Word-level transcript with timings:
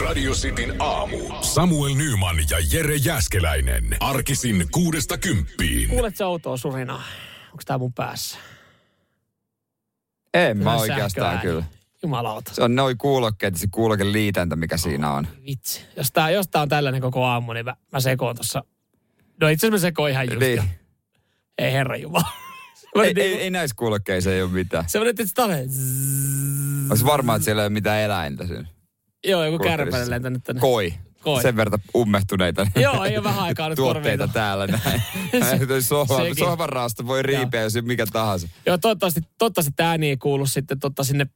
Radio 0.00 0.32
Cityn 0.32 0.74
aamu. 0.78 1.18
Samuel 1.40 1.94
Nyman 1.94 2.36
ja 2.50 2.58
Jere 2.72 2.96
Jäskeläinen. 2.96 3.96
Arkisin 4.00 4.66
kuudesta 4.70 5.18
kymppiin. 5.18 5.88
Kuulet 5.88 6.16
sä 6.16 6.26
outoa 6.26 6.56
surinaa? 6.56 7.02
Onko 7.44 7.62
tää 7.66 7.78
mun 7.78 7.92
päässä? 7.92 8.38
En 10.34 10.58
mä 10.58 10.76
oikeastaan 10.76 11.38
kyllä. 11.38 11.64
Jumalauta. 12.02 12.54
Se 12.54 12.62
on 12.62 12.74
noi 12.74 12.94
kuulokkeet 12.94 13.54
ja 13.54 13.58
se 13.58 13.66
kuulokeliitäntä, 13.70 14.56
mikä 14.56 14.76
siinä 14.76 15.12
on. 15.12 15.28
Vitsi. 15.46 15.84
Jos 15.96 16.12
tää, 16.12 16.30
jos 16.30 16.48
tää 16.48 16.62
on 16.62 16.68
tällainen 16.68 17.00
koko 17.00 17.24
aamu, 17.24 17.52
niin 17.52 17.64
mä, 17.64 17.76
mä 17.92 18.00
sekoon 18.00 18.36
tossa. 18.36 18.64
No 19.40 19.48
itse 19.48 19.66
asiassa 19.66 19.86
mä 19.86 19.88
sekoon 19.88 20.10
ihan 20.10 20.26
just. 20.26 20.40
Niin. 20.40 20.62
Ei 21.58 21.72
herra 21.72 21.96
jumala. 21.96 22.32
Ei, 23.04 23.14
ei, 23.16 23.34
ei 23.34 23.50
näissä 23.50 23.74
kuulokkeissa 23.78 24.32
ei 24.32 24.42
ole 24.42 24.50
mitään. 24.50 24.84
Se 24.86 24.98
on 24.98 25.06
nyt, 25.06 25.20
että 25.20 25.32
tale. 25.34 25.58
Olisi 26.90 27.04
varmaa, 27.04 27.36
että 27.36 27.44
siellä 27.44 27.62
ei 27.62 27.66
ole 27.66 27.72
mitään 27.72 28.00
eläintä 28.00 28.46
siinä. 28.46 28.68
Joo, 29.24 29.44
joku 29.44 29.58
kärpänen 29.58 30.10
lentänyt 30.10 30.44
tänne. 30.44 30.60
Koi. 30.60 30.94
Koi. 31.20 31.42
Sen 31.42 31.56
verran 31.56 31.78
ummehtuneita 31.96 32.66
Joo, 32.80 33.04
ei 33.04 33.16
ole 33.16 33.24
vähän 33.24 33.44
aikaa 33.44 33.68
nyt 33.68 33.76
tuotteita 33.76 34.18
korviin. 34.24 34.32
täällä 34.34 34.66
näin. 34.66 35.02
Sohva, 35.82 36.16
sekin. 36.16 36.36
sohvanraasta 36.36 37.06
voi 37.06 37.22
riipeä, 37.22 37.62
jos 37.62 37.72
mikä 37.82 38.06
tahansa. 38.12 38.48
Joo, 38.66 38.78
toivottavasti, 38.78 39.20
toivottavasti 39.38 39.72
tämä 39.76 39.90
ääni 39.90 40.08
ei 40.08 40.16
kuulu 40.16 40.46
sitten 40.46 40.78
totta 40.78 41.04
sinne 41.04 41.26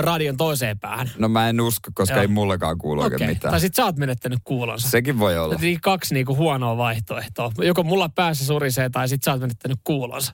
radion 0.00 0.36
toiseen 0.36 0.78
päähän. 0.78 1.10
No 1.18 1.28
mä 1.28 1.48
en 1.48 1.60
usko, 1.60 1.90
koska 1.94 2.14
Joo. 2.14 2.22
ei 2.22 2.28
mullakaan 2.28 2.78
kuulu 2.78 3.00
oikein 3.02 3.16
Okei. 3.22 3.28
mitään. 3.34 3.50
Tai 3.52 3.60
sit 3.60 3.74
sä 3.74 3.84
oot 3.84 3.96
menettänyt 3.96 4.38
kuulonsa. 4.44 4.90
Sekin 4.90 5.18
voi 5.18 5.38
olla. 5.38 5.54
Eli 5.62 5.78
kaksi 5.82 6.14
niinku 6.14 6.36
huonoa 6.36 6.76
vaihtoehtoa. 6.76 7.52
Joko 7.58 7.82
mulla 7.82 8.08
päässä 8.08 8.44
surisee 8.46 8.90
tai 8.90 9.08
sit 9.08 9.22
sä 9.22 9.30
oot 9.32 9.40
menettänyt 9.40 9.78
kuulonsa. 9.84 10.32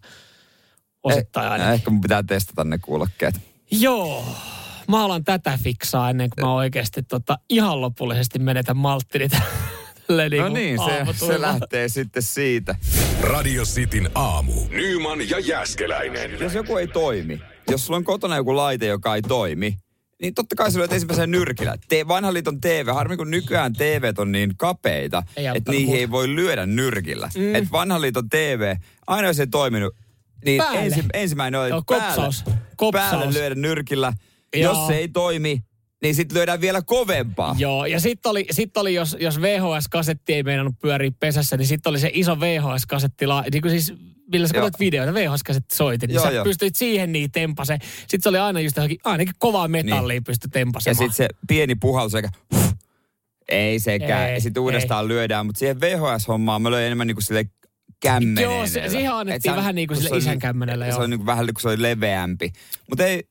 Osittain 1.02 1.46
Eh, 1.46 1.52
aina. 1.52 1.72
Ehkä 1.72 1.90
mun 1.90 2.00
pitää 2.00 2.22
testata 2.22 2.64
ne 2.64 2.78
kuulokkeet. 2.78 3.34
Joo. 3.70 4.24
Mä 4.88 5.04
alan 5.04 5.24
tätä 5.24 5.58
fiksaa 5.62 6.10
ennen 6.10 6.30
kuin 6.30 6.46
mä 6.46 6.54
oikeasti 6.54 7.02
tota, 7.02 7.38
ihan 7.48 7.80
lopullisesti 7.80 8.38
menetän 8.38 8.76
malttini 8.76 9.28
tälle 9.28 10.28
No 10.38 10.48
niin, 10.48 10.78
se, 10.84 11.26
se 11.26 11.40
lähtee 11.40 11.88
sitten 11.88 12.22
siitä. 12.22 12.74
Radio 13.20 13.62
Cityn 13.64 14.10
aamu. 14.14 14.52
Nyman 14.70 15.28
ja 15.28 15.38
Jäskeläinen. 15.38 16.40
Jos 16.40 16.54
joku 16.54 16.76
ei 16.76 16.86
toimi, 16.86 17.40
jos 17.70 17.86
sulla 17.86 17.96
on 17.96 18.04
kotona 18.04 18.36
joku 18.36 18.56
laite, 18.56 18.86
joka 18.86 19.14
ei 19.14 19.22
toimi, 19.22 19.76
niin 20.22 20.34
totta 20.34 20.56
kai 20.56 20.70
sä 20.72 20.78
lyöt 20.78 20.92
ensimmäisen 20.92 21.30
nyrkillä. 21.30 21.76
Te, 21.88 22.08
vanhan 22.08 22.34
liiton 22.34 22.60
TV, 22.60 22.86
harmi 22.94 23.16
kun 23.16 23.30
nykyään 23.30 23.72
TV 23.72 24.12
on 24.18 24.32
niin 24.32 24.52
kapeita, 24.56 25.22
Ei 25.36 25.46
että 25.54 25.70
niihin 25.70 25.96
ei 25.96 26.10
voi 26.10 26.28
lyödä 26.28 26.66
nyrkillä. 26.66 27.30
Mm. 27.36 27.54
Et 27.54 27.72
vanhan 27.72 28.02
liiton 28.02 28.28
TV, 28.28 28.76
aina 29.06 29.28
jos 29.28 29.40
ei 29.40 29.46
toiminut, 29.46 29.94
niin 30.44 30.62
ensi, 30.74 31.04
ensimmäinen 31.12 31.60
oli 31.60 31.68
Joo, 31.68 31.82
päälle, 31.82 32.06
kopsaus. 32.06 32.44
Kopsaus. 32.76 33.10
päälle 33.10 33.32
lyödä 33.32 33.54
nyrkillä. 33.54 34.12
Joo. 34.56 34.72
Jos 34.74 34.86
se 34.86 34.96
ei 34.96 35.08
toimi, 35.08 35.62
niin 36.02 36.14
sitten 36.14 36.36
lyödään 36.38 36.60
vielä 36.60 36.82
kovempaa. 36.82 37.54
Joo, 37.58 37.86
ja 37.86 38.00
sitten 38.00 38.30
oli, 38.30 38.46
sit 38.50 38.76
oli 38.76 38.94
jos, 38.94 39.16
jos 39.20 39.40
VHS-kasetti 39.40 40.34
ei 40.34 40.42
meinannut 40.42 40.74
pyöriä 40.82 41.10
pesässä, 41.20 41.56
niin 41.56 41.66
sitten 41.66 41.90
oli 41.90 41.98
se 41.98 42.10
iso 42.14 42.34
VHS-kasetti, 42.40 43.26
niin 43.52 43.62
kuin 43.62 43.70
siis, 43.70 43.94
millä 44.32 44.46
sä 44.48 44.54
katsoit 44.54 44.80
videoita, 44.80 45.12
VHS-kasetti 45.14 45.74
soitin, 45.74 46.08
niin 46.08 46.14
Joo, 46.14 46.24
sä 46.24 46.30
joo. 46.30 46.44
pystyit 46.44 46.76
siihen 46.76 47.12
niin 47.12 47.30
tempase. 47.32 47.78
Sitten 48.00 48.22
se 48.22 48.28
oli 48.28 48.38
aina 48.38 48.60
just 48.60 48.76
johonkin, 48.76 48.98
ainakin 49.04 49.34
kovaa 49.38 49.68
metallia 49.68 50.14
niin. 50.14 50.24
pystyi 50.24 50.46
Ja 50.48 50.50
tempasemaan. 50.52 50.96
sitten 50.96 51.16
se 51.16 51.28
pieni 51.48 51.74
puhallus, 51.74 52.14
eikä 52.14 52.28
ei 53.48 53.78
sekään. 53.78 54.28
Ei, 54.28 54.34
ja 54.34 54.40
sitten 54.40 54.62
uudestaan 54.62 55.08
lyödään. 55.08 55.46
Mutta 55.46 55.58
siihen 55.58 55.80
VHS-hommaan 55.80 56.62
mä 56.62 56.70
löin 56.70 56.86
enemmän 56.86 57.06
niin 57.06 57.14
kuin 57.16 57.24
sille 57.24 57.44
kämmeneen. 58.02 58.44
Joo, 58.44 58.66
se- 58.66 58.88
siihen 58.88 59.12
annettiin 59.12 59.56
vähän 59.56 59.74
niin 59.74 59.88
kuin 59.88 60.02
sille 60.02 60.16
isän 60.16 60.38
kämmenellä, 60.38 60.84
Se 60.84 60.90
joo. 60.90 61.00
on 61.02 61.10
niin 61.10 61.18
kuin 61.18 61.26
vähän 61.26 61.46
niin 61.46 61.54
kuin 61.54 61.62
se 61.62 61.68
oli 61.68 61.82
leveämpi. 61.82 62.52
Mutta 62.88 63.04
ei, 63.06 63.22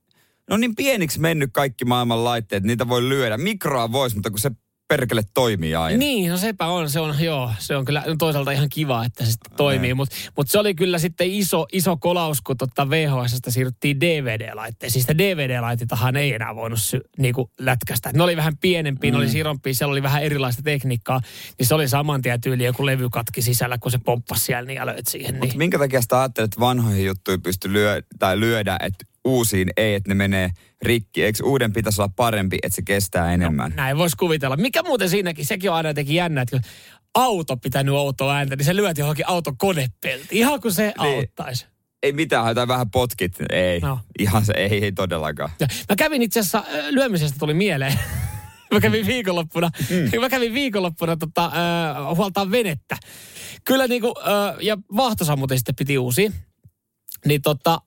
no 0.49 0.57
niin 0.57 0.75
pieniksi 0.75 1.19
mennyt 1.19 1.49
kaikki 1.53 1.85
maailman 1.85 2.23
laitteet, 2.23 2.63
niitä 2.63 2.87
voi 2.87 3.09
lyödä. 3.09 3.37
Mikroa 3.37 3.91
voisi, 3.91 4.15
mutta 4.15 4.29
kun 4.29 4.39
se 4.39 4.51
perkele 4.87 5.21
toimii 5.33 5.75
aina. 5.75 5.97
Niin, 5.97 6.31
no 6.31 6.37
sepä 6.37 6.65
on, 6.65 6.89
se 6.89 6.99
on, 6.99 7.15
joo, 7.19 7.51
se 7.59 7.75
on 7.75 7.85
kyllä 7.85 8.03
toisaalta 8.17 8.51
ihan 8.51 8.69
kiva, 8.69 9.05
että 9.05 9.25
se 9.25 9.31
sitten 9.31 9.57
toimii, 9.57 9.93
mutta 9.93 10.15
mut 10.37 10.49
se 10.49 10.59
oli 10.59 10.75
kyllä 10.75 10.99
sitten 10.99 11.31
iso, 11.31 11.65
iso 11.71 11.97
kolaus, 11.97 12.41
kun 12.41 12.57
totta 12.57 12.89
VHSstä 12.89 13.51
siirryttiin 13.51 14.01
DVD-laitteisiin. 14.01 15.01
Sitä 15.01 15.17
DVD-laitetahan 15.17 16.15
ei 16.15 16.33
enää 16.33 16.55
voinut 16.55 16.81
sy, 16.81 17.01
niinku 17.17 17.51
lätkästä. 17.59 18.11
Ne 18.13 18.23
oli 18.23 18.37
vähän 18.37 18.57
pienempiä, 18.57 19.11
mm. 19.11 19.13
ne 19.13 19.17
oli 19.17 19.29
sirompia, 19.29 19.73
siellä 19.73 19.91
oli 19.91 20.03
vähän 20.03 20.23
erilaista 20.23 20.61
tekniikkaa, 20.61 21.21
niin 21.59 21.67
se 21.67 21.75
oli 21.75 21.87
saman 21.87 22.21
tien 22.21 22.41
tyyli 22.41 22.63
joku 22.63 22.85
levykatki 22.85 23.41
sisällä, 23.41 23.77
kun 23.77 23.91
se 23.91 23.97
pomppasi 23.97 24.45
siellä, 24.45 24.67
niin 24.67 24.75
ja 24.77 24.85
löit 24.85 25.07
siihen. 25.07 25.35
Mutta 25.35 25.45
Niin. 25.45 25.57
minkä 25.57 25.79
takia 25.79 26.01
sitä 26.01 26.19
ajattelet, 26.19 26.47
että 26.47 26.59
vanhoihin 26.59 27.05
juttuihin 27.05 27.41
pystyy 27.41 27.73
lyö, 27.73 28.01
tai 28.19 28.39
lyödä, 28.39 28.77
että 28.81 29.05
uusiin 29.25 29.69
ei, 29.77 29.93
että 29.95 30.09
ne 30.09 30.15
menee 30.15 30.49
rikki. 30.81 31.23
Eikö 31.23 31.43
uuden 31.43 31.73
pitäisi 31.73 32.01
olla 32.01 32.11
parempi, 32.15 32.57
että 32.63 32.75
se 32.75 32.81
kestää 32.81 33.33
enemmän? 33.33 33.73
Näin 33.75 33.97
voisi 33.97 34.17
kuvitella. 34.17 34.57
Mikä 34.57 34.83
muuten 34.83 35.09
siinäkin, 35.09 35.45
sekin 35.45 35.69
on 35.69 35.75
aina 35.75 35.89
jotenkin 35.89 36.15
jännä, 36.15 36.41
että 36.41 36.57
kun 36.59 36.71
auto 37.13 37.57
pitänyt 37.57 37.95
outoa 37.95 38.35
ääntä, 38.35 38.55
niin 38.55 38.65
se 38.65 38.75
lyöt 38.75 38.97
johonkin 38.97 39.27
auton 39.27 39.57
konepelti. 39.57 40.27
Ihan 40.31 40.61
kuin 40.61 40.73
se 40.73 40.93
Niin. 41.01 41.17
auttaisi. 41.17 41.65
Ei 42.03 42.13
mitään, 42.13 42.43
haetaan 42.43 42.67
vähän 42.67 42.91
potkit. 42.91 43.35
Ei, 43.51 43.79
No. 43.79 43.99
ihan 44.19 44.45
se 44.45 44.53
ei, 44.57 44.83
ei 44.83 44.91
todellakaan. 44.91 45.49
Ja 45.59 45.67
Mä 45.89 45.95
kävin 45.95 46.21
itse 46.21 46.39
asiassa, 46.39 46.63
lyömisestä 46.89 47.39
tuli 47.39 47.53
mieleen. 47.53 47.99
Mä 48.73 48.79
kävin 48.79 49.07
viikonloppuna, 49.07 49.69
mm. 49.89 50.19
mä 50.21 50.29
kävin 50.29 50.53
viikonloppuna 50.53 51.17
tota, 51.17 51.45
äh, 51.45 52.15
huoltaa 52.15 52.51
venettä. 52.51 52.97
Kyllä 53.65 53.87
niinku, 53.87 54.13
äh, 54.19 54.55
ja 54.61 54.77
vaahtosammutin 54.95 55.57
sitten 55.57 55.75
piti 55.75 55.97
uusi. 55.97 56.31
Niin 57.25 57.41
tota, 57.41 57.81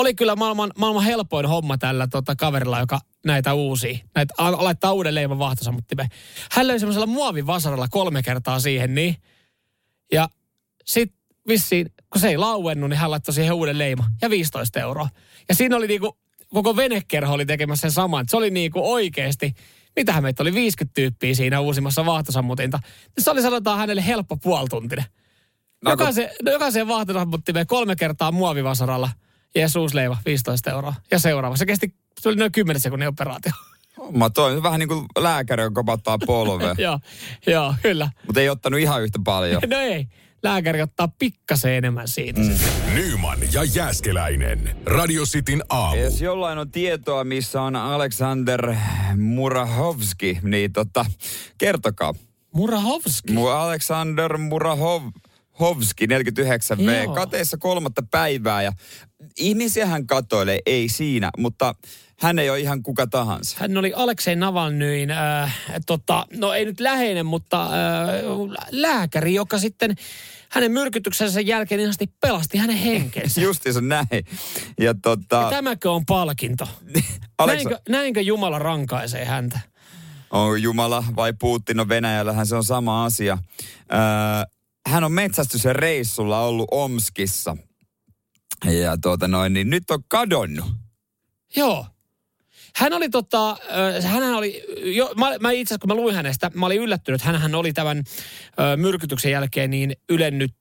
oli 0.00 0.14
kyllä 0.14 0.36
maailman, 0.36 0.70
maailman 0.78 1.04
helpoin 1.04 1.46
homma 1.46 1.78
tällä 1.78 2.06
tota, 2.06 2.36
kaverilla, 2.36 2.80
joka 2.80 3.00
näitä 3.26 3.54
uusia, 3.54 3.98
näitä 4.14 4.34
a- 4.38 4.64
laittaa 4.64 4.92
uuden 4.92 5.14
leiman 5.14 5.38
vaahtosammuttimeen. 5.38 6.08
Hän 6.52 6.66
löi 6.66 6.78
semmoisella 6.80 7.06
muovivasaralla 7.06 7.88
kolme 7.88 8.22
kertaa 8.22 8.60
siihen, 8.60 8.94
niin. 8.94 9.16
Ja 10.12 10.28
sit 10.84 11.12
vissiin, 11.48 11.92
kun 12.12 12.20
se 12.20 12.28
ei 12.28 12.36
lauennut, 12.36 12.90
niin 12.90 12.98
hän 12.98 13.10
laittoi 13.10 13.34
siihen 13.34 13.52
uuden 13.52 13.78
leima 13.78 14.04
ja 14.22 14.30
15 14.30 14.80
euroa. 14.80 15.08
Ja 15.48 15.54
siinä 15.54 15.76
oli 15.76 15.86
niinku, 15.86 16.18
koko 16.48 16.76
venekerho 16.76 17.34
oli 17.34 17.46
tekemässä 17.46 17.80
sen 17.80 17.90
saman. 17.90 18.24
Se 18.28 18.36
oli 18.36 18.50
niinku 18.50 18.92
oikeesti, 18.92 19.54
mitähän 19.96 20.22
meitä 20.22 20.42
oli 20.42 20.54
50 20.54 20.94
tyyppiä 20.94 21.34
siinä 21.34 21.60
uusimmassa 21.60 22.06
vaahtosammutinta. 22.06 22.78
Se 23.18 23.30
oli 23.30 23.42
sanotaan 23.42 23.78
hänelle 23.78 24.06
helppo 24.06 24.36
puoltuntinen. 24.36 25.04
No, 25.84 25.90
Jokaisen, 25.90 26.30
no, 26.44 26.52
jokaisen 26.52 26.88
vaahtosammuttimeen 26.88 27.66
kolme 27.66 27.96
kertaa 27.96 28.32
muovivasaralla. 28.32 29.10
Leima, 29.92 30.16
15 30.26 30.70
euroa. 30.70 30.94
Ja 31.10 31.18
seuraava. 31.18 31.56
Se 31.56 31.66
kesti, 31.66 31.94
se 32.20 32.28
oli 32.28 32.36
noin 32.36 32.52
10 32.52 32.80
sekunnin 32.80 33.08
operaatio. 33.08 33.52
Homma 33.98 34.30
toi, 34.30 34.62
vähän 34.62 34.80
niin 34.80 34.88
kuin 34.88 35.06
lääkäri, 35.18 35.62
joka 35.62 35.74
kopattaa 35.74 36.18
polvea. 36.26 36.74
joo, 36.86 37.00
joo, 37.46 37.74
kyllä. 37.82 38.10
Mutta 38.26 38.40
ei 38.40 38.48
ottanut 38.48 38.80
ihan 38.80 39.02
yhtä 39.02 39.18
paljon. 39.24 39.62
No 39.70 39.78
ei, 39.78 40.06
lääkäri 40.42 40.82
ottaa 40.82 41.08
pikkasen 41.18 41.72
enemmän 41.72 42.08
siitä. 42.08 42.40
Mm. 42.40 42.56
Nyman 42.94 43.38
ja 43.52 43.64
Jäskeläinen. 43.64 44.76
Radio 44.86 45.24
Cityn 45.24 45.62
aamu. 45.68 45.96
Jos 46.00 46.20
jollain 46.20 46.58
on 46.58 46.70
tietoa, 46.70 47.24
missä 47.24 47.62
on 47.62 47.76
Aleksander 47.76 48.74
Murahovski, 49.16 50.38
niin 50.42 50.72
tota, 50.72 51.04
kertokaa. 51.58 52.14
Murahovski. 52.54 53.32
Mu- 53.34 53.48
Aleksander 53.48 54.38
Murahovski, 55.60 56.06
49V, 56.06 57.04
Joo. 57.04 57.14
kateessa 57.14 57.56
kolmatta 57.58 58.02
päivää. 58.10 58.62
Ja 58.62 58.72
ihmisiähän 59.38 60.06
katoilee, 60.06 60.58
ei 60.66 60.88
siinä, 60.88 61.30
mutta 61.38 61.74
hän 62.20 62.38
ei 62.38 62.50
ole 62.50 62.60
ihan 62.60 62.82
kuka 62.82 63.06
tahansa. 63.06 63.56
Hän 63.60 63.76
oli 63.76 63.92
Aleksei 63.96 64.36
Navalnyin, 64.36 65.10
äh, 65.10 65.56
tota, 65.86 66.26
no 66.36 66.52
ei 66.52 66.64
nyt 66.64 66.80
läheinen, 66.80 67.26
mutta 67.26 67.62
äh, 67.62 67.70
lääkäri, 68.70 69.34
joka 69.34 69.58
sitten 69.58 69.94
hänen 70.50 70.72
myrkytyksensä 70.72 71.40
jälkeen 71.40 71.80
ihan 71.80 71.94
pelasti 72.20 72.58
hänen 72.58 72.76
henkensä. 72.76 73.40
Justiinsa 73.50 73.80
näin. 73.80 74.06
Ja 74.80 74.94
tota, 75.02 75.36
Ja 75.36 75.50
tämäkö 75.50 75.90
on 75.90 76.06
palkinto? 76.06 76.68
Aleksa- 77.38 77.46
Näinkö, 77.68 77.78
näinkö 77.88 78.20
Jumala 78.20 78.58
rankaisee 78.58 79.24
häntä? 79.24 79.60
on 80.30 80.62
Jumala 80.62 81.04
vai 81.16 81.32
Putin, 81.40 81.76
no 81.76 81.88
Venäjällähän 81.88 82.46
se 82.46 82.56
on 82.56 82.64
sama 82.64 83.04
asia. 83.04 83.38
Öö, 83.92 83.98
hän 84.90 85.04
on 85.04 85.12
metsästyksen 85.12 85.76
reissulla 85.76 86.40
ollut 86.40 86.68
Omskissa. 86.70 87.56
Ja 88.64 88.96
tuota 89.02 89.28
noin, 89.28 89.52
niin 89.52 89.70
nyt 89.70 89.90
on 89.90 90.04
kadonnut. 90.08 90.66
Joo. 91.56 91.86
Hän 92.76 92.92
oli 92.92 93.08
tota, 93.08 93.56
hän 94.02 94.22
oli, 94.22 94.64
jo, 94.96 95.12
mä, 95.16 95.38
mä 95.40 95.50
itse 95.50 95.74
asiassa 95.74 95.78
kun 95.78 95.88
mä 95.88 95.94
luin 96.02 96.14
hänestä, 96.14 96.50
mä 96.54 96.66
olin 96.66 96.80
yllättynyt, 96.80 97.22
hän 97.22 97.54
oli 97.54 97.72
tämän 97.72 98.04
myrkytyksen 98.76 99.32
jälkeen 99.32 99.70
niin 99.70 99.92
ylennyt 100.08 100.54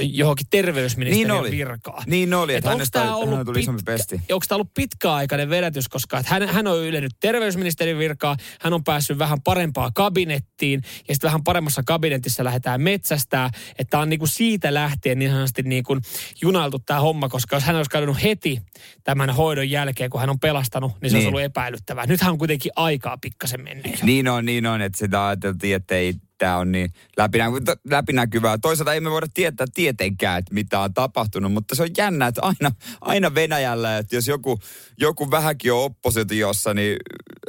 johonkin 0.00 0.46
terveysministeriön 0.50 1.28
Niin 1.30 1.40
oli. 1.40 1.50
virkaan. 1.50 2.02
Niin 2.06 2.34
oli, 2.34 2.52
Et 2.52 2.58
että 2.58 2.70
onks 2.70 2.78
hänestä 2.78 2.98
tää 3.00 3.36
hän 3.36 3.46
tuli 3.46 3.60
isompi 3.60 3.78
pitkä- 3.78 3.92
pesti. 3.92 4.14
Onko 4.32 4.44
tämä 4.48 4.56
ollut 4.56 4.74
pitkäaikainen 4.74 5.50
vedätys, 5.50 5.88
koska 5.88 6.18
että 6.18 6.30
hän, 6.34 6.48
hän 6.48 6.66
on 6.66 6.78
ylennyt 6.78 7.12
terveysministerin 7.20 7.98
virkaa, 7.98 8.36
hän 8.60 8.72
on 8.72 8.84
päässyt 8.84 9.18
vähän 9.18 9.42
parempaa 9.42 9.90
kabinettiin 9.94 10.82
ja 11.08 11.14
sitten 11.14 11.28
vähän 11.28 11.44
paremmassa 11.44 11.82
kabinetissa 11.86 12.44
lähdetään 12.44 12.80
metsästää. 12.82 13.50
Että 13.78 13.98
on 13.98 14.08
niinku 14.08 14.26
siitä 14.26 14.74
lähtien 14.74 15.18
niin 15.18 15.30
sanotusti 15.30 15.62
niinku 15.62 15.98
junailtu 16.42 16.78
tämä 16.78 17.00
homma, 17.00 17.28
koska 17.28 17.56
jos 17.56 17.64
hän 17.64 17.76
olisi 17.76 17.90
kadonnut 17.90 18.22
heti 18.22 18.62
tämän 19.04 19.30
hoidon 19.30 19.70
jälkeen, 19.70 20.10
kun 20.10 20.20
hän 20.20 20.30
on 20.30 20.40
pelastanut, 20.40 20.92
niin 21.00 21.10
se 21.10 21.16
olisi 21.16 21.18
Niin. 21.18 21.28
ollut 21.28 21.42
epäilyttävää. 21.42 22.06
Nythän 22.06 22.32
on 22.32 22.38
kuitenkin 22.38 22.72
aikaa 22.76 23.18
pikkasen 23.18 23.62
mennyt. 23.62 24.02
Niin 24.02 24.28
on, 24.28 24.44
niin 24.44 24.66
on, 24.66 24.82
että 24.82 24.98
sitä 24.98 25.26
ajateltiin, 25.26 25.76
että 25.76 25.94
ei 25.94 26.14
tämä 26.42 26.58
on 26.58 26.72
niin 26.72 26.90
läpinä, 27.16 27.44
läpinäkyvää. 27.90 28.58
Toisaalta 28.58 28.94
ei 28.94 29.00
me 29.00 29.10
voida 29.10 29.26
tietää 29.34 29.66
tietenkään, 29.74 30.38
että 30.38 30.54
mitä 30.54 30.80
on 30.80 30.94
tapahtunut, 30.94 31.52
mutta 31.52 31.74
se 31.74 31.82
on 31.82 31.88
jännä, 31.96 32.26
että 32.26 32.40
aina, 32.42 32.70
aina 33.00 33.34
Venäjällä, 33.34 33.98
että 33.98 34.16
jos 34.16 34.28
joku, 34.28 34.58
joku 35.00 35.30
vähänkin 35.30 35.72
on 35.72 35.84
oppositiossa, 35.84 36.74
niin 36.74 36.96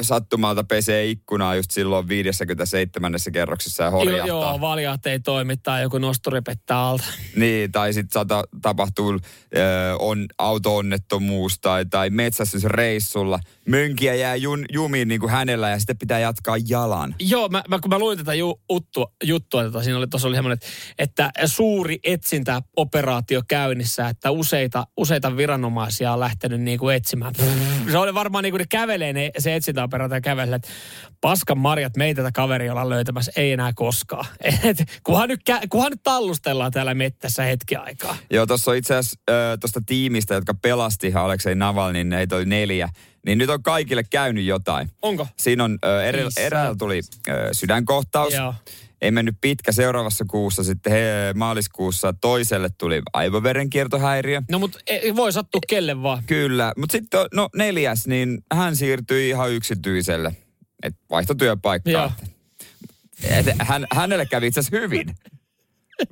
sattumalta 0.01 0.63
pesee 0.63 1.09
ikkunaa 1.09 1.55
just 1.55 1.71
silloin 1.71 2.07
57. 2.07 3.13
kerroksessa 3.33 3.83
ja 3.83 3.91
horjahtaa. 3.91 4.27
Joo, 4.27 4.43
joo, 4.43 4.61
valjat 4.61 5.05
ei 5.05 5.19
toimi 5.19 5.57
tai 5.57 5.81
joku 5.81 5.97
nosturi 5.97 6.41
pettää 6.41 6.79
alta. 6.79 7.03
Niin, 7.35 7.71
tai 7.71 7.93
sitten 7.93 8.21
tapahtuu 8.61 9.11
ö, 9.11 9.59
on, 9.99 10.25
auto-onnettomuus 10.37 11.59
tai, 11.59 11.85
tai 11.85 12.09
metsästysreissulla. 12.09 13.39
Mönkiä 13.69 14.15
jää 14.15 14.36
jun, 14.36 14.65
jumiin 14.74 15.07
niin 15.07 15.19
kuin 15.19 15.31
hänellä 15.31 15.69
ja 15.69 15.80
sitten 15.80 15.98
pitää 15.98 16.19
jatkaa 16.19 16.56
jalan. 16.68 17.15
Joo, 17.19 17.50
mä, 17.50 17.63
mä, 17.69 17.80
kun 17.80 17.89
mä 17.89 18.00
luin 18.00 18.18
tätä 18.18 18.33
ju, 18.33 18.62
uttua, 18.71 19.12
juttua, 19.24 19.63
tota, 19.63 19.83
siinä 19.83 19.98
oli, 19.98 20.07
tuossa 20.07 20.27
oli 20.27 20.36
semmoinen, 20.36 20.57
että, 21.00 21.25
että 21.25 21.48
suuri 21.48 22.00
etsintäoperaatio 22.04 23.42
käynnissä, 23.48 24.10
että 24.10 24.31
useita, 24.31 24.88
useita 24.98 25.38
viranomaisia 25.38 26.13
on 26.13 26.19
lähtenyt 26.19 26.62
niin 26.62 26.80
kuin 26.80 26.95
etsimään. 26.95 27.33
Se 27.92 27.98
oli 27.98 28.13
varmaan 28.13 28.44
niin 28.44 28.51
kuin 28.51 28.60
ne 28.60 28.65
kävelee 28.69 29.13
ne, 29.13 29.31
se 29.38 29.56
etsintäoperaatio 29.56 30.21
kävelee, 30.21 30.56
että 30.56 30.69
paskan 31.21 31.57
marjat, 31.57 31.98
me 31.98 32.06
ei 32.06 32.15
tätä 32.15 32.31
kaveria 32.31 32.71
olla 32.71 32.89
löytämässä, 32.89 33.31
ei 33.36 33.51
enää 33.51 33.71
koskaan. 33.75 34.25
Et, 34.63 34.83
kunhan, 35.04 35.30
nyt, 35.30 35.42
kunhan 35.69 35.92
nyt 35.92 36.04
tallustellaan 36.04 36.71
täällä 36.71 36.94
mettässä 36.94 37.44
hetki 37.44 37.75
aikaa. 37.75 38.18
Joo, 38.31 38.45
tuossa 38.45 38.71
on 38.71 38.77
itse 38.77 38.95
asiassa 38.95 39.19
tuosta 39.60 39.81
tiimistä, 39.86 40.33
jotka 40.33 40.54
pelasti 40.54 41.13
Aleksei 41.13 41.56
Navalnin, 41.56 42.12
heitä 42.12 42.36
oli 42.36 42.45
neljä. 42.45 42.89
Niin 43.25 43.37
nyt 43.37 43.49
on 43.49 43.63
kaikille 43.63 44.03
käynyt 44.03 44.45
jotain. 44.45 44.91
Onko? 45.01 45.27
Siinä 45.39 45.63
on, 45.63 45.79
ö, 45.85 46.03
eri, 46.03 46.23
eräällä 46.37 46.75
tuli 46.79 47.01
ö, 47.27 47.49
sydänkohtaus. 47.51 48.33
Joo. 48.33 48.53
Ei 49.01 49.11
mennyt 49.11 49.35
pitkä 49.41 49.71
seuraavassa 49.71 50.25
kuussa, 50.29 50.63
sitten 50.63 50.93
he, 50.93 51.33
maaliskuussa 51.35 52.13
toiselle 52.21 52.69
tuli 52.77 53.01
aivoverenkiertohäiriö. 53.13 54.41
No 54.51 54.59
mutta 54.59 54.79
voi 55.15 55.33
sattua 55.33 55.61
kelle 55.67 56.01
vaan. 56.01 56.23
Kyllä, 56.27 56.73
mutta 56.77 56.91
sitten 56.91 57.19
no 57.33 57.49
neljäs, 57.55 58.07
niin 58.07 58.43
hän 58.53 58.75
siirtyi 58.75 59.29
ihan 59.29 59.51
yksityiselle. 59.51 60.35
Et 60.83 60.95
vaihto 61.09 61.35
työpaikkaa. 61.35 62.15
Et 63.23 63.45
hän, 63.59 63.87
hänelle 63.91 64.25
kävi 64.25 64.47
itse 64.47 64.59
asiassa 64.59 64.77
hyvin. 64.77 65.15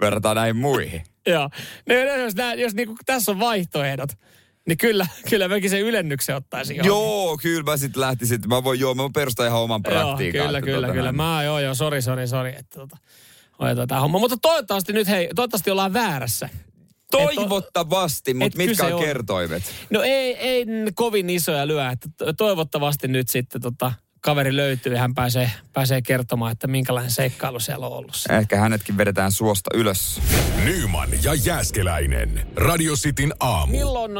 Verrataan 0.01 0.35
näihin 0.35 0.55
muihin. 0.55 1.03
Joo. 1.27 1.49
No, 1.89 1.95
jos, 1.95 2.35
nää, 2.35 2.53
jos 2.53 2.73
niinku, 2.73 2.95
tässä 3.05 3.31
on 3.31 3.39
vaihtoehdot, 3.39 4.09
niin 4.67 4.77
kyllä, 4.77 5.07
kyllä 5.29 5.47
mäkin 5.47 5.69
sen 5.69 5.81
ylennyksen 5.81 6.35
ottaisin. 6.35 6.75
johonkin. 6.75 6.89
Joo, 6.89 7.37
kyllä 7.41 7.63
mä 7.71 7.77
sitten 7.77 8.01
lähtisin. 8.01 8.39
Mä 8.47 8.63
voin, 8.63 8.79
joo, 8.79 8.95
mä 8.95 9.01
voin 9.01 9.13
perustaa 9.13 9.45
ihan 9.47 9.59
oman 9.61 9.81
Joo, 9.85 9.93
praktiikan. 9.93 10.45
kyllä, 10.45 10.57
että 10.57 10.65
kyllä, 10.65 10.87
tota 10.87 10.93
kyllä. 10.93 11.11
näin. 11.11 11.15
Mä 11.15 11.43
joo, 11.43 11.59
joo, 11.59 11.75
sori, 11.75 12.01
sori, 12.01 12.27
sori, 12.27 12.49
että 12.49 12.79
tota, 12.79 12.97
hoidetaan 13.59 13.87
tämä 13.87 14.01
homma. 14.01 14.19
Mutta 14.19 14.37
toivottavasti 14.41 14.93
nyt, 14.93 15.07
hei, 15.07 15.29
toivottavasti 15.35 15.71
ollaan 15.71 15.93
väärässä. 15.93 16.49
Toivottavasti, 17.11 18.33
mutta 18.33 18.57
mitkä 18.57 18.85
on 18.95 19.01
kertoimet? 19.03 19.63
No 19.89 20.01
ei, 20.01 20.37
ei 20.37 20.65
kovin 20.95 21.29
isoja 21.29 21.67
lyö, 21.67 21.89
että 21.89 22.09
to- 22.17 22.33
toivottavasti 22.33 23.07
nyt 23.07 23.29
sitten 23.29 23.61
tota, 23.61 23.93
kaveri 24.21 24.55
löytyy 24.55 24.93
ja 24.93 24.99
hän 24.99 25.13
pääsee, 25.13 25.51
pääsee 25.73 26.01
kertomaan, 26.01 26.51
että 26.51 26.67
minkälainen 26.67 27.11
seikkailu 27.11 27.59
siellä 27.59 27.87
on 27.87 27.93
ollut. 27.93 28.15
Ehkä 28.29 28.57
hänetkin 28.57 28.97
vedetään 28.97 29.31
suosta 29.31 29.69
ylös. 29.73 30.21
Nyman 30.63 31.09
ja 31.23 31.33
Jääskeläinen. 31.33 32.47
Radio 32.55 32.93
Cityn 32.95 33.33
aamu. 33.39 33.71
Milloin 33.71 34.11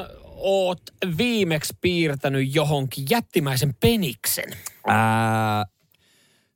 oot 0.42 0.82
viimeksi 1.18 1.74
piirtänyt 1.82 2.56
johonkin 2.56 3.06
jättimäisen 3.10 3.74
peniksen? 3.80 4.50
Ää, 4.88 5.66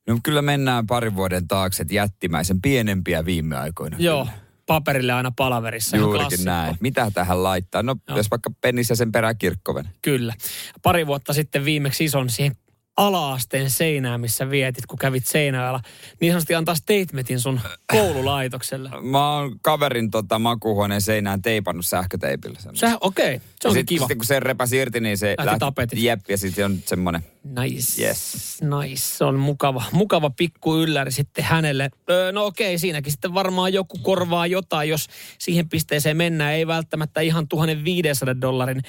no 0.06 0.18
kyllä 0.22 0.42
mennään 0.42 0.86
parin 0.86 1.16
vuoden 1.16 1.48
taakse, 1.48 1.82
että 1.82 1.94
jättimäisen 1.94 2.62
pienempiä 2.62 3.24
viime 3.24 3.56
aikoina. 3.56 3.96
Joo, 4.00 4.24
Kyllä. 4.24 4.38
paperille 4.66 5.12
aina 5.12 5.32
palaverissa. 5.36 5.96
Juurikin 5.96 6.44
näin. 6.44 6.76
Mitä 6.80 7.10
tähän 7.14 7.42
laittaa? 7.42 7.82
No, 7.82 7.96
Joo. 8.08 8.16
jos 8.16 8.30
vaikka 8.30 8.50
pennissä 8.60 8.94
sen 8.94 9.12
perään 9.12 9.38
kirkkoven. 9.38 9.88
Kyllä. 10.02 10.34
Pari 10.82 11.06
vuotta 11.06 11.32
sitten 11.32 11.64
viimeksi 11.64 12.04
ison 12.04 12.30
siihen 12.30 12.56
ala-asteen 12.96 13.70
seinään, 13.70 14.20
missä 14.20 14.50
vietit, 14.50 14.86
kun 14.86 14.98
kävit 14.98 15.26
Seinäjoella. 15.26 15.80
Niin 16.20 16.32
sanotusti 16.32 16.54
antaa 16.54 16.74
statementin 16.74 17.40
sun 17.40 17.60
koululaitokselle. 17.92 18.90
Mä 19.10 19.36
oon 19.36 19.56
kaverin 19.62 20.10
tota, 20.10 20.38
makuuhuoneen 20.38 21.00
seinään 21.00 21.42
teipannut 21.42 21.86
sähköteipillä. 21.86 22.58
sen. 22.60 22.76
Se, 22.76 22.86
okei, 23.00 23.34
okay. 23.36 23.48
se 23.62 23.70
sit, 23.70 23.86
kiva. 23.86 24.00
Sitten 24.00 24.18
kun 24.18 24.26
se 24.26 24.40
repäsi 24.40 24.76
irti, 24.76 25.00
niin 25.00 25.18
se 25.18 25.34
Lähti 25.38 25.58
tapetit. 25.58 25.98
Jep, 25.98 26.20
ja 26.28 26.38
sitten 26.38 26.64
on 26.64 26.78
semmoinen. 26.86 27.22
Nice. 27.46 28.02
Yes. 28.02 28.58
Nice. 28.80 29.00
Se 29.00 29.24
on 29.24 29.38
mukava, 29.38 29.82
mukava 29.92 30.30
pikku 30.30 30.76
ylläri 30.76 31.12
sitten 31.12 31.44
hänelle. 31.44 31.90
Öö, 32.10 32.32
no 32.32 32.44
okei, 32.44 32.78
siinäkin 32.78 33.12
sitten 33.12 33.34
varmaan 33.34 33.72
joku 33.72 33.98
korvaa 34.02 34.46
jotain, 34.46 34.88
jos 34.88 35.06
siihen 35.38 35.68
pisteeseen 35.68 36.16
mennään. 36.16 36.52
Ei 36.52 36.66
välttämättä 36.66 37.20
ihan 37.20 37.48
1500 37.48 38.40
dollarin 38.40 38.82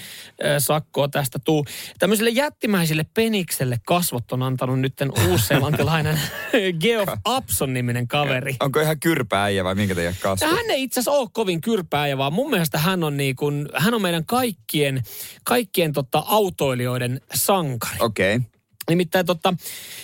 öö, 0.44 0.60
sakkoa 0.60 1.08
tästä 1.08 1.40
tuu. 1.40 1.66
Tämmöiselle 2.00 2.30
jättimäiselle 2.30 3.06
penikselle 3.14 3.78
kasvot 3.86 4.32
on 4.32 4.44
antanut 4.44 4.80
nyt 4.80 4.94
uusseelantilainen 5.30 6.20
Geoff 6.82 7.14
Upson-niminen 7.28 8.08
kaveri. 8.08 8.56
Onko 8.60 8.80
ihan 8.80 9.00
kyrpääjä 9.00 9.64
vai 9.64 9.76
minkä 9.76 9.96
teidän 9.96 10.16
kasvu? 10.22 10.46
Ja 10.46 10.56
hän 10.56 10.70
ei 10.70 10.84
itse 10.84 11.00
asiassa 11.00 11.20
ole 11.20 11.30
kovin 11.34 11.62
kyrpääjä, 11.62 12.18
vaan 12.18 12.34
mun 12.34 12.50
mielestä 12.50 12.78
hän 12.78 13.04
on, 13.04 13.18
niin 13.18 13.36
kuin, 13.36 13.70
hän 13.74 13.94
on 13.94 14.02
meidän 14.02 14.26
kaikkien, 14.26 15.04
kaikkien 15.44 15.94
tota, 15.94 16.24
autoilijoiden 16.26 17.22
sankari. 17.34 17.98
Okei. 18.00 18.36
Okay. 18.36 18.47
Nimittäin 18.90 19.26
tota, 19.26 19.54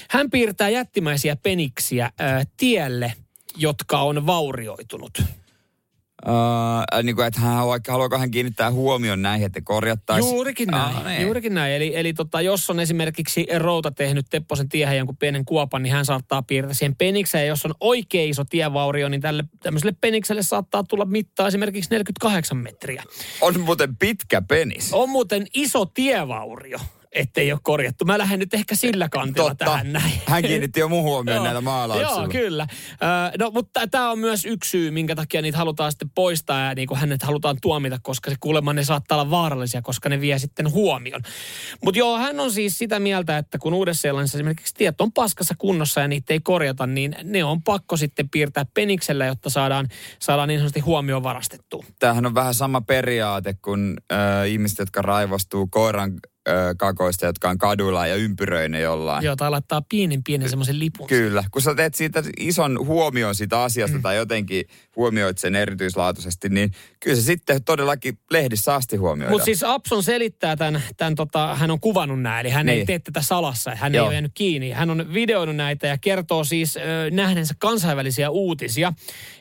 hän 0.09 0.29
piirtää 0.29 0.69
jättimäisiä 0.69 1.35
peniksiä 1.35 2.11
ää, 2.19 2.43
tielle, 2.57 3.13
jotka 3.57 4.01
on 4.01 4.25
vaurioitunut. 4.25 5.23
Uh, 6.27 7.03
niin 7.03 7.15
kuin, 7.15 7.27
että 7.27 7.39
hän 7.39 7.55
haluaa, 7.55 7.79
haluaako 7.87 8.17
hän 8.17 8.31
kiinnittää 8.31 8.71
huomion 8.71 9.21
näihin, 9.21 9.45
että 9.45 9.61
korjattaisiin? 9.63 10.33
Juurikin 10.33 10.67
näin. 10.67 10.95
Ah, 10.95 11.05
niin. 11.05 11.21
juurikin 11.21 11.53
näin. 11.53 11.73
Eli, 11.73 11.95
eli 11.95 12.13
tota, 12.13 12.41
jos 12.41 12.69
on 12.69 12.79
esimerkiksi 12.79 13.47
Routa 13.57 13.91
tehnyt 13.91 14.25
Tepposen 14.29 14.69
tiehen 14.69 14.97
jonkun 14.97 15.17
pienen 15.17 15.45
kuopan, 15.45 15.83
niin 15.83 15.93
hän 15.93 16.05
saattaa 16.05 16.41
piirtää 16.41 16.73
siihen 16.73 16.95
penikseen. 16.95 17.41
Ja 17.41 17.47
jos 17.47 17.65
on 17.65 17.73
oikein 17.79 18.29
iso 18.29 18.43
tievaurio, 18.45 19.09
niin 19.09 19.21
tälle 19.21 19.43
tämmöiselle 19.59 19.95
penikselle 20.01 20.43
saattaa 20.43 20.83
tulla 20.83 21.05
mittaa 21.05 21.47
esimerkiksi 21.47 21.89
48 21.89 22.57
metriä. 22.57 23.03
On 23.41 23.59
muuten 23.59 23.97
pitkä 23.97 24.41
penis. 24.41 24.93
On 24.93 25.09
muuten 25.09 25.45
iso 25.53 25.85
tievaurio, 25.85 26.79
ettei 27.13 27.51
ole 27.51 27.59
korjattu. 27.63 28.05
Mä 28.05 28.17
lähden 28.17 28.39
nyt 28.39 28.53
ehkä 28.53 28.75
sillä 28.75 29.09
kantilla 29.09 29.49
Totta. 29.49 29.65
tähän 29.65 29.93
näin. 29.93 30.13
Hän 30.25 30.43
kiinnitti 30.43 30.79
jo 30.79 30.89
mun 30.89 31.03
huomioon 31.03 31.43
näillä 31.43 31.61
maalauksilla. 31.61 32.21
Joo, 32.21 32.27
kyllä. 32.27 32.67
No, 33.39 33.51
mutta 33.51 33.87
tämä 33.87 34.11
on 34.11 34.19
myös 34.19 34.45
yksi 34.45 34.69
syy, 34.69 34.91
minkä 34.91 35.15
takia 35.15 35.41
niitä 35.41 35.57
halutaan 35.57 35.91
sitten 35.91 36.09
poistaa 36.15 36.59
ja 36.59 36.75
niin 36.75 36.87
kuin 36.87 36.99
hänet 36.99 37.23
halutaan 37.23 37.57
tuomita, 37.61 37.99
koska 38.01 38.29
se 38.29 38.35
kuulemma 38.39 38.73
ne 38.73 38.83
saattaa 38.83 39.21
olla 39.21 39.31
vaarallisia, 39.31 39.81
koska 39.81 40.09
ne 40.09 40.21
vie 40.21 40.39
sitten 40.39 40.71
huomion. 40.71 41.21
Mutta 41.83 41.99
joo, 41.99 42.17
hän 42.17 42.39
on 42.39 42.51
siis 42.51 42.77
sitä 42.77 42.99
mieltä, 42.99 43.37
että 43.37 43.57
kun 43.57 43.73
Uudessa-Seelannissa 43.73 44.37
esimerkiksi 44.37 44.73
tiet 44.73 45.01
on 45.01 45.11
paskassa 45.11 45.55
kunnossa 45.57 46.01
ja 46.01 46.07
niitä 46.07 46.33
ei 46.33 46.39
korjata, 46.39 46.87
niin 46.87 47.15
ne 47.23 47.43
on 47.43 47.63
pakko 47.63 47.97
sitten 47.97 48.29
piirtää 48.29 48.65
peniksellä, 48.73 49.25
jotta 49.25 49.49
saadaan, 49.49 49.87
saadaan 50.19 50.47
niin 50.47 50.59
sanotusti 50.59 50.79
huomioon 50.79 51.23
varastettua. 51.23 51.83
Tämähän 51.99 52.25
on 52.25 52.35
vähän 52.35 52.53
sama 52.53 52.81
periaate 52.81 53.55
kuin 53.61 53.97
äh, 54.11 54.49
ihmiset, 54.49 54.79
jotka 54.79 55.01
raivostuu 55.01 55.67
koiran 55.67 56.13
kakoista, 56.77 57.25
jotka 57.25 57.49
on 57.49 57.57
kaduilla 57.57 58.07
ja 58.07 58.15
ympyröi 58.15 58.69
ne 58.69 58.79
jollain. 58.79 59.25
Joo, 59.25 59.35
tai 59.35 59.49
laittaa 59.49 59.81
pienen 59.89 60.23
pienen 60.23 60.49
semmoisen 60.49 60.79
lipun. 60.79 61.07
Kyllä, 61.07 61.43
kun 61.51 61.61
sä 61.61 61.75
teet 61.75 61.95
siitä 61.95 62.23
ison 62.39 62.85
huomioon 62.85 63.35
siitä 63.35 63.61
asiasta 63.61 63.97
mm. 63.97 64.01
tai 64.01 64.15
jotenkin 64.15 64.65
huomioit 64.95 65.37
sen 65.37 65.55
erityislaatuisesti, 65.55 66.49
niin 66.49 66.71
kyllä 66.99 67.15
se 67.15 67.21
sitten 67.21 67.63
todellakin 67.63 68.17
lehdissä 68.31 68.75
asti 68.75 68.97
huomioidaan. 68.97 69.31
Mutta 69.33 69.45
siis 69.45 69.63
Apson 69.63 70.03
selittää 70.03 70.55
tämän, 70.55 70.81
tämän 70.97 71.15
tota, 71.15 71.55
hän 71.55 71.71
on 71.71 71.79
kuvannut 71.79 72.21
nämä, 72.21 72.39
eli 72.39 72.49
hän 72.49 72.65
niin. 72.65 72.79
ei 72.79 72.85
tee 72.85 72.99
tätä 72.99 73.21
salassa, 73.21 73.75
hän 73.75 73.93
Joo. 73.93 74.05
ei 74.05 74.07
ole 74.07 74.13
jäänyt 74.13 74.31
kiinni. 74.35 74.71
Hän 74.71 74.89
on 74.89 75.13
videoinut 75.13 75.55
näitä 75.55 75.87
ja 75.87 75.97
kertoo 75.97 76.43
siis 76.43 76.77
ö, 76.77 76.79
nähneensä 77.11 77.53
kansainvälisiä 77.59 78.29
uutisia, 78.29 78.93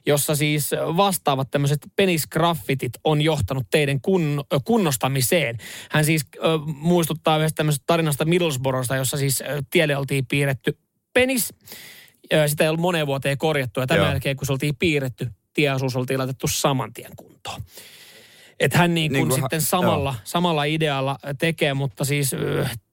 jossa 0.06 0.34
siis 0.36 0.70
vastaavat 0.96 1.50
tämmöiset 1.50 1.80
penisgraffitit 1.96 2.92
on 3.04 3.22
johtanut 3.22 3.66
teidän 3.70 4.00
kun, 4.00 4.44
kunnostamiseen. 4.64 5.58
Hän 5.90 6.04
siis 6.04 6.22
ö, 6.36 6.40
muistuttaa 6.66 7.38
yhdestä 7.38 7.56
tämmöisestä 7.56 7.84
tarinasta 7.86 8.24
Middlesbroughsta, 8.24 8.96
jossa 8.96 9.16
siis 9.16 9.40
ö, 9.40 9.62
tielle 9.70 9.96
oltiin 9.96 10.26
piirretty 10.26 10.78
penis. 11.14 11.54
Ö, 12.32 12.48
Sitä 12.48 12.64
ei 12.64 12.68
ollut 12.68 12.80
moneen 12.80 13.06
vuoteen 13.06 13.38
korjattu 13.38 13.80
ja 13.80 13.86
tämän 13.86 14.04
Joo. 14.04 14.10
jälkeen, 14.10 14.36
kun 14.36 14.46
se 14.46 14.52
oltiin 14.52 14.76
piirretty, 14.78 15.28
tieosuus 15.54 15.96
oltiin 15.96 16.18
laitettu 16.18 16.46
saman 16.48 16.92
tien 16.92 17.12
kuntoon. 17.16 17.62
Että 18.60 18.78
hän 18.78 18.94
niin 18.94 19.10
kuin 19.10 19.18
Niin 19.18 19.28
kuin 19.28 19.40
sitten 19.40 19.62
samalla, 19.62 20.14
samalla 20.24 20.64
idealla 20.64 21.18
tekee, 21.38 21.74
mutta 21.74 22.04
siis 22.04 22.30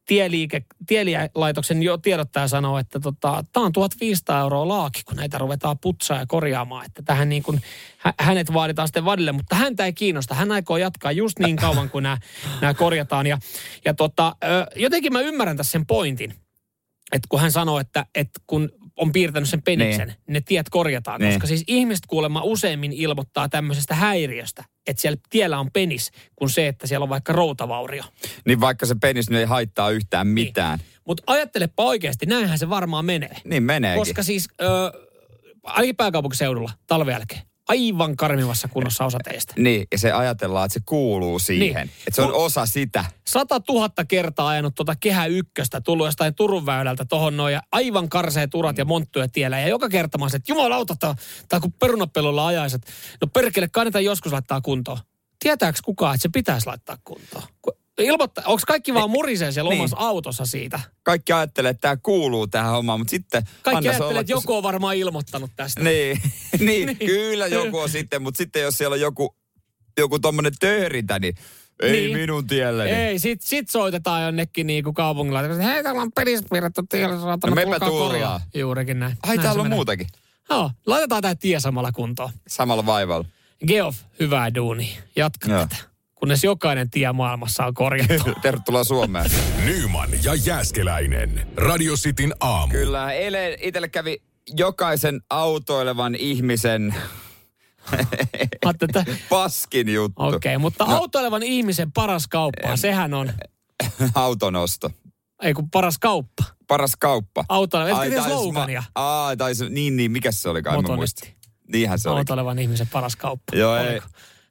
tieliike, 0.10 0.66
tielialaitoksen 0.88 1.84
jo 1.84 1.98
tiedottaja 1.98 2.48
sanoo, 2.48 2.78
että 2.78 3.00
tota, 3.00 3.44
tämä 3.54 3.66
on 3.66 3.72
1500 3.72 4.42
euroa 4.42 4.68
laaki, 4.68 5.01
kun 5.06 5.18
näitä 5.18 5.38
ruvetaan 5.38 5.80
putsaa 5.80 6.20
ja 6.20 6.25
korjaamaan. 6.25 6.86
Että 6.86 7.01
tähän 7.01 7.30
niin 7.30 7.44
kuin, 7.44 7.62
hä- 7.98 8.13
hänet 8.20 8.54
vaaditaan 8.54 8.88
sitten 8.88 9.06
vadille, 9.06 9.32
mutta 9.32 9.56
häntä 9.56 9.86
ei 9.86 9.94
kiinnosta. 9.94 10.36
Hän 10.36 10.51
aikoo 10.51 10.78
jatkaa 10.78 11.12
just 11.12 11.39
niin 11.39 11.56
kauan, 11.56 11.89
kun 11.89 12.04
nämä, 12.04 12.74
korjataan. 12.78 13.28
Ja, 13.28 13.38
ja 13.86 13.94
tota, 13.94 14.36
jotenkin 14.75 15.13
mä 15.13 15.22
ymmärrän 15.22 15.58
tässä 15.58 15.72
sen 15.72 15.86
pointin, 15.86 16.32
että 17.12 17.28
kun 17.30 17.39
hän 17.39 17.51
sanoo, 17.51 17.80
että, 17.80 18.06
että 18.16 18.42
kun 18.48 18.70
on 19.00 19.12
piirtänyt 19.12 19.50
sen 19.50 19.62
peniksen, 19.62 20.08
niin. 20.08 20.18
ne 20.27 20.41
tiet 20.41 20.70
korjataan. 20.70 21.22
Niin. 21.22 21.34
Koska 21.34 21.48
siis 21.48 21.63
ihmiset 21.68 22.06
kuulemma 22.08 22.41
useimmin 22.44 22.94
ilmoittaa 22.94 23.50
tämmöisestä 23.50 23.96
häiriöstä, 23.96 24.63
että 24.88 25.01
siellä 25.01 25.18
tiellä 25.29 25.60
on 25.60 25.72
penis, 25.72 26.12
kuin 26.36 26.50
se, 26.50 26.68
että 26.68 26.88
siellä 26.88 27.03
on 27.03 27.10
vaikka 27.10 27.34
routavaurio. 27.34 28.03
Niin 28.46 28.62
vaikka 28.62 28.86
se 28.86 28.96
penis 29.01 29.29
nyt 29.29 29.39
ei 29.39 29.46
haittaa 29.46 29.89
yhtään 29.89 30.27
mitään. 30.27 30.79
Niin, 30.79 30.88
Mutta 31.06 31.24
ajattelepa 31.27 31.84
oikeasti, 31.84 32.25
näinhän 32.25 32.60
se 32.60 32.70
varmaan 32.70 33.06
menee. 33.06 33.36
niin 33.44 33.63
meneekin. 33.63 34.01
Koska 34.01 34.24
siis, 34.24 34.48
ö, 34.62 34.65
ainakin 35.63 35.96
pääkaupunkiseudulla 35.96 36.72
talven 36.88 37.12
jälkeen, 37.12 37.41
aivan 37.69 38.17
karmivassa 38.17 38.67
kunnossa 38.67 39.05
osa 39.05 39.17
teistä. 39.23 39.53
Niin, 39.57 39.88
ja 39.91 39.97
se 39.97 40.11
ajatellaan, 40.11 40.65
että 40.65 40.73
se 40.73 40.79
kuuluu 40.85 41.39
siihen. 41.39 41.88
Niin. 41.88 41.95
Että 42.07 42.15
se 42.15 42.21
on 42.21 42.33
osa 42.33 42.65
sitä. 42.65 43.05
Sata 43.27 43.59
tuhatta 43.59 44.05
kertaa 44.05 44.47
ajanut 44.47 44.75
tuota 44.75 44.95
kehä 44.99 45.25
ykköstä, 45.25 45.81
tullut 45.81 46.07
jostain 46.07 46.35
Turun 46.35 46.65
väylältä 46.65 47.05
tohon 47.05 47.38
noin 47.38 47.53
ja 47.53 47.61
aivan 47.71 48.09
karseet 48.09 48.55
urat 48.55 48.77
ja 48.77 48.85
monttuja 48.85 49.27
tiellä. 49.27 49.59
Ja 49.59 49.67
joka 49.67 49.89
kerta 49.89 50.17
mä 50.17 50.25
että 50.25 50.51
jumalauta, 50.51 51.15
tää 51.49 51.59
kun 51.59 51.73
perunapelulla 51.73 52.47
ajaiset. 52.47 52.81
No 53.21 53.27
perkele, 53.27 53.67
kannattaa 53.67 54.01
joskus 54.01 54.31
laittaa 54.31 54.61
kuntoon. 54.61 54.97
Tietääks 55.39 55.81
kukaan, 55.81 56.15
että 56.15 56.21
se 56.21 56.29
pitäisi 56.33 56.67
laittaa 56.67 56.97
kuntoon? 57.03 57.43
Ilmoittaa, 58.00 58.44
onko 58.48 58.62
kaikki 58.68 58.94
vaan 58.94 59.10
murisee 59.10 59.51
siellä 59.51 59.70
Niin. 59.70 59.79
omassa 59.79 59.98
autossa 60.00 60.46
siitä? 60.46 60.79
Kaikki 61.03 61.34
ajattelee, 61.34 61.70
että 61.72 61.82
tämä 61.82 61.98
kuuluu 62.03 62.48
tähän 62.48 62.72
hommaan, 62.72 63.00
mutta 63.00 63.10
sitten... 63.12 63.44
Kaikki 63.63 63.88
ajattelee, 63.88 64.10
olla, 64.10 64.20
että 64.20 64.32
joku 64.32 64.56
on 64.56 64.63
varmaan 64.63 64.96
ilmoittanut 64.96 65.51
tästä. 65.56 65.84
Niin, 65.84 66.22
niin, 66.60 66.98
kyllä 66.98 67.48
joku 67.48 67.77
on 67.77 67.89
sitten, 67.89 68.22
mutta 68.22 68.38
sitten 68.38 68.62
jos 68.62 68.77
siellä 68.77 68.94
on 68.94 69.00
joku, 69.01 69.36
joku 69.98 70.20
tommonen 70.20 70.53
töhrintä, 70.60 71.20
niin 71.20 71.36
ei 71.82 71.91
Niin. 71.91 72.18
minun 72.18 72.48
tielläni. 72.48 72.89
Ei, 72.91 73.20
sit, 73.20 73.41
sit 73.41 73.70
soitetaan 73.70 74.24
jonnekin 74.24 74.68
niinku 74.68 74.94
kaupungilla. 74.94 75.41
Hei, 75.41 75.84
täällä 75.84 76.01
on 76.01 76.12
pelis 76.12 76.41
piirretty 76.51 76.82
tielle, 76.89 77.20
saatana 77.20 77.51
No 77.51 77.56
meipä 77.56 77.79
tullaan. 77.79 78.10
korjaa. 78.12 78.41
Juurikin 78.53 79.00
näin. 79.00 79.18
Ai 79.24 79.27
näin 79.36 79.41
täällä 79.46 79.62
on 79.62 79.65
menee. 79.65 79.75
muutakin. 79.75 80.08
Joo, 80.50 80.72
laitetaan 80.86 81.22
tämä 81.22 81.36
tie 81.36 81.60
samalla 81.60 81.91
kuntoon. 81.91 82.29
Samalla 82.48 82.86
vaivalla. 82.86 83.25
Geoff, 83.68 84.00
hyvää 84.20 84.56
duuni. 84.56 84.98
Jatka 85.15 85.51
Joo. 85.51 85.62
tätä. 85.68 85.88
Kunnes 86.19 86.43
jokainen 86.43 86.89
tie 86.89 87.11
maailmassa 87.11 87.65
on 87.65 87.73
korjattu. 87.73 88.33
Tervetuloa 88.41 88.83
Suomeen. 88.83 89.31
Nyman 89.65 90.09
ja 90.23 90.35
Jääskeläinen. 90.35 91.47
Radio 91.57 91.95
Cityn 91.95 92.33
aamu. 92.39 92.71
Kyllä, 92.71 93.11
eilen 93.11 93.57
itselle 93.61 93.89
kävi 93.89 94.21
jokaisen 94.57 95.21
autoilevan 95.29 96.15
ihmisen 96.15 96.95
että 98.83 99.05
paskin 99.29 99.89
juttu. 99.93 100.23
okei, 100.23 100.35
okay, 100.35 100.57
mutta 100.57 100.85
no. 100.85 100.95
autoilevan 100.97 101.43
ihmisen 101.43 101.91
paras 101.91 102.27
kauppa, 102.27 102.75
sehän 102.75 103.13
on, 103.13 103.33
Autonosto. 104.15 104.91
ei 105.41 105.53
kun 105.53 105.69
paras 105.69 105.97
kauppa. 105.99 106.43
Paras 106.67 106.95
kauppa. 106.95 107.45
Autoileva, 107.49 107.97
Ai, 107.99 108.07
etkö 108.07 108.19
taisi 108.19 108.35
slogania? 108.38 108.81
Ma- 108.81 108.91
Aa, 108.95 109.35
taisi, 109.35 109.69
niin, 109.69 109.97
niin, 109.97 110.11
mikä 110.11 110.31
se 110.31 110.49
oli 110.49 110.61
kai, 110.63 110.81
mä 110.81 110.95
muistin. 110.95 111.33
Niinhän 111.67 111.99
se 111.99 112.09
oli. 112.09 112.17
Autoilevan 112.19 112.59
ihmisen 112.59 112.88
paras 112.88 113.15
kauppa. 113.15 113.55
Joo, 113.57 113.75
ei. 113.77 113.89
Oliko? 113.89 114.07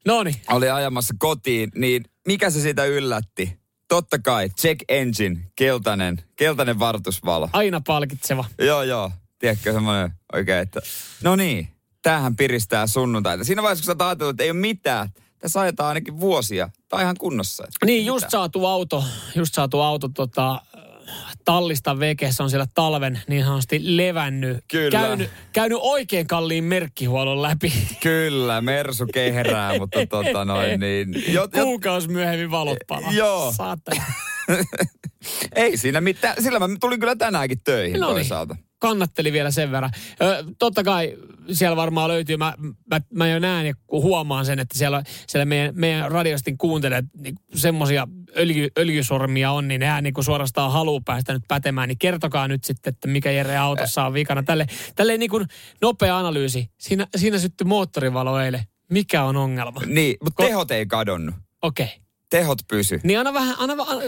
No 0.09 0.23
niin, 0.23 0.37
Oli 0.51 0.71
ajamassa 0.71 1.15
kotiin, 1.19 1.71
niin 1.75 2.05
mikä 2.27 2.51
se 2.51 2.61
sitä 2.61 2.85
yllätti? 2.85 3.59
Totta 3.89 4.19
kai, 4.19 4.49
check 4.49 4.81
engine, 4.89 5.41
keltainen, 5.57 6.23
keltainen 6.37 6.79
vartusvalo. 6.79 7.49
aina 7.53 7.81
palkitseva. 7.87 8.45
Joo, 8.59 8.83
joo. 8.83 9.11
Tiedätkö 9.39 9.73
semmoinen 9.73 10.11
oikein, 10.33 10.59
että 10.59 10.81
no 11.23 11.37
niin, 11.37 11.69
tämähän 12.03 12.37
piristää 12.37 12.87
sunnuntaita. 12.87 13.45
Siinä 13.45 13.63
vaiheessa, 13.63 13.93
kun 13.93 13.99
sä 13.99 14.07
ajatellut, 14.07 14.31
että 14.35 14.45
ei 14.45 14.51
ole 14.51 14.59
mitään, 14.59 15.09
tässä 15.39 15.61
ajetaan 15.61 15.89
ainakin 15.89 16.21
vuosia. 16.21 16.69
Tai 16.89 17.03
ihan 17.03 17.17
kunnossa. 17.19 17.65
Niin, 17.85 18.07
just 18.07 18.17
mitään. 18.17 18.31
saatu 18.31 18.67
auto, 18.67 19.05
just 19.35 19.55
saatu 19.55 19.81
auto 19.81 20.09
tota, 20.09 20.63
tallista 21.49 21.99
veke, 21.99 22.33
se 22.33 22.43
on 22.43 22.51
siellä 22.51 22.67
talven 22.75 23.21
niin 23.29 23.45
sanotusti 23.45 23.81
levännyt. 23.97 24.65
Kyllä. 24.71 24.91
Käynyt, 24.91 25.31
käynyt 25.53 25.79
oikein 25.81 26.27
kalliin 26.27 26.65
merkkihuollon 26.65 27.43
läpi. 27.43 27.73
Kyllä, 28.03 28.61
Mersu 28.61 29.07
kehrää, 29.13 29.79
mutta 29.79 30.07
tota 30.07 30.45
noin 30.45 30.81
niin. 30.81 31.25
Jo, 31.29 31.49
jo, 31.55 31.65
Kuukausi 31.65 32.09
myöhemmin 32.09 32.51
valot 32.51 32.79
palaa. 32.89 33.13
Joo. 33.13 33.53
Saatana. 33.57 34.05
ei 35.55 35.77
siinä 35.77 36.01
mitään. 36.01 36.43
Sillä 36.43 36.59
mä 36.59 36.69
tulin 36.81 37.01
kyllä 37.01 37.17
tänäänkin 37.17 37.61
töihin 37.65 38.01
No 38.01 38.07
niin. 38.07 38.15
toisaalta. 38.15 38.57
Kannatteli 38.79 39.33
vielä 39.33 39.51
sen 39.51 39.73
verran. 39.73 39.91
Ö, 40.23 40.45
totta 40.59 40.85
kai 40.85 41.17
siellä 41.53 41.77
varmaan 41.77 42.09
löytyy, 42.09 42.37
mä, 42.37 42.55
mä, 42.91 43.01
mä 43.15 43.29
jo 43.29 43.39
näen 43.39 43.67
ja 43.67 43.75
huomaan 43.91 44.47
sen, 44.47 44.59
että 44.59 44.79
siellä, 44.79 45.03
siellä 45.27 45.45
meidän, 45.45 45.75
meidän 45.77 46.11
radiostin 46.11 46.59
kuuntelijat 46.59 47.05
niin 47.17 47.35
semmoisia 47.55 48.09
öljy, 48.37 48.69
öljysormia 48.79 49.53
on, 49.53 49.69
niin 49.69 49.81
nehän 49.81 50.05
niin 50.05 50.15
suorastaan 50.21 50.73
haluaa 50.73 51.03
päästä 51.05 51.33
nyt 51.33 51.43
pätemään. 51.49 51.89
Niin 51.89 51.99
kertokaa 51.99 52.49
nyt 52.49 52.65
sitten, 52.65 52.91
että 52.95 53.09
mikä 53.09 53.31
Jere 53.31 53.57
autossa 53.57 54.07
on 54.07 54.15
vikana. 54.15 54.43
Tälle, 54.43 54.67
tälle 54.95 55.17
niin 55.17 55.31
kuin 55.31 55.47
nopea 55.83 56.19
analyysi. 56.19 56.71
Siinä, 56.79 57.07
siinä 57.17 57.39
syttyi 57.39 57.65
moottorivalo 57.65 58.41
eilen. 58.41 58.65
Mikä 58.91 59.25
on 59.25 59.37
ongelma? 59.37 59.81
Niin, 59.87 60.17
mutta 60.25 60.43
Ko- 60.43 60.47
tehot 60.47 60.71
ei 60.71 60.87
kadonnut. 60.87 61.35
Okei. 61.63 61.87
Okay. 61.87 62.08
Tehot 62.31 62.59
pysy. 62.69 63.01
Niin 63.05 63.19
anna 63.19 63.33
vähän, 63.35 63.55
anna, 63.59 63.85
anna, 63.89 64.03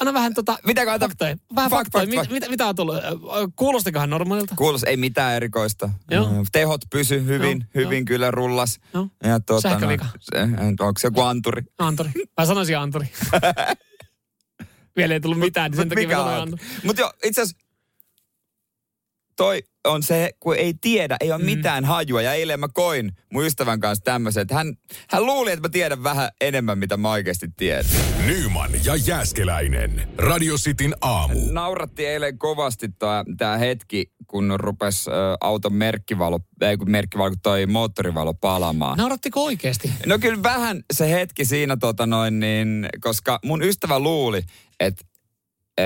anna 0.00 0.14
vähän 0.14 0.34
tota, 0.34 0.58
Mitä 0.66 0.84
kannattaa- 0.84 1.08
faktoja. 1.08 1.36
Vähän 1.54 1.70
Fak- 1.70 1.74
faktoja. 1.74 2.04
fak- 2.04 2.08
Mit, 2.08 2.30
mitä, 2.30 2.48
mitä 2.48 2.66
on 2.66 2.74
tullut? 2.76 2.96
Kuulostikohan 3.56 4.10
normaalilta? 4.10 4.54
Kuulos, 4.56 4.84
ei 4.84 4.96
mitään 4.96 5.34
erikoista. 5.34 5.90
Joo. 6.10 6.30
Tehot 6.52 6.80
pysy 6.90 7.24
hyvin, 7.26 7.58
Joo, 7.74 7.84
hyvin 7.84 7.98
joo. 7.98 8.04
kyllä 8.06 8.30
rullas. 8.30 8.78
Joo. 8.94 9.08
Ja 9.24 9.40
tuota, 9.40 9.68
Sähkövika. 9.68 10.06
se, 10.20 10.40
onko 10.80 10.92
se 10.98 11.06
joku 11.06 11.20
anturi? 11.20 11.62
Anturi. 11.78 12.10
Mä 12.40 12.46
sanoisin 12.46 12.78
Anturi. 12.78 13.06
Vielä 14.96 15.14
ei 15.14 15.20
tullut 15.20 15.38
mitään, 15.38 15.70
niin 15.70 15.76
sen 15.76 15.88
takia. 15.88 16.18
Mutta 16.84 17.02
jo, 17.02 17.12
itse 17.24 17.42
asiassa 17.42 17.65
toi 19.36 19.62
on 19.86 20.02
se, 20.02 20.30
kun 20.40 20.56
ei 20.56 20.74
tiedä, 20.80 21.16
ei 21.20 21.32
ole 21.32 21.38
mm. 21.38 21.44
mitään 21.44 21.84
hajua. 21.84 22.22
Ja 22.22 22.32
eilen 22.32 22.60
mä 22.60 22.68
koin 22.68 23.12
mun 23.32 23.46
ystävän 23.46 23.80
kanssa 23.80 24.04
tämmöisen, 24.04 24.42
että 24.42 24.54
hän, 24.54 24.74
hän 25.10 25.26
luuli, 25.26 25.52
että 25.52 25.68
mä 25.68 25.68
tiedän 25.68 26.02
vähän 26.02 26.30
enemmän, 26.40 26.78
mitä 26.78 26.96
mä 26.96 27.10
oikeasti 27.10 27.46
tiedän. 27.56 27.84
Nyman 28.26 28.70
ja 28.84 28.96
Jääskeläinen. 28.96 30.08
Radio 30.18 30.56
Cityn 30.56 30.94
aamu. 31.00 31.40
Nauratti 31.52 32.06
eilen 32.06 32.38
kovasti 32.38 32.88
tämä 33.38 33.56
hetki, 33.56 34.10
kun 34.26 34.54
rupes 34.56 35.08
ö, 35.08 35.12
auton 35.40 35.72
merkkivalo, 35.72 36.40
ei 36.60 36.76
kun 36.76 36.90
merkkivalo, 36.90 37.30
kun 37.30 37.40
toi 37.42 37.66
moottorivalo 37.66 38.34
palamaan. 38.34 38.98
Naurattiko 38.98 39.44
oikeasti? 39.44 39.92
No 40.06 40.18
kyllä 40.18 40.42
vähän 40.42 40.82
se 40.92 41.10
hetki 41.10 41.44
siinä, 41.44 41.76
tota 41.76 42.06
noin, 42.06 42.40
niin, 42.40 42.88
koska 43.00 43.38
mun 43.44 43.62
ystävä 43.62 43.98
luuli, 43.98 44.42
että 44.80 45.04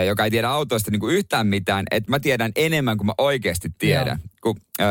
joka 0.06 0.24
ei 0.24 0.30
tiedä 0.30 0.48
autoista 0.48 0.90
niin 0.90 1.00
kuin 1.00 1.14
yhtään 1.16 1.46
mitään, 1.46 1.86
että 1.90 2.10
mä 2.10 2.20
tiedän 2.20 2.52
enemmän 2.56 2.96
kuin 2.96 3.06
mä 3.06 3.14
oikeasti 3.18 3.68
tiedän. 3.78 4.18
Kun 4.42 4.56
ö, 4.80 4.84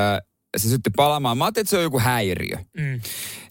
se 0.58 0.70
sytti 0.70 0.90
palamaan, 0.96 1.38
mä 1.38 1.46
ajattelin, 1.46 1.64
että 1.64 1.70
se 1.70 1.78
on 1.78 1.84
joku 1.84 2.00
häiriö. 2.00 2.58
Mm. 2.78 3.02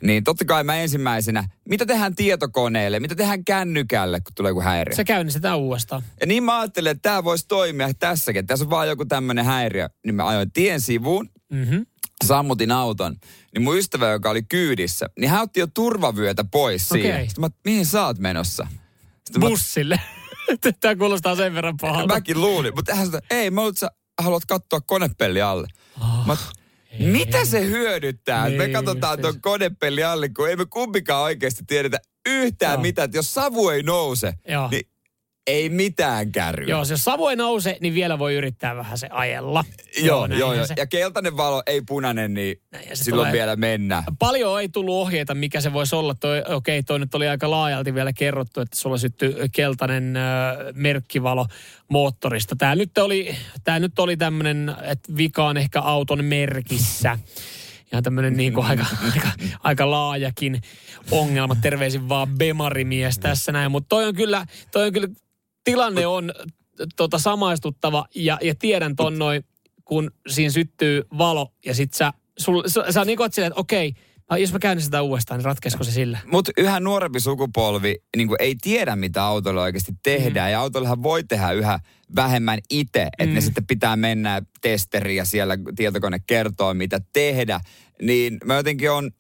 Niin 0.03 0.25
totta 0.25 0.45
kai 0.45 0.65
mä 0.65 0.77
ensimmäisenä, 0.77 1.45
mitä 1.69 1.87
tehdään 1.87 2.15
tietokoneelle, 2.15 3.01
mitä 3.01 3.15
tehdään 3.15 3.45
kännykälle, 3.45 4.21
kun 4.21 4.33
tulee 4.35 4.51
joku 4.51 4.61
häiriö. 4.61 4.95
Se 4.97 5.05
käynnistetään 5.05 5.59
uudestaan. 5.59 6.03
Ja 6.21 6.27
niin 6.27 6.43
mä 6.43 6.61
ajattelin, 6.61 6.91
että 6.91 7.03
tämä 7.03 7.25
voisi 7.25 7.45
toimia 7.49 7.91
tässäkin. 7.99 8.41
että 8.41 8.53
Tässä 8.53 8.65
on 8.65 8.71
vaan 8.71 8.89
joku 8.89 9.05
tämmöinen 9.05 9.45
häiriö. 9.45 9.89
Niin 10.07 10.15
mä 10.15 10.27
ajoin 10.29 10.53
tien 10.53 10.81
sivuun, 10.81 11.31
Mm-hmm. 11.53 11.87
sammutin 12.25 12.71
auton. 12.73 13.17
Niin 13.55 13.63
mun 13.63 13.79
ystävä, 13.79 14.11
joka 14.11 14.31
oli 14.31 14.43
kyydissä, 14.43 15.07
niin 15.19 15.31
hän 15.31 15.43
otti 15.43 15.61
jo 15.61 15.67
turvavyötä 15.67 16.45
pois 16.45 16.93
Okei. 16.93 17.03
siihen. 17.03 17.27
Sitten 17.29 17.45
mä, 17.45 17.49
mihin 17.65 17.87
sä 17.87 18.07
oot 18.07 18.19
menossa? 18.19 18.67
Sitten 19.25 19.43
mä, 19.43 19.49
Bussille. 19.49 20.01
Tämä 20.81 20.97
kuulostaa 20.97 21.37
sen 21.37 21.55
verran 21.55 21.77
pahalta. 21.81 22.15
mäkin 22.15 22.41
luulin, 22.41 22.75
mutta 22.75 22.95
hän 22.95 23.07
sanoi, 23.07 23.21
ei, 23.31 23.51
mä 23.51 23.61
luulen, 23.61 23.71
että 23.71 23.81
sä 23.81 23.91
haluat 24.23 24.43
katsoa 24.49 24.81
konepelli 24.81 25.43
alle. 25.43 25.67
Oh, 26.01 26.27
Mä, 26.27 26.37
mitä 26.99 27.45
se 27.45 27.65
hyödyttää? 27.67 28.47
että 28.47 28.59
me 28.59 28.65
Niin, 28.65 28.73
katsotaan 28.73 29.21
tuon 29.21 29.41
konepelli 29.41 30.05
alle, 30.05 30.29
kun 30.29 30.49
ei 30.49 30.57
me 30.57 30.67
kumpikaan 30.67 31.23
oikeasti 31.23 31.65
tiedetä 31.67 31.99
yhtään 32.27 32.73
Joo. 32.75 32.83
mitään. 32.83 33.05
Että 33.05 33.19
jos 33.19 33.35
savu 33.35 33.69
ei 33.69 33.83
nouse, 33.83 34.33
Joo. 34.49 34.69
niin 34.71 34.89
ei 35.49 35.69
mitään 35.69 36.33
kärryä. 36.33 36.69
Joo, 36.69 36.85
jos 36.91 37.05
savu 37.05 37.29
ei 37.29 37.37
nouse, 37.37 37.77
niin 37.81 37.95
vielä 37.95 38.19
voi 38.19 38.35
yrittää 38.35 38.77
vähän 38.77 38.99
se 38.99 39.09
ajella. 39.11 39.65
Joo, 40.03 40.27
joo, 40.27 40.55
joo. 40.55 40.67
Se. 40.67 40.75
Ja 40.77 40.87
keltainen 40.87 41.37
valo, 41.37 41.63
ei 41.67 41.81
punainen, 41.87 42.35
niin 42.35 42.61
silloin 42.95 43.21
tulee- 43.27 43.33
vielä 43.33 43.57
mennään. 43.57 44.03
Paljon 44.19 44.61
ei 44.61 44.69
tullut 44.69 44.95
ohjeita, 44.95 45.35
mikä 45.35 45.61
se 45.61 45.73
voisi 45.73 45.97
olla. 45.97 46.15
Toi, 46.15 46.43
okei, 46.49 46.83
toi 46.83 46.99
nyt 46.99 47.15
oli 47.15 47.29
aika 47.29 47.51
laajalti 47.51 47.95
vielä 47.95 48.13
kerrottu, 48.13 48.61
että 48.61 48.77
sulla 48.77 48.99
syttyi 48.99 49.35
keltainen 49.53 50.17
ö, 50.17 50.21
merkkivalo 50.75 51.47
moottorista. 51.91 52.57
Tämä 52.57 52.75
nyt 52.75 52.99
oli, 52.99 53.37
tää 53.65 53.79
nyt 53.79 53.99
oli 53.99 54.17
tämmöinen, 54.17 54.75
että 54.83 55.13
vika 55.17 55.47
on 55.47 55.57
ehkä 55.57 55.81
auton 55.81 56.25
merkissä. 56.25 57.19
ihan 57.93 58.03
tämmöinen 58.03 58.37
niin 58.37 58.53
kuin 58.53 58.67
aika, 58.67 58.87
aika, 59.15 59.29
aika, 59.63 59.91
laajakin 59.91 60.61
ongelma. 61.11 61.55
Terveisin 61.55 62.09
vaan 62.09 62.29
Bemarimies 62.39 63.19
tässä 63.19 63.53
näin. 63.53 63.71
Mutta 63.71 63.89
toi 63.89 64.05
on 64.07 64.15
kyllä, 64.15 64.47
toi 64.73 64.87
on 64.87 64.93
kyllä, 64.93 65.09
tilanne 65.71 66.07
on 66.07 66.33
tota, 66.97 67.19
samaistuttava 67.19 68.07
ja, 68.15 68.39
ja 68.43 68.55
tiedän 68.55 68.97
ton 68.97 69.19
noin, 69.19 69.45
kun 69.85 70.11
siinä 70.29 70.51
syttyy 70.51 71.03
valo 71.19 71.53
ja 71.65 71.75
sit 71.75 71.95
sä, 71.95 72.13
sul, 72.39 72.63
sä, 72.67 72.93
sä 72.93 73.05
niin 73.05 73.19
silleen, 73.31 73.53
että 73.53 73.61
okei, 73.61 73.95
jos 74.37 74.53
mä 74.53 74.59
käyn 74.59 74.81
sitä 74.81 75.03
uudestaan, 75.03 75.39
niin 75.39 75.45
ratkeisiko 75.45 75.85
se 75.85 75.91
sillä? 75.91 76.19
Mutta 76.27 76.53
yhä 76.57 76.81
nuorempi 76.81 77.21
sukupolvi 77.21 77.97
niin 78.17 78.29
ei 78.39 78.57
tiedä, 78.63 78.97
mitä 78.97 79.25
autolla 79.25 79.63
oikeasti 79.63 79.93
tehdään. 80.03 80.51
Mm. 80.51 80.53
Ja 80.53 80.61
autollahan 80.61 81.03
voi 81.03 81.25
tehdä 81.25 81.53
yhä 81.53 81.81
vähemmän 82.17 82.59
itse, 82.71 83.03
että 83.03 83.27
mm. 83.27 83.35
ne 83.35 83.41
sitten 83.41 83.67
pitää 83.67 83.97
mennä 83.97 84.43
testeriin 84.61 85.17
ja 85.17 85.25
siellä 85.25 85.59
tietokone 85.77 86.19
kertoo, 86.27 86.75
mitä 86.75 87.01
tehdä. 87.13 87.61
Niin 88.03 88.39
mä 88.45 88.55
jotenkin 88.55 88.91
on 88.91 89.11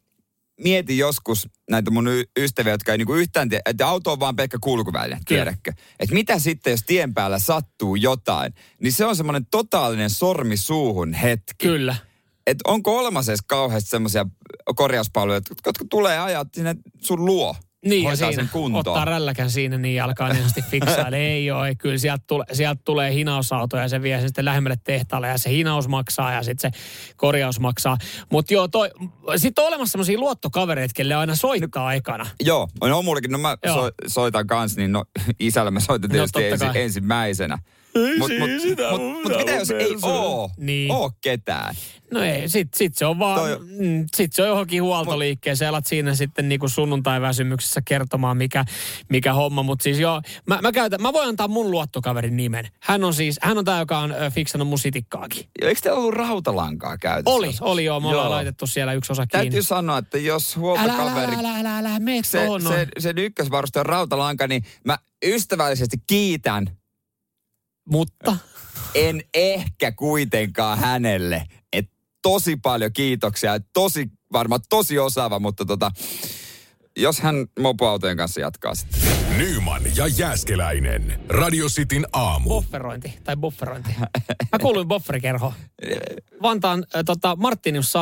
mietin 0.59 0.99
joskus 0.99 1.49
näitä 1.71 1.91
mun 1.91 2.09
ystäviä, 2.39 2.73
jotka 2.73 2.93
ei 2.93 2.99
niinku 2.99 3.15
yhtään 3.15 3.49
tiedä, 3.49 3.63
että 3.67 3.89
auto 3.89 4.13
on 4.13 4.21
vaan 4.21 4.37
pelkkä 4.37 4.59
kulkuväline, 4.61 5.21
tiedätkö? 5.27 5.73
Että 5.99 6.15
mitä 6.15 6.39
sitten, 6.39 6.71
jos 6.71 6.83
tien 6.87 7.15
päällä 7.15 7.39
sattuu 7.39 7.97
jotain, 7.97 8.55
niin 8.83 8.93
se 8.93 9.05
on 9.05 9.17
semmoinen 9.17 9.47
totaalinen 9.51 10.11
sormi 10.11 10.57
suuhun 10.57 11.13
hetki. 11.13 11.67
Kyllä. 11.67 11.97
Että 12.47 12.63
onko 12.67 12.99
olemassa 12.99 13.33
edes 13.33 13.45
kauheasti 13.47 13.91
semmoisia 13.91 14.27
korjauspalveluja, 14.77 15.41
jotka 15.67 15.85
tulee 15.91 16.19
ajat 16.19 16.49
sinne 16.55 16.77
sun 17.01 17.25
luo? 17.25 17.57
Niin, 17.85 18.05
ja 18.05 18.17
siinä 18.17 18.33
sen 18.33 18.49
kuntoon. 18.53 18.81
ottaa 18.81 19.05
rälläkän 19.05 19.51
siinä 19.51 19.79
niin 19.79 20.03
alkaa 20.03 20.29
niin 20.29 20.37
sanotusti 20.37 20.63
fiksailla. 20.71 21.17
ei 21.17 21.51
ole, 21.51 21.75
kyllä 21.75 21.99
sieltä, 21.99 22.25
tule, 22.27 22.45
sieltä 22.53 22.81
tulee 22.85 23.13
hinausauto 23.13 23.77
ja 23.77 23.89
se 23.89 24.03
vie 24.03 24.19
sen 24.19 24.29
sitten 24.29 24.45
lähemmälle 24.45 24.77
tehtaalle 24.85 25.29
ja 25.29 25.39
se 25.39 25.51
hinaus 25.51 25.89
maksaa 25.89 26.33
ja 26.33 26.43
sitten 26.43 26.73
se 26.73 26.79
korjaus 27.17 27.61
maksaa. 27.61 27.97
Mutta 28.33 28.55
joo, 28.55 28.69
sitten 29.37 29.65
on 29.65 29.69
olemassa 29.69 29.93
sellaisia 29.93 30.19
luottokavereita, 30.19 30.93
kelle 30.97 31.15
aina 31.15 31.35
soittaa 31.35 31.87
aikana. 31.87 32.27
Joo, 32.41 32.69
on 32.81 33.05
mullekin. 33.05 33.33
No 33.33 33.39
mä 33.39 33.57
so, 33.67 33.91
soitan 34.07 34.47
kanssa, 34.47 34.81
niin 34.81 34.93
no 34.93 35.05
isällä 35.41 35.71
mä 35.71 35.81
soitan 35.81 36.09
no, 36.09 36.13
tietysti 36.13 36.41
no, 36.41 36.47
ensi, 36.47 36.79
ensimmäisenä. 36.79 37.59
Ei 37.95 38.19
mut, 38.19 38.31
mut, 38.39 38.51
sitä 38.63 38.91
mut, 38.91 39.01
mut, 39.01 39.39
mitä 39.39 39.53
jos 39.53 39.71
ei 39.71 39.97
oo, 40.03 40.51
niin. 40.57 40.93
oo 40.93 41.11
ketään? 41.21 41.75
No 42.11 42.23
ei, 42.23 42.49
sit, 42.49 42.75
sit 42.75 42.97
se 42.97 43.07
on 43.07 43.19
vaan, 43.19 43.41
Toi... 43.41 43.59
mm, 43.59 44.07
sit 44.17 44.33
se 44.33 44.43
on 44.43 44.49
johonkin 44.49 44.83
huoltoliikkeeseen. 44.83 45.69
Alat 45.69 45.87
siinä 45.87 46.15
sitten 46.15 46.49
niinku 46.49 46.69
sunnuntai-väsymyksessä 46.69 47.81
kertomaan, 47.85 48.37
mikä, 48.37 48.65
mikä 49.09 49.33
homma. 49.33 49.63
Mutta 49.63 49.83
siis 49.83 49.99
joo, 49.99 50.23
mä, 50.47 50.59
mä, 50.63 50.73
käytän, 50.73 51.03
mä 51.03 51.13
voin 51.13 51.29
antaa 51.29 51.49
mun 51.49 51.71
luottokaverin 51.71 52.37
nimen. 52.37 52.69
Hän 52.81 53.05
on 53.05 53.15
siis, 53.15 53.39
hän 53.43 53.59
on 53.59 53.65
tää, 53.65 53.79
joka 53.79 53.99
on 53.99 54.13
äh, 54.13 54.33
fiksannut 54.33 54.69
mun 54.69 54.79
sitikkaakin. 54.79 55.45
Eikö 55.63 55.81
teillä 55.81 55.99
ollut 55.99 56.15
rautalankaa 56.15 56.99
käytössä? 56.99 57.37
Oli, 57.37 57.51
oli 57.61 57.85
joo. 57.85 58.01
Me 58.01 58.05
joo. 58.05 58.13
ollaan 58.13 58.31
laitettu 58.31 58.67
siellä 58.67 58.93
yksi 58.93 59.13
osa 59.13 59.27
kiinni. 59.27 59.45
Täytyy 59.45 59.63
sanoa, 59.63 59.99
että 59.99 60.19
jos 60.19 60.57
huoltokaveri... 60.57 61.35
Älä, 61.35 61.49
älä, 61.49 61.59
älä, 61.59 61.59
älä, 61.59 61.79
älä, 61.79 61.97
älä 61.97 62.23
se, 62.23 62.47
se, 62.69 62.87
sen 62.99 63.19
ykkösvaruste 63.19 63.81
on 63.81 63.87
rautalanka, 63.87 64.47
niin 64.47 64.63
mä 64.85 64.99
ystävällisesti 65.25 65.97
kiitän 66.07 66.78
mutta? 67.91 68.37
En 68.95 69.23
ehkä 69.35 69.93
kuitenkaan 69.93 70.79
hänelle. 70.79 71.47
Et 71.73 71.91
tosi 72.23 72.57
paljon 72.57 72.93
kiitoksia. 72.93 73.55
Et 73.55 73.67
tosi, 73.73 74.07
varmaan 74.33 74.61
tosi 74.69 74.99
osaava, 74.99 75.39
mutta 75.39 75.65
tota, 75.65 75.91
jos 76.97 77.21
hän 77.21 77.47
mopoautojen 77.61 78.17
kanssa 78.17 78.41
jatkaa 78.41 78.75
sitten. 78.75 79.01
Nyman 79.39 79.83
ja 79.97 80.07
Jääskeläinen. 80.07 81.21
Radio 81.29 81.67
Cityn 81.67 82.07
aamu. 82.13 82.49
Bufferointi 82.49 83.19
tai 83.25 83.37
bufferointi. 83.37 83.91
Mä 84.53 84.59
kuuluin 84.61 84.89
bufferikerho. 84.89 85.55
Vantaan 86.43 86.85
äh, 86.97 87.03
tota, 87.07 87.37
Martinius 87.37 87.93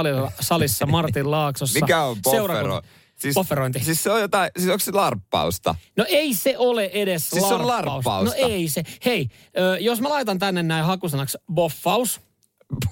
salissa 0.41 0.87
Martin 0.87 1.31
Laaksossa. 1.31 1.81
Mikä 1.81 2.03
on 2.03 2.17
buffero? 2.25 2.83
Siis, 3.17 3.35
Bofferointi. 3.35 3.85
Siis 3.85 4.03
se 4.03 4.11
on 4.11 4.21
jotain, 4.21 4.51
siis 4.59 4.69
onko 4.69 4.79
se 4.79 4.93
larppausta? 4.93 5.75
No 5.97 6.05
ei 6.09 6.35
se 6.35 6.59
ole 6.59 6.91
edes 6.93 7.31
siis 7.31 7.43
larppausta. 7.43 7.57
se 7.57 7.63
on 7.63 7.67
larppausta. 7.87 8.41
No 8.41 8.49
ei 8.49 8.69
se. 8.69 8.83
Hei, 9.05 9.29
ö, 9.59 9.79
jos 9.79 10.01
mä 10.01 10.09
laitan 10.09 10.39
tänne 10.39 10.63
näin 10.63 10.85
hakusanaksi 10.85 11.39
boffaus. 11.53 12.21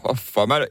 Boffa, 0.02 0.46
mä 0.46 0.56
en, 0.56 0.66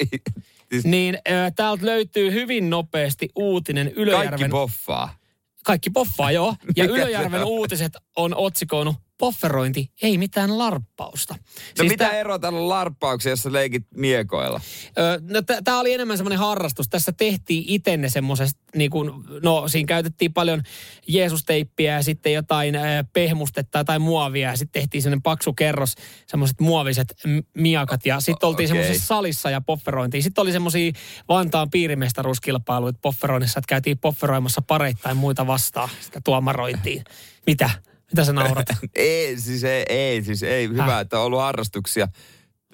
siis... 0.72 0.84
Niin 0.84 1.16
ö, 1.16 1.52
täältä 1.56 1.86
löytyy 1.86 2.32
hyvin 2.32 2.70
nopeasti 2.70 3.30
uutinen 3.36 3.92
Ylöjärven... 3.96 4.30
Kaikki 4.30 4.50
boffaa. 4.50 5.18
Kaikki 5.64 5.90
boffaa, 5.90 6.32
joo. 6.32 6.56
Ja 6.76 6.86
Ylöjärven 6.86 7.44
uutiset 7.44 7.94
on 8.16 8.36
otsikoinut 8.36 8.96
pofferointi, 9.18 9.92
ei 10.02 10.18
mitään 10.18 10.58
larppausta. 10.58 11.34
No 11.34 11.40
siis 11.76 11.90
mitä 11.90 12.06
tä... 12.06 12.12
eroa 12.12 12.40
tällä 12.40 12.70
larppauksia, 12.70 13.32
jos 13.32 13.44
sä 13.44 13.54
leikit 13.54 13.84
miekoilla? 13.96 14.62
Öö, 14.98 15.20
no 15.22 15.42
t- 15.42 15.64
tämä 15.64 15.80
oli 15.80 15.94
enemmän 15.94 16.18
semmoinen 16.18 16.40
harrastus. 16.40 16.90
Tässä 16.90 17.12
tehtiin 17.12 17.64
itenne 17.68 18.10
semmoisesta, 18.10 18.60
niin 18.76 18.92
kun, 18.92 19.26
no 19.44 19.68
siinä 19.68 19.88
käytettiin 19.88 20.34
paljon 20.34 20.64
Jeesusteippiä 21.08 21.94
ja 21.94 22.04
sitten 22.04 22.34
jotain 22.34 22.76
äh, 22.76 23.06
pehmustetta 23.14 23.84
tai 23.84 24.00
muovia 24.00 24.50
ja 24.50 24.58
sitten 24.58 24.82
tehtiin 24.82 25.02
semmoinen 25.02 25.22
paksu 25.22 25.54
kerros, 25.54 25.96
semmoiset 26.28 26.60
muoviset 26.60 27.16
miakat 27.58 28.06
ja 28.06 28.20
sitten 28.20 28.48
oltiin 28.48 28.72
okay. 28.72 28.78
semmoisessa 28.78 29.08
salissa 29.08 29.50
ja 29.50 29.62
pofferointiin. 29.62 30.24
Sitten 30.24 30.42
oli 30.42 30.52
semmoisia 30.52 30.92
Vantaan 31.30 31.70
piirimestaruuskilpailuita 31.70 33.00
pofferoinnissa, 33.02 33.60
että 33.60 33.70
käytiin 33.70 33.98
pofferoimassa 33.98 34.62
pareittain 34.62 35.18
muita 35.18 35.48
vastaan. 35.48 35.90
Sitä 36.02 36.22
tuomarointiin. 36.24 37.04
Mitä? 37.46 37.70
Mitä 38.14 38.26
sä 38.26 38.34
naurat? 38.34 38.66
ei, 38.96 39.40
siis 39.40 39.64
ei, 39.64 39.86
ei, 39.90 40.24
siis 40.24 40.44
ei. 40.44 40.68
Hyvä, 40.68 40.84
Häh? 40.84 41.00
että 41.02 41.20
on 41.20 41.26
ollut 41.26 41.40
harrastuksia. 41.40 42.08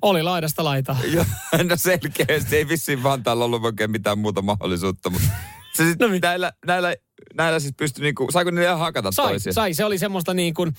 Oli 0.02 0.23
laidasta 0.23 0.63
laita. 0.63 0.95
Joo, 1.13 1.25
no 1.69 1.75
selkeästi. 1.75 2.56
Ei 2.56 2.67
vissiin 2.67 3.04
Vantaalla 3.04 3.45
ollut 3.45 3.65
oikein 3.65 3.91
mitään 3.91 4.19
muuta 4.19 4.41
mahdollisuutta, 4.41 5.10
mutta 5.10 5.28
se 5.78 5.89
sit 5.89 5.99
no, 5.99 6.08
näillä, 6.21 6.52
näillä, 6.65 6.95
näillä 7.34 7.60
siis 7.60 7.73
pystyi 7.78 8.04
niinku, 8.04 8.28
saiko 8.32 8.52
niille 8.52 8.65
ihan 8.65 8.80
hakata 8.80 9.12
sai, 9.12 9.30
toisia? 9.30 9.54
Sai, 9.54 9.73
se 9.73 9.86
oli 9.86 9.97
semmoista 9.97 10.34
niin 10.34 10.54
kuin 10.54 10.73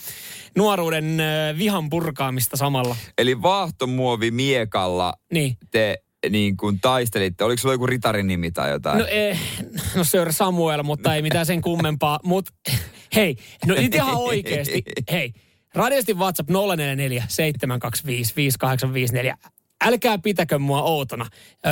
nuoruuden 0.56 1.18
vihan 1.58 1.90
purkaamista 1.90 2.56
samalla. 2.56 2.96
Eli 3.18 3.42
vaahtomuovi 3.42 4.30
miekalla 4.30 5.14
niin. 5.32 5.56
te 5.70 6.02
niin 6.30 6.56
kuin 6.56 6.80
taistelitte? 6.80 7.44
Oliko 7.44 7.60
sulla 7.60 7.74
joku 7.74 7.86
ritarin 7.86 8.26
nimi 8.26 8.50
tai 8.50 8.70
jotain? 8.70 8.98
No, 8.98 9.06
eh, 9.06 9.40
no 9.94 10.04
Sir 10.04 10.32
Samuel, 10.32 10.82
mutta 10.82 11.14
ei 11.14 11.22
mitään 11.22 11.46
sen 11.46 11.60
kummempaa. 11.60 12.20
Mutta 12.24 12.52
hei, 13.14 13.36
no 13.66 13.74
nyt 13.74 13.94
ihan 13.94 14.16
oikeasti. 14.16 14.82
Hei, 15.10 15.32
radiostin 15.74 16.18
WhatsApp 16.18 16.50
044 16.50 17.24
725 17.28 18.32
5854. 18.36 19.36
Älkää 19.84 20.18
pitäkö 20.18 20.58
mua 20.58 20.82
outona. 20.82 21.26
Ö, 21.66 21.70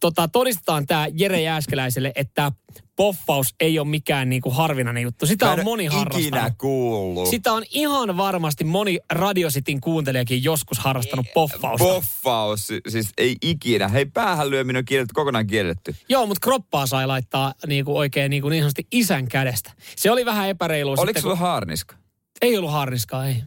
tota, 0.00 0.28
todistetaan 0.28 0.86
tämä 0.86 1.06
Jere 1.12 1.42
Jääskeläiselle, 1.42 2.12
että 2.14 2.52
poffaus 2.96 3.54
ei 3.60 3.78
ole 3.78 3.88
mikään 3.88 4.28
niinku 4.28 4.50
harvinainen 4.50 5.02
juttu. 5.02 5.26
Sitä 5.26 5.50
on 5.50 5.64
moni 5.64 5.86
harrastanut. 5.86 6.20
ikinä 6.20 6.50
kuullut. 6.58 7.28
Sitä 7.28 7.52
on 7.52 7.62
ihan 7.70 8.16
varmasti 8.16 8.64
moni 8.64 8.98
Radiositin 9.12 9.80
kuuntelijakin 9.80 10.44
joskus 10.44 10.78
harrastanut 10.78 11.26
poffausta. 11.34 11.84
Poffaus, 11.84 12.68
siis 12.88 13.12
ei 13.18 13.36
ikinä. 13.42 13.88
Hei, 13.88 14.06
päähän 14.06 14.50
lyöminen 14.50 14.80
on 14.80 14.84
kielletty, 14.84 15.14
kokonaan 15.14 15.46
kielletty. 15.46 15.96
Joo, 16.08 16.26
mutta 16.26 16.40
kroppaa 16.40 16.86
sai 16.86 17.06
laittaa 17.06 17.54
niinku 17.66 17.96
oikein 17.96 18.30
niinku 18.30 18.48
niin 18.48 18.62
sanotusti 18.62 18.86
isän 18.92 19.28
kädestä. 19.28 19.72
Se 19.96 20.10
oli 20.10 20.24
vähän 20.24 20.48
epäreilu. 20.48 20.90
Oliko 20.90 21.06
sitten, 21.06 21.22
sulla 21.22 21.34
kun... 21.34 21.40
haarniska? 21.40 21.96
Ei 22.42 22.58
ollut 22.58 22.72
haarniskaa, 22.72 23.26
ei. 23.26 23.42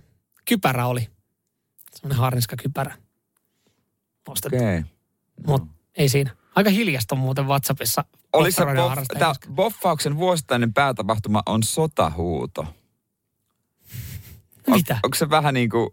Kypärä 0.45 0.87
oli. 0.87 1.07
Semmoinen 1.95 2.17
haarniska 2.17 2.55
kypärä. 2.55 2.95
Okei. 4.27 4.59
Okay. 4.59 4.83
Mutta 5.47 5.76
ei 5.97 6.09
siinä. 6.09 6.31
Aika 6.55 6.69
hiljasta 6.69 7.15
muuten 7.15 7.47
WhatsAppissa. 7.47 8.03
Oli 8.33 8.51
se 8.51 8.65
boff, 8.65 9.07
tämä 9.19 9.33
Boffauksen 9.53 10.17
vuosittainen 10.17 10.73
päätapahtuma 10.73 11.43
on 11.45 11.63
sotahuuto. 11.63 12.65
Mitä? 14.67 14.93
On, 14.93 14.99
onko 15.03 15.15
se 15.15 15.29
vähän 15.29 15.53
niin 15.53 15.69
kuin 15.69 15.89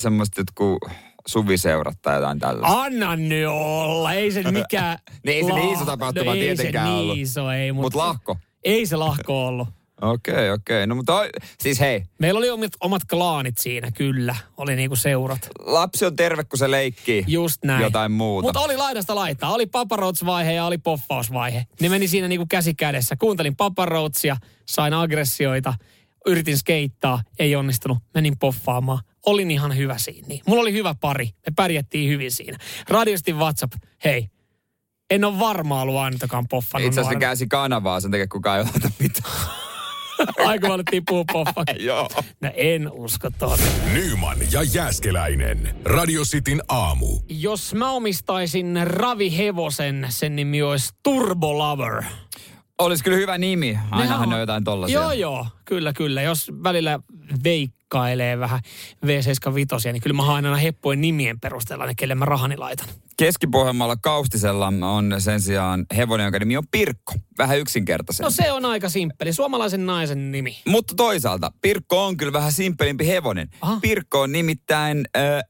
semmoista 0.00 0.40
jotkut 0.40 0.78
suviseurat 1.26 2.02
tai 2.02 2.14
jotain 2.14 2.38
tällaista? 2.38 2.82
Anna 2.82 3.16
nyt 3.16 3.48
olla, 3.48 4.12
ei 4.12 4.32
se 4.32 4.50
mikään... 4.50 4.98
niin 5.24 5.36
ei 5.36 5.44
se 5.44 5.52
niin 5.52 5.74
iso 5.74 5.84
tapahtuma 5.84 6.30
no, 6.30 6.32
tietenkään 6.32 6.88
ei 6.88 6.92
se 6.94 7.02
niin 7.02 7.20
iso, 7.20 7.50
ei. 7.50 7.72
Mutta 7.72 7.86
Mut 7.86 7.94
lahko? 7.94 8.36
Ei 8.64 8.86
se 8.86 8.96
lahko 8.96 9.46
ollut. 9.46 9.68
Okei, 10.02 10.34
okay, 10.34 10.48
okei. 10.50 10.76
Okay. 10.76 10.86
No 10.86 10.94
mutta 10.94 11.22
siis 11.60 11.80
hei. 11.80 12.02
Meillä 12.18 12.38
oli 12.38 12.50
omat, 12.50 12.72
omat 12.80 13.02
klaanit 13.10 13.58
siinä, 13.58 13.90
kyllä. 13.90 14.36
Oli 14.56 14.76
niinku 14.76 14.96
seurat. 14.96 15.48
Lapsi 15.58 16.04
on 16.04 16.16
terve, 16.16 16.44
kun 16.44 16.58
se 16.58 16.70
leikkii 16.70 17.24
Just 17.26 17.64
näin. 17.64 17.82
jotain 17.82 18.12
muuta. 18.12 18.46
Mutta 18.46 18.60
oli 18.60 18.76
laidasta 18.76 19.14
laittaa. 19.14 19.52
Oli 19.54 19.66
paparots-vaihe 19.66 20.52
ja 20.52 20.64
oli 20.64 20.78
poffausvaihe. 20.78 21.66
Ne 21.80 21.88
meni 21.88 22.08
siinä 22.08 22.28
niinku 22.28 22.46
käsi 22.48 22.74
kädessä. 22.74 23.16
Kuuntelin 23.16 23.56
paparotsia, 23.56 24.36
sain 24.66 24.94
aggressioita, 24.94 25.74
yritin 26.26 26.58
skeittaa, 26.58 27.22
ei 27.38 27.56
onnistunut. 27.56 27.98
Menin 28.14 28.38
poffaamaan. 28.38 28.98
Olin 29.26 29.50
ihan 29.50 29.76
hyvä 29.76 29.98
siinä. 29.98 30.28
Mulla 30.46 30.62
oli 30.62 30.72
hyvä 30.72 30.94
pari. 31.00 31.26
Me 31.26 31.52
pärjättiin 31.56 32.10
hyvin 32.10 32.30
siinä. 32.30 32.58
Radiostin 32.88 33.36
WhatsApp, 33.36 33.72
hei, 34.04 34.28
en 35.10 35.24
ole 35.24 35.38
varma 35.38 35.82
ollut 35.82 35.96
ainakaan 35.96 36.48
poffannut. 36.48 36.86
Itse 36.86 37.00
asiassa 37.00 37.18
käsi 37.18 37.46
kanavaa, 37.46 38.00
sen 38.00 38.10
takia 38.10 38.26
kukaan 38.28 38.58
ei 38.58 38.64
ota 38.76 38.90
mitään. 38.98 39.63
Aika 40.46 40.68
paljon 40.68 40.84
tippuu 40.84 41.24
poffa. 41.32 41.64
Joo. 41.80 42.08
No 42.40 42.50
en 42.54 42.90
usko 42.92 43.30
tuohon. 43.38 43.58
Nyman 43.92 44.36
ja 44.52 44.62
Jääskeläinen. 44.62 45.76
Radio 45.84 46.22
Cityn 46.22 46.62
aamu. 46.68 47.20
Jos 47.28 47.74
mä 47.74 47.90
omistaisin 47.90 48.78
ravihevosen, 48.84 50.06
sen 50.08 50.36
nimi 50.36 50.62
olisi 50.62 50.92
Turbo 51.02 51.58
Lover. 51.58 52.02
Olisi 52.78 53.04
kyllä 53.04 53.16
hyvä 53.16 53.38
nimi. 53.38 53.78
Ainahan 53.90 54.08
Nehän 54.08 54.28
ne 54.28 54.34
on 54.34 54.40
jotain 54.40 54.64
tollasia. 54.64 55.00
Joo, 55.00 55.12
joo, 55.12 55.46
kyllä, 55.64 55.92
kyllä. 55.92 56.22
Jos 56.22 56.52
välillä 56.62 56.98
veikkailee 57.94 58.38
vähän 58.38 58.60
V75, 59.06 59.92
niin 59.92 60.02
kyllä 60.02 60.16
mä 60.16 60.22
haen 60.22 60.44
aina 60.44 60.56
heppojen 60.56 61.00
nimien 61.00 61.40
perusteella 61.40 61.86
ne, 61.86 61.94
kelle 61.94 62.14
mä 62.14 62.24
rahani 62.24 62.56
laitan. 62.56 62.88
Keski-Pohjanmaalla 63.16 63.96
Kaustisella 63.96 64.66
on 64.66 65.14
sen 65.18 65.40
sijaan 65.40 65.86
hevonen, 65.96 66.24
jonka 66.24 66.38
nimi 66.38 66.56
on 66.56 66.68
Pirkko. 66.70 67.14
Vähän 67.38 67.58
yksinkertaisen. 67.58 68.24
No 68.24 68.30
se 68.30 68.52
on 68.52 68.64
aika 68.64 68.88
simppeli. 68.88 69.32
Suomalaisen 69.32 69.86
naisen 69.86 70.32
nimi. 70.32 70.56
Mutta 70.66 70.94
toisaalta 70.94 71.50
Pirkko 71.62 72.06
on 72.06 72.16
kyllä 72.16 72.32
vähän 72.32 72.52
simppelimpi 72.52 73.06
hevonen. 73.06 73.48
Aha. 73.60 73.78
Pirkko 73.80 74.20
on 74.20 74.32
nimittäin 74.32 75.04
äh, 75.16 75.42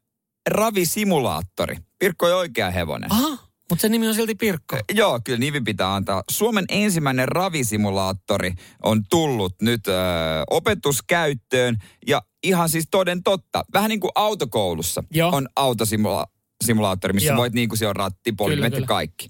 ravisimulaattori. 0.50 1.76
Pirkko 1.98 2.26
on 2.26 2.35
oikea 2.35 2.70
hevonen. 2.70 3.12
Aha, 3.12 3.38
mutta 3.70 3.83
sen 3.83 3.92
nimi 3.92 4.09
on 4.09 4.14
silti 4.14 4.35
Pirkko. 4.35 4.79
Joo, 4.92 5.20
kyllä 5.24 5.38
nimi 5.38 5.61
pitää 5.61 5.94
antaa. 5.94 6.22
Suomen 6.31 6.64
ensimmäinen 6.68 7.29
ravisimulaattori 7.29 8.53
on 8.83 9.03
tullut 9.11 9.55
nyt 9.62 9.88
ö, 9.88 9.92
opetuskäyttöön 10.50 11.77
ja 12.07 12.22
ihan 12.42 12.68
siis 12.68 12.88
toden 12.90 13.22
totta. 13.22 13.64
Vähän 13.72 13.88
niin 13.88 14.00
kuin 14.00 14.12
autokoulussa 14.14 15.05
Joo. 15.11 15.31
on 15.37 15.48
autosimulaattori, 15.57 17.12
missä 17.12 17.31
Joo. 17.31 17.37
voit 17.37 17.53
niin 17.53 17.68
kuin 17.68 17.79
se 17.79 17.87
on 17.87 17.96
ratti, 17.96 18.33
polimetti, 18.33 18.77
kyllä. 18.77 18.87
kaikki. 18.87 19.29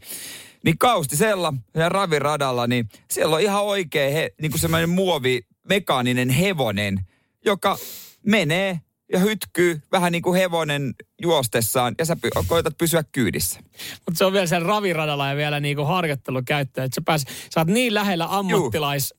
Niin 0.65 0.79
Kaustisella 0.79 1.55
ja 1.75 1.89
raviradalla, 1.89 2.67
niin 2.67 2.89
siellä 3.11 3.35
on 3.35 3.43
ihan 3.43 3.65
oikea 3.65 4.11
he, 4.11 4.31
niin 4.41 4.51
kuin 4.51 4.61
semmoinen 4.61 4.89
muovi, 4.89 5.43
mekaaninen 5.69 6.31
hevonen, 6.31 7.01
joka 7.45 7.79
menee 8.27 8.81
ja 9.15 9.21
hytkyy 9.21 9.81
vähän 9.93 10.13
niin 10.13 10.23
kuin 10.23 10.39
hevonen 10.39 10.95
juostessaan 11.23 11.95
ja 11.99 12.05
sä 12.05 12.15
py- 12.15 12.45
koetat 12.47 12.79
pysyä 12.79 13.05
kyydissä. 13.13 13.61
Mutta 14.07 14.19
se 14.19 14.25
on 14.25 14.33
vielä 14.33 14.47
sen 14.47 14.63
raviradalla 14.63 15.29
ja 15.29 15.37
vielä 15.37 15.61
niinku 15.61 15.85
harjoittelukäyttöä. 15.85 16.85
Että 16.85 16.95
sä, 16.95 17.01
pääs, 17.05 17.25
sä 17.55 17.61
oot 17.61 17.69
niin 17.69 17.95
lähellä 17.95 18.27
ammattilais, 18.31 19.15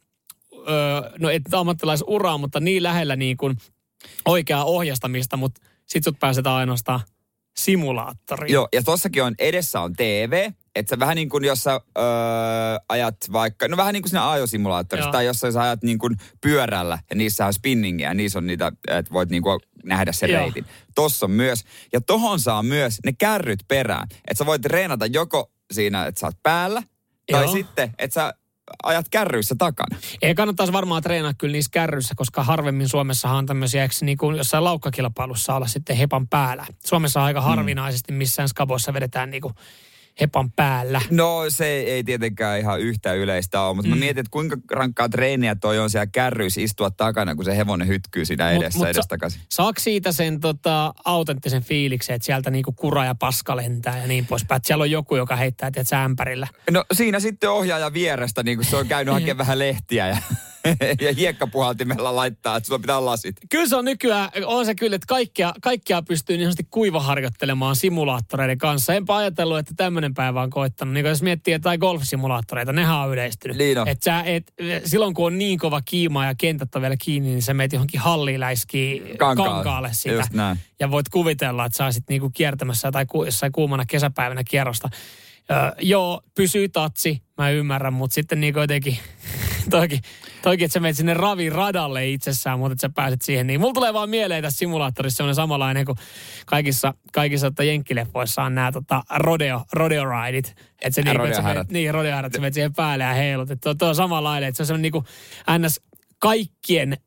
öö, 0.53 1.12
no 1.19 1.29
et 1.29 1.53
ammattilaisuraa, 1.53 2.38
mutta 2.38 2.60
niin 2.60 2.84
lähellä 2.84 3.15
niinku 3.15 3.53
oikeaa 4.25 4.65
ohjastamista, 4.65 5.38
mutta 5.38 5.62
sit 5.86 6.03
sut 6.03 6.19
pääsetään 6.19 6.55
ainoastaan 6.55 6.99
simulaattoriin. 7.58 8.53
Joo, 8.53 8.67
ja 8.73 8.84
tossakin 8.84 9.23
on, 9.23 9.36
edessä 9.39 9.81
on 9.81 9.93
TV, 9.93 10.51
että 10.75 10.95
sä 10.95 10.99
vähän 10.99 11.15
niin 11.15 11.29
kuin 11.29 11.43
jos 11.43 11.63
sä 11.63 11.71
öö, 11.97 12.03
ajat 12.89 13.15
vaikka, 13.31 13.67
no 13.67 13.77
vähän 13.77 13.93
niin 13.93 14.03
kuin 14.03 14.09
siinä 14.09 14.29
ajosimulaattorissa, 14.31 15.07
Joo. 15.07 15.11
tai 15.11 15.25
jos 15.25 15.39
sä 15.39 15.61
ajat 15.61 15.83
niin 15.83 15.97
kuin 15.99 16.15
pyörällä, 16.41 16.99
ja 17.09 17.15
niissä 17.15 17.45
on 17.45 17.53
spinningiä, 17.53 18.07
ja 18.09 18.13
niissä 18.13 18.39
on 18.39 18.47
niitä, 18.47 18.71
että 18.88 19.13
voit 19.13 19.29
niin 19.29 19.43
kuin 19.43 19.59
nähdä 19.83 20.11
sen 20.11 20.29
Joo. 20.29 20.41
reitin. 20.41 20.65
Tossa 20.95 21.25
on 21.25 21.31
myös, 21.31 21.63
ja 21.93 22.01
tohon 22.01 22.39
saa 22.39 22.63
myös 22.63 22.99
ne 23.05 23.13
kärryt 23.13 23.59
perään, 23.67 24.07
että 24.11 24.38
sä 24.38 24.45
voit 24.45 24.61
treenata 24.61 25.05
joko 25.05 25.51
siinä, 25.73 26.05
että 26.05 26.19
sä 26.19 26.27
oot 26.27 26.43
päällä, 26.43 26.83
tai 27.31 27.43
Joo. 27.43 27.51
sitten, 27.53 27.93
että 27.97 28.13
sä 28.13 28.33
ajat 28.83 29.09
kärryissä 29.09 29.55
takana. 29.57 29.97
Ei 30.21 30.35
kannattaisi 30.35 30.73
varmaan 30.73 31.03
treenaa 31.03 31.33
kyllä 31.38 31.51
niissä 31.51 31.69
kärryissä, 31.73 32.13
koska 32.17 32.43
harvemmin 32.43 32.89
Suomessahan 32.89 33.38
on 33.38 33.45
tämmöisiä, 33.45 33.81
eikö 33.81 33.95
niin 34.01 34.17
kuin 34.17 34.38
jossain 34.38 34.63
laukkakilpailussa 34.63 35.55
olla 35.55 35.67
sitten 35.67 35.95
hepan 35.97 36.27
päällä. 36.27 36.65
Suomessa 36.85 37.19
on 37.19 37.25
aika 37.25 37.39
Mm. 37.39 37.45
harvinaisesti 37.45 38.11
missään 38.13 38.49
skaboissa 38.49 38.93
vedetään 38.93 39.29
niin 39.29 39.41
kuin 39.41 39.53
hepan 40.21 40.51
päällä. 40.51 41.01
No 41.12 41.45
se 41.49 41.65
ei 41.65 42.04
tietenkään 42.04 42.60
ihan 42.60 42.80
yhtä 42.80 43.13
yleistä 43.13 43.62
ole, 43.62 43.75
mutta 43.75 43.89
mm. 43.89 43.95
mä 43.95 43.99
mietin, 43.99 44.19
että 44.19 44.32
kuinka 44.32 44.58
rankkaa 44.71 45.10
treeniä 45.10 45.56
toi 45.56 45.80
on 45.80 45.89
siellä 45.89 46.08
kärryissä 46.08 46.62
istua 46.62 46.91
takana, 46.91 47.36
kun 47.36 47.45
se 47.45 47.58
hevonen 47.58 47.88
hytkyy 47.88 48.25
siinä 48.25 48.51
edessä 48.51 48.65
mut 48.65 48.73
mut, 48.75 48.86
sa- 48.86 48.89
edestakaisin. 48.89 49.41
Saako 49.49 49.80
siitä 49.80 50.12
sen 50.12 50.39
tota, 50.39 50.93
autenttisen 51.06 51.63
fiiliksen, 51.63 52.15
että 52.15 52.25
sieltä 52.25 52.49
niinku 52.49 52.71
kura 52.71 53.06
ja 53.06 53.15
paska 53.15 53.56
lentää 53.56 53.97
ja 53.97 54.08
niin 54.08 54.25
poispäin? 54.25 54.58
Että 54.58 54.67
siellä 54.67 54.82
on 54.82 54.91
joku, 54.91 55.15
joka 55.15 55.36
heittää 55.36 55.71
tiedätkö, 55.71 55.95
ämpärillä. 55.95 56.47
No 56.71 56.86
siinä 56.93 57.19
sitten 57.19 57.49
ohjaaja 57.49 57.93
vierestä, 57.93 58.43
niin 58.43 58.58
kun 58.58 58.65
se 58.65 58.75
on 58.75 58.88
käynyt 58.88 59.13
hakemaan 59.19 59.38
vähän 59.38 59.60
lehtiä 59.60 60.08
ja, 60.08 60.17
ja 61.01 61.13
hiekkapuhaltimella 61.13 62.15
laittaa, 62.15 62.58
että 62.58 62.67
sulla 62.67 62.80
pitää 62.80 62.97
olla 62.97 63.12
lasit. 63.12 63.36
Kyllä 63.49 63.67
se 63.67 63.75
on 63.75 63.86
nykyään, 63.86 64.30
on 64.45 64.65
se 64.65 64.75
kyllä, 64.75 64.95
että 64.95 65.06
kaikkia, 65.08 65.54
kaikkia 65.62 66.01
pystyy 66.01 66.38
niin 66.38 66.45
sanotusti 66.45 66.67
kuivaharjoittelemaan 66.71 67.75
simulaattoreiden 67.75 68.58
kanssa. 68.58 68.93
Enpä 68.93 69.15
ajatellut, 69.15 69.58
että 69.58 69.73
tämmöinen 69.78 70.13
päivä 70.13 70.41
on 70.41 70.49
koittanut. 70.49 70.93
Niin 70.93 71.06
jos 71.06 71.21
miettii 71.21 71.54
jotain 71.54 71.80
golfsimulaattoreita, 71.80 72.73
nehän 72.73 72.97
on 72.97 73.12
yleistynyt. 73.12 73.58
Niin 73.58 73.78
on. 73.78 73.88
Et 73.88 74.01
sä 74.01 74.21
et, 74.21 74.54
silloin 74.86 75.13
kun 75.13 75.25
on 75.25 75.38
niin 75.38 75.60
kova 75.60 75.82
kiima 75.86 76.25
ja 76.25 76.36
kentät 76.36 76.75
on 76.75 76.82
vielä 76.82 76.97
kiinni, 76.97 77.30
niin 77.30 77.41
sä 77.41 77.54
meet 77.54 77.73
johonkin 77.73 77.99
halliin 77.99 78.39
läiskii 78.39 79.15
Kankaalle. 79.17 79.54
kankaalle 79.54 79.89
sitä. 79.91 80.15
Just 80.15 80.34
näin. 80.34 80.60
Ja 80.80 80.91
voit 80.91 81.10
kuvitella, 81.10 81.65
että 81.65 81.78
sä 81.78 81.86
olisit 81.86 82.04
niinku 82.10 82.30
kiertämässä 82.30 82.91
tai 82.91 83.06
ku, 83.06 83.23
jossain 83.23 83.51
kuumana 83.51 83.84
kesäpäivänä 83.88 84.43
kierrosta. 84.43 84.89
Öö, 85.51 85.58
joo, 85.82 86.21
pysyy 86.36 86.69
tatsi, 86.69 87.21
mä 87.38 87.49
ymmärrän, 87.49 87.93
mutta 87.93 88.13
sitten 88.13 88.39
niinku 88.39 88.60
jotenkin, 88.60 88.97
toikin, 89.69 89.99
toikin, 90.41 90.65
että 90.65 90.73
sä 90.73 90.80
menet 90.80 90.97
sinne 90.97 91.13
raviradalle 91.13 92.10
itsessään, 92.10 92.60
mutta 92.60 92.73
että 92.73 92.82
sä 92.82 92.89
pääset 92.95 93.21
siihen. 93.21 93.47
Niin 93.47 93.60
mulla 93.60 93.73
tulee 93.73 93.93
vaan 93.93 94.10
mieleen 94.10 94.43
tässä 94.43 94.58
simulaattorissa 94.58 95.17
semmoinen 95.17 95.36
samanlainen 95.36 95.86
kuin 95.86 95.97
kaikissa, 96.45 96.93
kaikissa 97.13 97.51
tota 97.51 97.63
jenkkileffoissa 97.63 98.43
on 98.43 98.56
nämä 98.56 98.71
tota 98.71 99.04
rodeo, 99.15 99.62
rodeo 99.73 100.04
rideit. 100.06 100.56
Että 100.82 100.95
se 100.95 101.01
että 101.01 101.12
sä 101.12 101.17
rodeohärät. 101.17 101.56
menet, 101.56 101.71
niin, 101.71 101.93
rodeohärät, 101.93 102.34
sä 102.34 102.39
menet 102.39 102.54
siihen 102.54 102.73
päälle 102.73 103.04
ja 103.04 103.13
heilut. 103.13 103.51
Että 103.51 103.75
toi 103.75 103.89
on 103.89 103.95
samanlainen, 103.95 104.49
että 104.49 104.58
se 104.58 104.63
on 104.63 104.67
semmoinen 104.67 104.82
niinku 104.82 105.04
ns. 105.60 105.82
kaikkien 106.19 106.97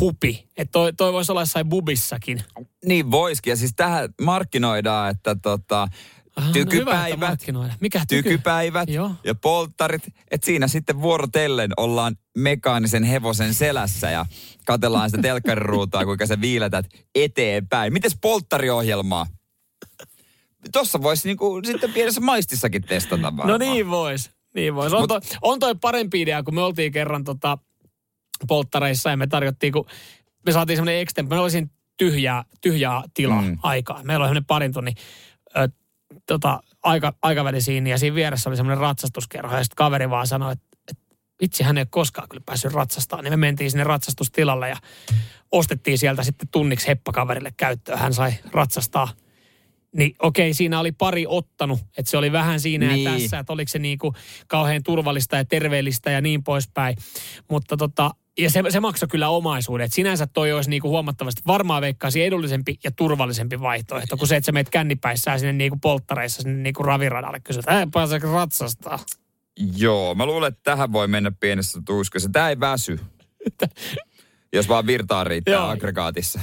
hupi. 0.00 0.48
Että 0.56 0.72
toi, 0.72 0.92
toi 0.92 1.12
voisi 1.12 1.32
olla 1.32 1.42
jossain 1.42 1.68
bubissakin. 1.68 2.42
Niin 2.84 3.10
voisikin. 3.10 3.50
Ja 3.50 3.56
siis 3.56 3.72
tähän 3.76 4.08
markkinoidaan, 4.22 5.10
että 5.10 5.36
tota, 5.42 5.88
Aha, 6.36 6.48
no 6.48 6.54
hyvä, 6.54 6.70
tykypäivät, 6.70 7.20
markkinoida. 7.20 7.74
Mikä 7.80 8.00
tyky? 8.08 8.22
tykypäivät 8.22 8.88
Joo. 8.88 9.10
ja 9.24 9.34
polttarit. 9.34 10.02
Että 10.30 10.44
siinä 10.44 10.68
sitten 10.68 11.02
vuorotellen 11.02 11.70
ollaan 11.76 12.16
mekaanisen 12.38 13.04
hevosen 13.04 13.54
selässä 13.54 14.10
ja 14.10 14.26
katellaan 14.66 15.10
sitä 15.10 15.22
telkkariruutua, 15.22 16.04
kuinka 16.04 16.26
sä 16.26 16.40
viiletät 16.40 16.86
eteenpäin. 17.14 17.92
Mites 17.92 18.18
polttariohjelmaa? 18.20 19.26
Tossa 20.72 21.02
voisi 21.02 21.28
niinku 21.28 21.60
sitten 21.64 21.92
pienessä 21.92 22.20
maistissakin 22.20 22.82
testata 22.82 23.22
varmaan. 23.22 23.48
No 23.48 23.58
niin 23.58 23.90
vois. 23.90 24.30
Niin 24.54 24.74
vois. 24.74 24.92
On, 24.92 25.02
Mut- 25.02 25.08
toi, 25.08 25.20
on 25.42 25.58
toi 25.58 25.74
parempi 25.74 26.22
idea, 26.22 26.42
kun 26.42 26.54
me 26.54 26.62
oltiin 26.62 26.92
kerran 26.92 27.24
tota 27.24 27.58
polttareissa 28.48 29.10
ja 29.10 29.16
me 29.16 29.26
tarjottiin, 29.26 29.72
kun 29.72 29.86
me 30.46 30.52
saatiin 30.52 30.76
semmoinen 30.76 31.00
extempo. 31.00 31.34
Me 31.34 31.40
olisin 31.40 31.70
tyhjää, 31.96 32.44
tyhjää 32.60 33.02
tilaa 33.14 33.42
mm. 33.42 33.58
aikaa. 33.62 34.02
Meillä 34.04 34.22
oli 34.22 34.28
semmoinen 34.28 34.44
parin 34.46 34.72
tunnin 34.72 34.94
ö, 35.56 35.68
tota, 36.26 36.60
aika, 36.82 37.12
aikaväli 37.22 37.60
siinä 37.60 37.90
ja 37.90 37.98
siinä 37.98 38.14
vieressä 38.14 38.50
oli 38.50 38.56
semmoinen 38.56 38.78
ratsastuskerho 38.78 39.56
ja 39.56 39.64
sitten 39.64 39.76
kaveri 39.76 40.10
vaan 40.10 40.26
sanoi, 40.26 40.52
että, 40.52 40.66
että 40.90 41.02
vitsi 41.40 41.62
hän 41.62 41.78
ei 41.78 41.80
ole 41.80 41.88
koskaan 41.90 42.28
kyllä 42.28 42.42
päässyt 42.46 42.72
ratsastamaan. 42.72 43.24
Niin 43.24 43.32
me 43.32 43.36
mentiin 43.36 43.70
sinne 43.70 43.84
ratsastustilalle 43.84 44.68
ja 44.68 44.76
ostettiin 45.52 45.98
sieltä 45.98 46.22
sitten 46.22 46.48
tunniksi 46.52 46.86
heppakaverille 46.86 47.52
käyttöön. 47.56 47.98
Hän 47.98 48.14
sai 48.14 48.34
ratsastaa 48.52 49.08
niin 49.96 50.14
okei, 50.22 50.54
siinä 50.54 50.80
oli 50.80 50.92
pari 50.92 51.24
ottanut, 51.28 51.80
että 51.98 52.10
se 52.10 52.16
oli 52.16 52.32
vähän 52.32 52.60
siinä 52.60 52.86
Niin. 52.88 53.04
ja 53.04 53.10
tässä, 53.10 53.38
että 53.38 53.52
oliko 53.52 53.68
se 53.68 53.78
niinku 53.78 54.14
kauhean 54.46 54.82
turvallista 54.82 55.36
ja 55.36 55.44
terveellistä 55.44 56.10
ja 56.10 56.20
niin 56.20 56.44
poispäin. 56.44 56.96
Mutta 57.50 57.76
tota, 57.76 58.10
ja 58.38 58.50
se, 58.50 58.62
se 58.68 58.80
maksoi 58.80 59.08
kyllä 59.08 59.28
omaisuuden. 59.28 59.84
Et 59.84 59.92
sinänsä 59.92 60.26
toi 60.26 60.52
olisi 60.52 60.70
niinku 60.70 60.88
huomattavasti 60.88 61.42
varmaan 61.46 61.82
veikkaasi 61.82 62.24
edullisempi 62.24 62.78
ja 62.84 62.90
turvallisempi 62.90 63.60
vaihtoehto, 63.60 64.16
kuin 64.16 64.28
se, 64.28 64.36
että 64.36 64.46
sä 64.46 64.52
meet 64.52 64.70
kännipäissään 64.70 65.40
sinne 65.40 65.52
niinku 65.52 65.78
polttareissa 65.82 66.42
sinne 66.42 66.62
niinku 66.62 66.82
raviradalle 66.82 67.40
kysyt, 67.40 67.60
että 67.60 67.88
pääseekö 67.92 68.32
ratsastaa? 68.32 68.98
Joo, 69.76 70.14
mä 70.14 70.26
luulen, 70.26 70.48
että 70.48 70.60
tähän 70.62 70.92
voi 70.92 71.08
mennä 71.08 71.32
pienessä 71.40 71.80
tuskassa. 71.86 72.28
Tää 72.32 72.48
ei 72.48 72.60
väsy. 72.60 73.00
Jos 74.52 74.68
vaan 74.68 74.86
virtaa 74.86 75.24
riittää 75.24 75.54
Joo. 75.54 75.68
aggregaatissa. 75.68 76.40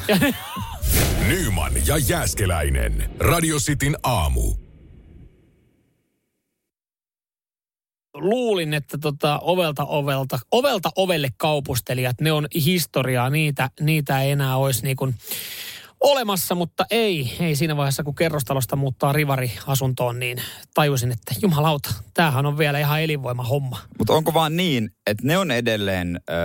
Nyman 1.28 1.74
ja 1.86 1.98
Jääskeläinen. 1.98 3.10
Radio 3.20 3.58
Cityn 3.58 3.98
aamu. 4.04 4.63
Luulin, 8.24 8.74
että 8.74 8.98
tota 8.98 9.40
ovelta 9.40 9.86
ovelta, 9.86 10.40
ovelta 10.52 10.90
ovelle 10.96 11.30
kaupustelijat, 11.38 12.22
ne 12.22 12.32
on 12.32 12.48
historiaa, 12.66 13.30
niitä, 13.30 13.70
niitä 13.80 14.22
ei 14.22 14.32
enää 14.32 14.58
olisi 14.58 14.84
niin 14.84 14.96
kuin 14.96 15.16
olemassa, 16.04 16.56
mutta 16.56 16.86
ei, 16.92 17.36
ei 17.40 17.56
siinä 17.56 17.78
vaiheessa, 17.78 18.04
kun 18.04 18.16
kerrostalosta 18.16 18.76
muuttaa 18.76 19.14
rivariasuntoon, 19.14 20.20
niin 20.20 20.38
tajusin, 20.74 21.12
että 21.12 21.36
jumalauta, 21.42 21.94
tämähän 22.14 22.46
on 22.46 22.58
vielä 22.58 22.80
ihan 22.80 23.02
elinvoima 23.02 23.44
homma. 23.44 23.80
Mutta 23.98 24.14
onko 24.14 24.34
vaan 24.34 24.58
niin, 24.58 24.90
että 25.08 25.28
ne 25.28 25.38
on 25.38 25.52
edelleen 25.52 26.20
öö, 26.30 26.38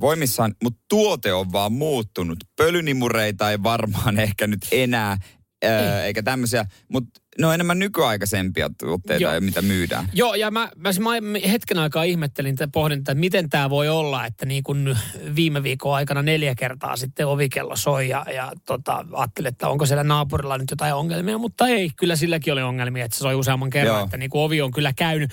voimissaan, 0.00 0.54
mutta 0.62 0.80
tuote 0.88 1.32
on 1.32 1.52
vaan 1.52 1.72
muuttunut. 1.72 2.38
Pölynimureita 2.56 3.50
ei 3.50 3.62
varmaan 3.62 4.18
ehkä 4.18 4.46
nyt 4.46 4.66
enää, 4.72 5.16
öö, 5.64 6.04
eikä 6.04 6.22
tämmöisiä, 6.22 6.66
mutta 6.92 7.20
ne 7.38 7.46
on 7.46 7.54
enemmän 7.54 7.78
nykyaikaisempia 7.78 8.70
tuotteita, 8.78 9.22
Joo. 9.22 9.34
ja 9.34 9.40
mitä 9.40 9.62
myydään. 9.62 10.08
Joo, 10.12 10.34
ja 10.34 10.50
mä, 10.50 10.70
mä, 10.76 10.90
mä 11.20 11.38
hetken 11.50 11.78
aikaa 11.78 12.02
ihmettelin 12.02 12.56
ja 12.60 12.68
pohdin, 12.68 12.98
että 12.98 13.14
miten 13.14 13.50
tämä 13.50 13.70
voi 13.70 13.88
olla, 13.88 14.26
että 14.26 14.46
niin 14.46 14.62
kun 14.62 14.96
viime 15.36 15.62
viikon 15.62 15.94
aikana 15.94 16.22
neljä 16.22 16.54
kertaa 16.54 16.96
sitten 16.96 17.26
ovikello 17.26 17.76
soi 17.76 18.08
ja, 18.08 18.26
ja 18.34 18.52
tota, 18.66 19.04
ajattelin, 19.12 19.48
että 19.48 19.68
onko 19.68 19.86
siellä 19.86 20.04
naapurilla 20.04 20.58
nyt 20.58 20.70
jotain 20.70 20.94
ongelmia, 20.94 21.38
mutta 21.38 21.68
ei, 21.68 21.90
kyllä 21.96 22.16
silläkin 22.16 22.52
oli 22.52 22.62
ongelmia, 22.62 23.04
että 23.04 23.16
se 23.16 23.20
soi 23.22 23.34
useamman 23.34 23.70
kerran, 23.70 23.96
Joo. 23.96 24.04
että 24.04 24.16
niin 24.16 24.30
ovi 24.32 24.62
on 24.62 24.70
kyllä 24.70 24.92
käynyt. 24.92 25.30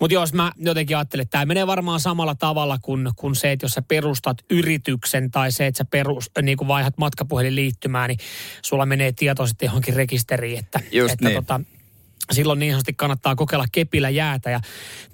Mutta 0.00 0.14
jos 0.14 0.32
mä 0.32 0.52
jotenkin 0.56 0.96
ajattelin, 0.96 1.22
että 1.22 1.32
tämä 1.32 1.46
menee 1.46 1.66
varmaan 1.66 2.00
samalla 2.00 2.34
tavalla 2.34 2.78
kuin, 2.82 3.08
kuin 3.16 3.34
se, 3.34 3.52
että 3.52 3.64
jos 3.64 3.72
sä 3.72 3.82
perustat 3.82 4.38
yrityksen 4.50 5.30
tai 5.30 5.52
se, 5.52 5.66
että 5.66 5.78
sä 5.78 5.84
perus, 5.84 6.30
niin 6.42 6.58
kuin 6.58 6.68
vaihdat 6.68 6.98
matkapuhelinliittymää, 6.98 8.08
niin 8.08 8.18
sulla 8.62 8.86
menee 8.86 9.12
tieto 9.12 9.46
sitten 9.46 9.66
johonkin 9.66 9.96
rekisteriin, 9.96 10.58
että, 10.58 10.80
Just 10.92 11.12
että 11.12 11.28
niin. 11.28 11.35
Tota, 11.36 11.60
silloin 12.32 12.58
niin 12.58 12.72
sanotusti 12.72 12.94
kannattaa 12.94 13.36
kokeilla 13.36 13.66
kepillä 13.72 14.10
jäätä 14.10 14.50
ja 14.50 14.60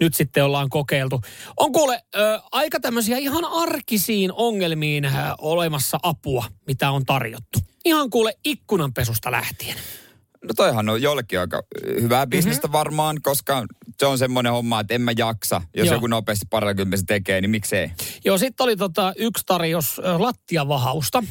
nyt 0.00 0.14
sitten 0.14 0.44
ollaan 0.44 0.68
kokeiltu. 0.68 1.20
On 1.56 1.72
kuule 1.72 2.02
ö, 2.16 2.40
aika 2.52 2.80
tämmöisiä 2.80 3.16
ihan 3.16 3.44
arkisiin 3.44 4.32
ongelmiin 4.32 5.04
ö, 5.04 5.10
olemassa 5.38 5.98
apua, 6.02 6.44
mitä 6.66 6.90
on 6.90 7.04
tarjottu. 7.04 7.58
Ihan 7.84 8.10
kuule 8.10 8.34
ikkunanpesusta 8.44 9.30
lähtien. 9.30 9.76
No 10.42 10.54
toihan 10.56 10.88
on 10.88 11.02
jollekin 11.02 11.40
aika 11.40 11.62
hyvää 12.00 12.26
bisnestä 12.26 12.66
mm-hmm. 12.66 12.78
varmaan, 12.78 13.22
koska 13.22 13.66
se 13.98 14.06
on 14.06 14.18
semmoinen 14.18 14.52
homma, 14.52 14.80
että 14.80 14.94
en 14.94 15.00
mä 15.00 15.12
jaksa. 15.16 15.62
Jos 15.76 15.86
Joo. 15.86 15.96
joku 15.96 16.06
nopeasti 16.06 16.46
parilla 16.50 16.96
se 16.96 17.04
tekee, 17.06 17.40
niin 17.40 17.50
miksei. 17.50 17.90
Joo, 18.24 18.38
sitten 18.38 18.64
oli 18.64 18.76
tota 18.76 19.12
yksi 19.16 19.44
tarjous 19.46 20.00
lattiavahausta. 20.18 21.22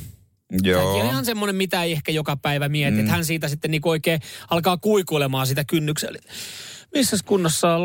Joo. 0.64 0.82
Tämäkin 0.82 1.02
on 1.02 1.10
ihan 1.10 1.26
semmoinen, 1.26 1.56
mitä 1.56 1.84
ei 1.84 1.92
ehkä 1.92 2.12
joka 2.12 2.38
päivä 2.38 2.70
mieti. 2.70 2.92
Mm. 2.92 3.00
Että 3.00 3.12
hän 3.12 3.26
siitä 3.26 3.48
sitten 3.48 3.72
niinku 3.72 3.90
oikein 3.90 4.20
alkaa 4.50 4.78
kuikuilemaan 4.78 5.48
sitä 5.48 5.64
kynnyksellä. 5.64 6.20
Missä 6.96 7.18
kunnossa 7.26 7.80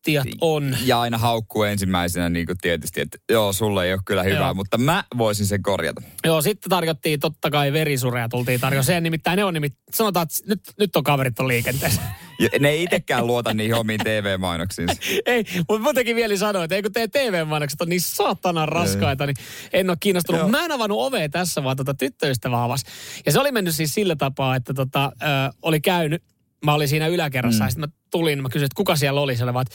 lattiat 0.00 0.28
on? 0.40 0.76
Ja 0.84 1.00
aina 1.00 1.18
haukkuu 1.18 1.62
ensimmäisenä 1.62 2.28
niin 2.28 2.46
kuin 2.46 2.58
tietysti, 2.58 3.00
että 3.00 3.18
joo, 3.30 3.52
sulle 3.52 3.86
ei 3.86 3.92
ole 3.92 4.00
kyllä 4.06 4.22
hyvää, 4.22 4.40
Joo. 4.40 4.54
mutta 4.54 4.78
mä 4.78 5.04
voisin 5.18 5.46
sen 5.46 5.62
korjata. 5.62 6.02
Joo, 6.24 6.42
sitten 6.42 6.70
tarjottiin 6.70 7.20
totta 7.20 7.50
kai 7.50 7.72
verisureja 7.72 8.28
tultiin 8.28 8.60
tarjoamaan. 8.60 9.02
Nimittäin 9.02 9.36
ne 9.36 9.44
on 9.44 9.54
nimittäin, 9.54 9.84
sanotaan, 9.94 10.22
että 10.22 10.48
nyt, 10.48 10.60
nyt 10.78 10.96
on 10.96 11.04
kaverit 11.04 11.40
on 11.40 11.48
liikenteessä. 11.48 12.02
Ja 12.38 12.48
ne 12.60 12.68
ei 12.68 12.82
itsekään 12.82 13.26
luota 13.26 13.54
niihin 13.54 13.74
omiin 13.74 14.00
TV-mainoksiinsa. 14.00 14.94
ei, 15.26 15.44
mutta 15.68 15.82
muutenkin 15.82 16.16
mieli 16.16 16.38
sanoa, 16.38 16.64
että 16.64 16.76
ei 16.76 16.82
kun 16.82 16.92
teidän 16.92 17.10
TV-mainokset 17.10 17.80
on 17.80 17.88
niin 17.88 18.00
saatanan 18.00 18.68
raskaita, 18.68 19.26
niin 19.26 19.36
en 19.72 19.90
ole 19.90 19.96
kiinnostunut. 20.00 20.38
Joo. 20.38 20.48
Mä 20.48 20.64
en 20.64 20.72
avannut 20.72 20.98
ovea 21.00 21.28
tässä, 21.28 21.64
vaan 21.64 21.76
tota 21.76 21.94
tyttöystävä 21.94 22.64
avasi. 22.64 22.86
Ja 23.26 23.32
se 23.32 23.40
oli 23.40 23.52
mennyt 23.52 23.74
siis 23.74 23.94
sillä 23.94 24.16
tapaa, 24.16 24.56
että 24.56 24.74
tota, 24.74 25.12
ö, 25.22 25.26
oli 25.62 25.80
käynyt, 25.80 26.22
mä 26.64 26.74
olin 26.74 26.88
siinä 26.88 27.06
yläkerrassa 27.06 27.64
mm. 27.64 27.66
ja 27.66 27.70
sitten 27.70 27.88
mä 27.88 27.94
tulin, 28.10 28.42
mä 28.42 28.48
kysyin, 28.48 28.66
että 28.66 28.76
kuka 28.76 28.96
siellä 28.96 29.20
oli. 29.20 29.36
Siellä 29.36 29.54
vaan, 29.54 29.66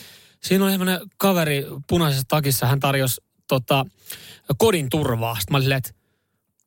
siinä 0.44 0.64
oli 0.64 0.72
semmoinen 0.72 1.00
kaveri 1.18 1.66
punaisessa 1.90 2.28
takissa, 2.28 2.68
hän 2.68 2.80
tarjosi 2.80 3.22
tota, 3.48 3.86
kodin 4.58 4.90
turvaa. 4.90 5.36
Sitten 5.36 5.54
mä 5.54 5.58
olin 5.58 5.72
että 5.72 5.92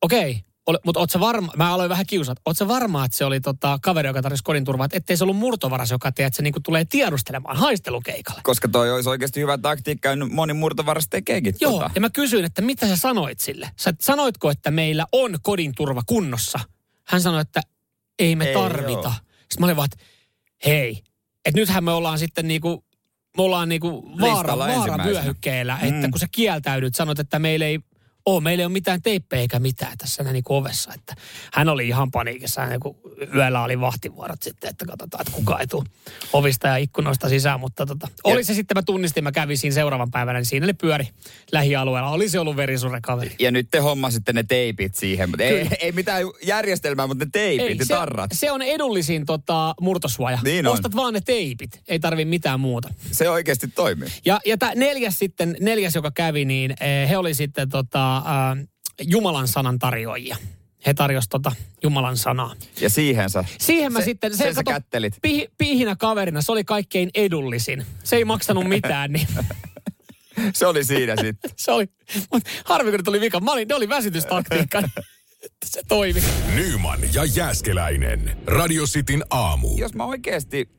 okei, 0.01 0.43
oli, 0.65 0.77
mutta 0.85 0.99
oot 0.99 1.09
sä 1.09 1.19
varma, 1.19 1.51
mä 1.57 1.73
aloin 1.73 1.89
vähän 1.89 2.05
kiusata, 2.05 2.41
oot 2.45 2.57
sä 2.57 2.67
varma, 2.67 3.05
että 3.05 3.17
se 3.17 3.25
oli 3.25 3.41
tota, 3.41 3.79
kaveri, 3.81 4.09
joka 4.09 4.21
tarjosi 4.21 4.43
kodin 4.43 4.65
turvaa, 4.65 4.85
että 4.85 4.97
ettei 4.97 5.17
se 5.17 5.23
ollut 5.23 5.37
murtovaras, 5.37 5.91
joka 5.91 6.11
tiedät, 6.11 6.27
että 6.27 6.37
se 6.37 6.43
niinku 6.43 6.59
tulee 6.59 6.85
tiedustelemaan 6.85 7.57
haistelukeikalle. 7.57 8.41
Koska 8.43 8.67
toi 8.67 8.91
olisi 8.91 9.09
oikeasti 9.09 9.41
hyvä 9.41 9.57
taktiikka, 9.57 10.09
ja 10.09 10.15
moni 10.25 10.53
murtovaras 10.53 11.07
tekeekin 11.09 11.55
Joo, 11.61 11.71
tota. 11.71 11.91
ja 11.95 12.01
mä 12.01 12.09
kysyin, 12.09 12.45
että 12.45 12.61
mitä 12.61 12.87
sä 12.87 12.95
sanoit 12.95 13.39
sille? 13.39 13.71
Sä 13.75 13.93
sanoitko, 14.01 14.51
että 14.51 14.71
meillä 14.71 15.05
on 15.11 15.37
kodin 15.41 15.75
turva 15.75 16.01
kunnossa? 16.05 16.59
Hän 17.03 17.21
sanoi, 17.21 17.41
että 17.41 17.61
ei 18.19 18.35
me 18.35 18.45
Ei 18.45 18.53
tarvita. 18.53 19.07
oo. 19.07 19.13
Sitten 19.51 19.61
mä 19.61 19.65
olin 19.65 19.75
vaan, 19.75 19.89
että 19.93 20.05
hei, 20.65 21.03
että 21.45 21.59
nythän 21.61 21.83
me 21.83 21.91
ollaan 21.91 22.19
sitten 22.19 22.47
niinku, 22.47 22.85
me 23.37 23.43
ollaan 23.43 23.69
niinku 23.69 24.11
vaara, 24.21 24.57
vaara 24.57 24.97
että 25.87 26.07
Mm. 26.07 26.11
kun 26.11 26.19
sä 26.19 26.27
kieltäydyt, 26.31 26.95
sanot, 26.95 27.19
että 27.19 27.39
meillä 27.39 27.65
ei 27.65 27.79
ole, 28.25 28.43
meillä 28.43 28.61
ei 28.61 28.65
ole 28.65 28.73
mitään 28.73 29.01
teippejä 29.01 29.41
eikä 29.41 29.59
mitään 29.59 29.97
tässä 29.97 30.23
näin 30.23 30.33
niinku 30.33 30.55
ovessa. 30.55 30.93
Että 30.93 31.15
hän 31.53 31.69
oli 31.69 31.87
ihan 31.87 32.11
paniikissa, 32.11 32.65
hän 32.65 32.79
kun 32.79 32.97
yöllä 33.35 33.63
oli 33.63 33.79
vahtivuorot 33.79 34.41
sitten, 34.41 34.69
että 34.69 34.85
katsotaan, 34.85 35.21
että 35.21 35.33
kuka 35.33 35.59
ei 35.59 35.67
tule 35.67 35.83
ovista 36.33 36.67
ja 36.67 36.77
ikkunoista 36.77 37.29
sisään. 37.29 37.59
Mutta 37.59 37.85
tota, 37.85 38.07
oli 38.23 38.43
se 38.43 38.53
sitten, 38.53 38.77
mä 38.77 38.81
tunnistin, 38.81 39.23
mä 39.23 39.31
kävin 39.31 39.57
siinä 39.57 39.73
seuraavan 39.73 40.11
päivänä, 40.11 40.39
niin 40.39 40.45
siinä 40.45 40.65
ne 40.65 40.73
pyöri 40.73 41.07
lähialueella. 41.51 42.09
Oli 42.09 42.29
se 42.29 42.39
ollut 42.39 42.55
verisurekaveri. 42.55 43.35
Ja 43.39 43.51
nyt 43.51 43.67
te 43.71 43.79
hommasitte 43.79 44.33
ne 44.33 44.43
teipit 44.43 44.95
siihen, 44.95 45.29
mutta 45.29 45.43
ei, 45.43 45.67
ei 45.79 45.91
mitään 45.91 46.23
järjestelmää, 46.43 47.07
mutta 47.07 47.25
ne 47.25 47.29
teipit, 47.33 47.77
ne 47.77 47.85
se, 47.85 47.93
tarrat. 47.93 48.31
se 48.33 48.51
on 48.51 48.61
edullisin 48.61 49.25
tota, 49.25 49.75
murtosuoja. 49.81 50.39
Niin 50.43 50.67
on. 50.67 50.73
Ostat 50.73 50.95
vaan 50.95 51.13
ne 51.13 51.21
teipit, 51.21 51.81
ei 51.87 51.99
tarvi 51.99 52.25
mitään 52.25 52.59
muuta. 52.59 52.93
Se 53.11 53.29
oikeasti 53.29 53.67
toimii. 53.67 54.09
Ja, 54.25 54.39
ja 54.45 54.57
tämä 54.57 54.71
neljäs 54.75 55.19
sitten, 55.19 55.57
neljäs 55.59 55.95
joka 55.95 56.11
kävi, 56.11 56.45
niin 56.45 56.71
eh, 56.71 57.09
he 57.09 57.17
oli 57.17 57.33
sitten 57.33 57.69
tota, 57.69 58.08
äh, 58.17 58.67
Jumalan 59.01 59.47
sanan 59.47 59.79
tarjoajia. 59.79 60.37
He 60.85 60.93
tarjosivat 60.93 61.29
tota 61.29 61.51
Jumalan 61.83 62.17
sanaa. 62.17 62.55
Ja 62.81 62.89
siihen 62.89 63.29
sä, 63.29 63.43
Siihen 63.59 63.93
mä 63.93 63.99
se, 63.99 64.05
sitten, 64.05 64.37
sen 64.37 64.55
sä 64.55 64.63
kato, 64.63 64.71
kättelit. 64.71 65.13
Pi, 65.21 65.49
piihinä 65.57 65.95
kaverina, 65.95 66.41
se 66.41 66.51
oli 66.51 66.63
kaikkein 66.63 67.09
edullisin. 67.15 67.85
Se 68.03 68.15
ei 68.15 68.25
maksanut 68.25 68.67
mitään, 68.67 69.11
niin 69.11 69.27
Se 70.53 70.67
oli 70.67 70.83
siinä 70.83 71.15
sitten. 71.21 71.51
se 71.65 71.71
oli, 71.71 71.85
mut 72.31 72.43
harmi 72.65 72.91
kun 72.91 73.03
tuli 73.03 73.21
vika. 73.21 73.39
Mä 73.39 73.51
olin, 73.51 73.67
ne 73.67 73.75
oli 73.75 73.89
väsytystaktiikka. 73.89 74.81
se 75.65 75.81
toimi. 75.87 76.23
Nyman 76.55 76.99
ja 77.13 77.25
Jääskeläinen. 77.25 78.37
Radio 78.45 78.85
Cityn 78.85 79.23
aamu. 79.29 79.77
Jos 79.77 79.93
mä 79.93 80.05
oikeasti 80.05 80.69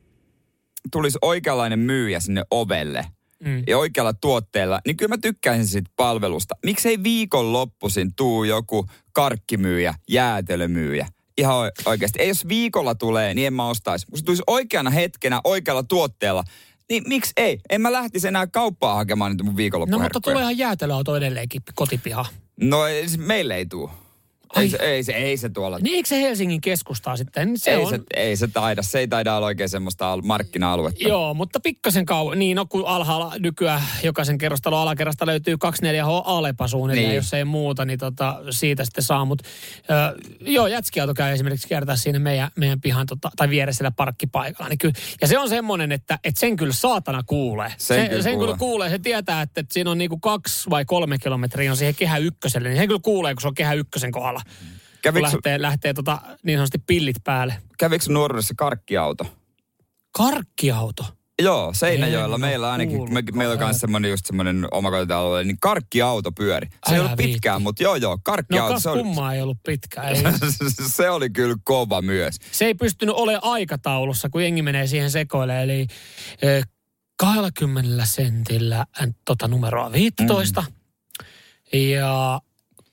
tulisi 0.91 1.17
oikeanlainen 1.21 1.79
myyjä 1.79 2.19
sinne 2.19 2.43
ovelle 2.51 3.05
mm. 3.45 3.63
ja 3.67 3.77
oikealla 3.77 4.13
tuotteella, 4.13 4.81
niin 4.85 4.97
kyllä 4.97 5.09
mä 5.09 5.17
tykkäisin 5.17 5.67
siitä 5.67 5.91
palvelusta. 5.95 6.55
Miksei 6.65 7.03
viikonloppuisin 7.03 8.15
tuu 8.15 8.43
joku 8.43 8.85
karkkimyyjä, 9.13 9.93
jäätelömyyjä? 10.09 11.07
Ihan 11.37 11.71
oikeasti. 11.85 12.19
Ei 12.21 12.27
jos 12.27 12.47
viikolla 12.47 12.95
tulee, 12.95 13.33
niin 13.33 13.47
en 13.47 13.53
mä 13.53 13.67
ostaisi. 13.67 14.07
Kun 14.07 14.17
se 14.17 14.25
tulisi 14.25 14.43
oikeana 14.47 14.89
hetkenä, 14.89 15.41
oikealla 15.43 15.83
tuotteella, 15.83 16.43
niin 16.89 17.03
miksi 17.07 17.33
ei? 17.37 17.59
En 17.69 17.81
mä 17.81 17.91
lähtisi 17.91 18.27
enää 18.27 18.47
kauppaa 18.47 18.95
hakemaan 18.95 19.31
niitä 19.31 19.43
mun 19.43 19.55
No 19.87 19.99
mutta 19.99 20.21
tuleehan 20.21 20.57
jäätelöauto 20.57 21.15
edelleenkin 21.15 21.61
kotipihaan. 21.75 22.25
No 22.61 22.85
ei, 22.85 23.09
se- 23.09 23.17
meille 23.17 23.55
ei 23.55 23.65
tuu. 23.65 23.91
Ai. 24.55 24.63
Ei 24.63 24.69
se, 24.69 24.77
ei, 24.77 25.03
se, 25.03 25.11
ei 25.11 25.37
se 25.37 25.49
tuolla. 25.49 25.79
Niin 25.79 25.95
eikö 25.95 26.09
se 26.09 26.21
Helsingin 26.21 26.61
keskustaa 26.61 27.17
sitten? 27.17 27.57
Se 27.57 27.71
ei, 27.71 27.77
on, 27.77 27.89
se, 27.89 27.99
ei 28.15 28.35
se 28.35 28.47
taida. 28.47 28.81
Se 28.83 28.99
ei 28.99 29.07
taida 29.07 29.35
olla 29.35 29.45
oikein 29.47 29.69
semmoista 29.69 30.11
al- 30.11 30.21
markkina-aluetta. 30.21 31.07
Joo, 31.07 31.33
mutta 31.33 31.59
pikkasen 31.59 32.05
kauan. 32.05 32.39
Niin, 32.39 32.55
no 32.55 32.65
kun 32.65 32.87
alhaalla 32.87 33.33
nykyään 33.39 33.81
jokaisen 34.03 34.37
kerrostalon 34.37 34.79
alakerrasta 34.79 35.25
löytyy 35.25 35.55
24H 35.55 36.21
Alepa 36.25 36.67
suunnilleen, 36.67 37.07
Niin. 37.07 37.15
jos 37.15 37.33
ei 37.33 37.45
muuta, 37.45 37.85
niin 37.85 37.99
tota, 37.99 38.39
siitä 38.49 38.85
sitten 38.85 39.03
saa. 39.03 39.25
Mut, 39.25 39.41
ö, 39.43 40.17
joo, 40.41 40.67
jätskiauto 40.67 41.13
käy 41.13 41.33
esimerkiksi 41.33 41.67
kiertää 41.67 41.95
siinä 41.95 42.19
meidän, 42.19 42.49
meidän 42.55 42.81
pihan 42.81 43.07
tota, 43.07 43.31
tai 43.35 43.49
vieresellä 43.49 43.91
parkkipaikalla. 43.91 44.69
Niin 44.69 44.77
kyllä, 44.79 44.93
ja 45.21 45.27
se 45.27 45.39
on 45.39 45.49
semmoinen, 45.49 45.91
että, 45.91 46.19
että 46.23 46.39
sen 46.39 46.55
kyllä 46.55 46.73
saatana 46.73 47.23
kuulee. 47.25 47.73
Sen 47.77 48.03
se, 48.03 48.09
kyllä 48.09 48.23
sen 48.23 48.33
kuulee. 48.33 48.47
kyllä 48.47 48.57
kuulee. 48.59 48.89
Se 48.89 48.99
tietää, 48.99 49.41
että, 49.41 49.61
että 49.61 49.73
siinä 49.73 49.91
on 49.91 49.97
niinku 49.97 50.17
kaksi 50.19 50.69
vai 50.69 50.85
kolme 50.85 51.17
kilometriä 51.17 51.71
on 51.71 51.77
siihen 51.77 51.95
kehä 51.95 52.17
ykköselle. 52.17 52.69
Niin 52.69 52.77
sen 52.77 52.87
kyllä 52.87 53.01
kuulee, 53.03 53.33
kun 53.33 53.41
se 53.41 53.47
on 53.47 53.55
kehä 53.55 53.73
ykkösen 53.73 54.11
kohdalla. 54.11 54.40
Kun 54.43 55.01
Kävikö, 55.01 55.21
lähtee, 55.23 55.61
lähtee 55.61 55.93
tota, 55.93 56.19
niin 56.43 56.57
sanotusti 56.57 56.77
pillit 56.87 57.15
päälle. 57.23 57.55
kävikö 57.77 58.05
nuoruudessa 58.09 58.53
karkkiauto? 58.57 59.37
Karkkiauto. 60.11 61.05
Joo, 61.41 61.73
Seinäjoella 61.73 62.35
En 62.35 62.41
meillä 62.41 62.71
ainakin, 62.71 63.13
me, 63.13 63.23
meillä 63.33 63.53
on 63.53 63.59
myös 63.59 63.77
semmoinen 63.77 64.11
just 64.11 64.25
semmoinen 64.25 64.67
omakotitalo, 64.71 65.43
niin 65.43 65.57
karkkiauto 65.61 66.31
pyöri. 66.31 66.67
Se 66.67 66.93
ei 66.93 66.99
Älä 66.99 67.05
ollut 67.05 67.17
pitkään, 67.17 67.55
viitti. 67.55 67.63
mutta 67.63 67.83
joo 67.83 67.95
joo, 67.95 68.11
No 68.15 68.19
karkkiauto, 68.23 68.73
kas 68.73 68.83
se, 68.83 68.89
oli, 68.89 69.01
kummaa 69.03 69.33
ei 69.33 69.41
ollut 69.41 69.57
pitkä. 69.65 70.01
Ei. 70.01 70.15
se 70.95 71.09
oli 71.09 71.29
kyllä 71.29 71.55
kova 71.63 72.01
myös. 72.01 72.35
Se 72.51 72.65
ei 72.65 72.73
pystynyt 72.73 73.15
olemaan 73.15 73.53
aikataulussa, 73.53 74.29
kun 74.29 74.43
jengi 74.43 74.61
menee 74.61 74.87
siihen 74.87 75.11
sekoille. 75.11 75.63
Eli 75.63 75.87
eh, 76.41 76.63
20 77.17 78.05
sentillä 78.05 78.85
tota 79.25 79.47
numeroa 79.47 79.91
15 79.91 80.61
mm. 80.61 81.79
ja 81.79 82.41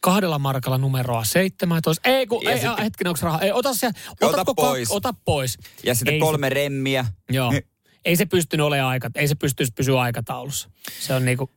kahdella 0.00 0.38
markalla 0.38 0.78
numeroa 0.78 1.24
17. 1.24 2.08
Ei 2.10 2.26
kun, 2.26 2.44
Ja 2.44 2.50
ei, 2.50 2.58
sitten- 2.58 2.84
hetkinen, 2.84 3.08
onko 3.10 3.18
rahaa? 3.22 3.40
Ei, 3.40 3.52
ota 3.52 3.74
se, 3.74 3.90
Ota 4.22 4.44
pois. 4.56 4.88
Kak, 4.88 4.96
ota 4.96 5.14
pois. 5.24 5.58
Ja 5.84 5.94
sitten 5.94 6.14
Ei 6.14 6.20
kolme 6.20 6.48
remmiä. 6.48 7.04
Se, 7.04 7.10
joo. 7.30 7.50
Niin. 7.50 7.62
Ei 8.04 8.16
se 8.16 8.26
pystynyt 8.26 8.66
olemaan 8.66 8.88
aika, 8.90 9.10
ei 9.14 9.28
se 9.28 9.34
pystyisi 9.34 9.72
pysyä 9.72 10.00
aikataulussa. 10.00 10.68
Se 11.00 11.14
on 11.14 11.24
niinku, 11.24 11.50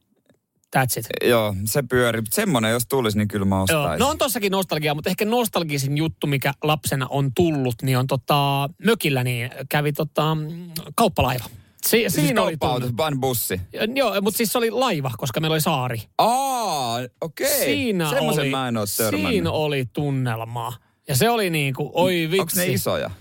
that's 0.77 0.99
it. 0.99 1.05
Joo, 1.29 1.55
se 1.65 1.83
pyöri. 1.89 2.21
Semmoinen, 2.29 2.71
jos 2.71 2.83
tulisi, 2.89 3.17
niin 3.17 3.27
kyllä 3.27 3.45
mä 3.45 3.55
Joo. 3.55 3.63
ostaisin. 3.63 3.99
No 3.99 4.09
on 4.09 4.17
tossakin 4.17 4.51
nostalgia, 4.51 4.93
mutta 4.95 5.09
ehkä 5.09 5.25
nostalgisin 5.25 5.97
juttu, 5.97 6.27
mikä 6.27 6.53
lapsena 6.63 7.07
on 7.09 7.31
tullut, 7.35 7.75
niin 7.81 7.97
on 7.97 8.07
tota, 8.07 8.69
mökillä 8.85 9.23
niin 9.23 9.49
kävi 9.69 9.93
tota, 9.93 10.35
mm, 10.35 10.71
kauppalaiva. 10.95 11.45
Si- 11.85 11.97
siis 11.97 12.13
siinä 12.13 12.41
oli 12.41 12.57
tullut. 12.57 12.97
vaan 12.97 13.19
bussi. 13.19 13.61
Joo, 13.95 14.21
mutta 14.21 14.37
siis 14.37 14.51
se 14.51 14.57
oli 14.57 14.71
laiva, 14.71 15.11
koska 15.17 15.39
meillä 15.39 15.53
oli 15.53 15.61
saari. 15.61 16.01
Aa, 16.17 16.99
okei. 17.21 17.65
Siinä 17.65 18.09
Semmoisen 18.09 18.41
oli, 18.41 18.49
mä 18.49 18.67
en 18.67 18.77
ole 18.77 18.85
törmännyt. 18.97 19.31
Siinä 19.31 19.51
oli 19.51 19.85
tunnelmaa. 19.93 20.73
Ja 21.07 21.15
se 21.15 21.29
oli 21.29 21.49
niin 21.49 21.73
kuin, 21.73 21.89
oi 21.93 22.13
vitsi. 22.31 22.39
Onko 22.39 22.51
ne 22.55 22.65
isoja? 22.67 23.11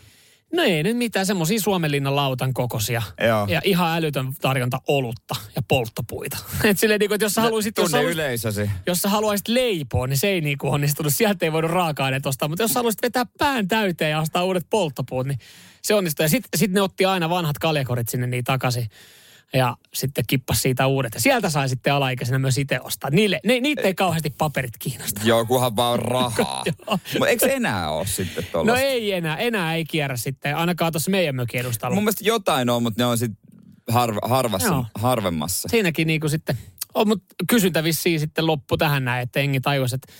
No 0.52 0.62
ei 0.62 0.82
nyt 0.82 0.96
mitään, 0.96 1.26
semmoisia 1.26 1.60
Suomenlinnan 1.60 2.16
lautan 2.16 2.54
kokoisia. 2.54 3.02
Joo. 3.28 3.46
Ja 3.50 3.60
ihan 3.64 3.96
älytön 3.96 4.34
tarjonta 4.40 4.80
olutta 4.88 5.34
ja 5.56 5.62
polttopuita. 5.68 6.38
Et 6.64 6.78
silleen, 6.78 6.98
niin 7.00 7.08
kuin, 7.08 7.14
että 7.14 7.24
jos 7.24 7.32
sä 7.32 7.40
haluaisit, 7.40 7.78
jos 7.78 7.92
haluaisit, 7.92 8.14
yleisösi. 8.14 8.70
jos 8.86 9.02
sä 9.02 9.08
haluaisit 9.08 9.48
leipoa, 9.48 10.06
niin 10.06 10.18
se 10.18 10.28
ei 10.28 10.40
niin 10.40 10.58
kuin 10.58 10.72
onnistunut. 10.72 11.14
Sieltä 11.14 11.46
ei 11.46 11.52
voinut 11.52 11.70
raaka-aineet 11.70 12.26
ostaa. 12.26 12.48
Mutta 12.48 12.62
jos 12.62 12.72
sä 12.72 12.78
haluaisit 12.78 13.02
vetää 13.02 13.26
pään 13.38 13.68
täyteen 13.68 14.10
ja 14.10 14.20
ostaa 14.20 14.44
uudet 14.44 14.66
polttopuut, 14.70 15.26
niin 15.26 15.38
se 15.82 15.94
onnistui. 15.94 16.24
Ja 16.24 16.28
sitten 16.28 16.58
sit 16.58 16.70
ne 16.70 16.80
otti 16.80 17.04
aina 17.04 17.28
vanhat 17.28 17.58
kaljakorit 17.58 18.08
sinne 18.08 18.26
niin 18.26 18.44
takaisin. 18.44 18.88
Ja 19.54 19.76
sitten 19.94 20.24
kippas 20.26 20.62
siitä 20.62 20.86
uudet. 20.86 21.14
Ja 21.14 21.20
sieltä 21.20 21.50
sai 21.50 21.68
sitten 21.68 21.92
alaikäisenä 21.92 22.38
myös 22.38 22.58
itse 22.58 22.80
ostaa. 22.80 23.10
Niille, 23.10 23.40
ne, 23.44 23.60
niitä 23.60 23.82
ei 23.82 23.94
kauheasti 23.94 24.30
paperit 24.38 24.78
kiinnosta. 24.78 25.20
Joo, 25.28 25.46
kunhan 25.46 25.76
vaan 25.76 25.98
rahaa. 25.98 26.64
Mutta 26.90 27.28
eikö 27.28 27.52
enää 27.52 27.90
ole 27.90 28.06
sitten 28.06 28.44
No 28.44 28.50
tuollaista? 28.52 28.86
ei 28.86 29.12
enää, 29.12 29.36
enää 29.36 29.74
ei 29.74 29.84
kierrä 29.84 30.16
sitten, 30.16 30.56
ainakaan 30.56 30.92
tuossa 30.92 31.10
meidän 31.10 31.34
mökin 31.36 31.60
edustalla. 31.60 31.94
Mun 31.94 32.04
mielestä 32.04 32.24
jotain 32.24 32.70
on, 32.70 32.82
mutta 32.82 33.02
ne 33.02 33.06
on 33.06 33.18
sitten 33.18 33.38
harv, 33.90 34.16
harvassa, 34.22 34.68
Joo. 34.68 34.86
harvemmassa. 34.94 35.68
Siinäkin 35.68 36.06
niinku 36.06 36.28
sitten, 36.28 36.58
on, 36.94 37.08
mutta 37.08 37.34
kysyntä 37.48 37.84
vissiin 37.84 38.20
sitten 38.20 38.46
loppu 38.46 38.76
tähän 38.76 39.04
näin, 39.04 39.22
että 39.22 39.40
engi 39.40 39.60
tajuisi, 39.60 39.94
että, 39.94 40.12
että 40.12 40.18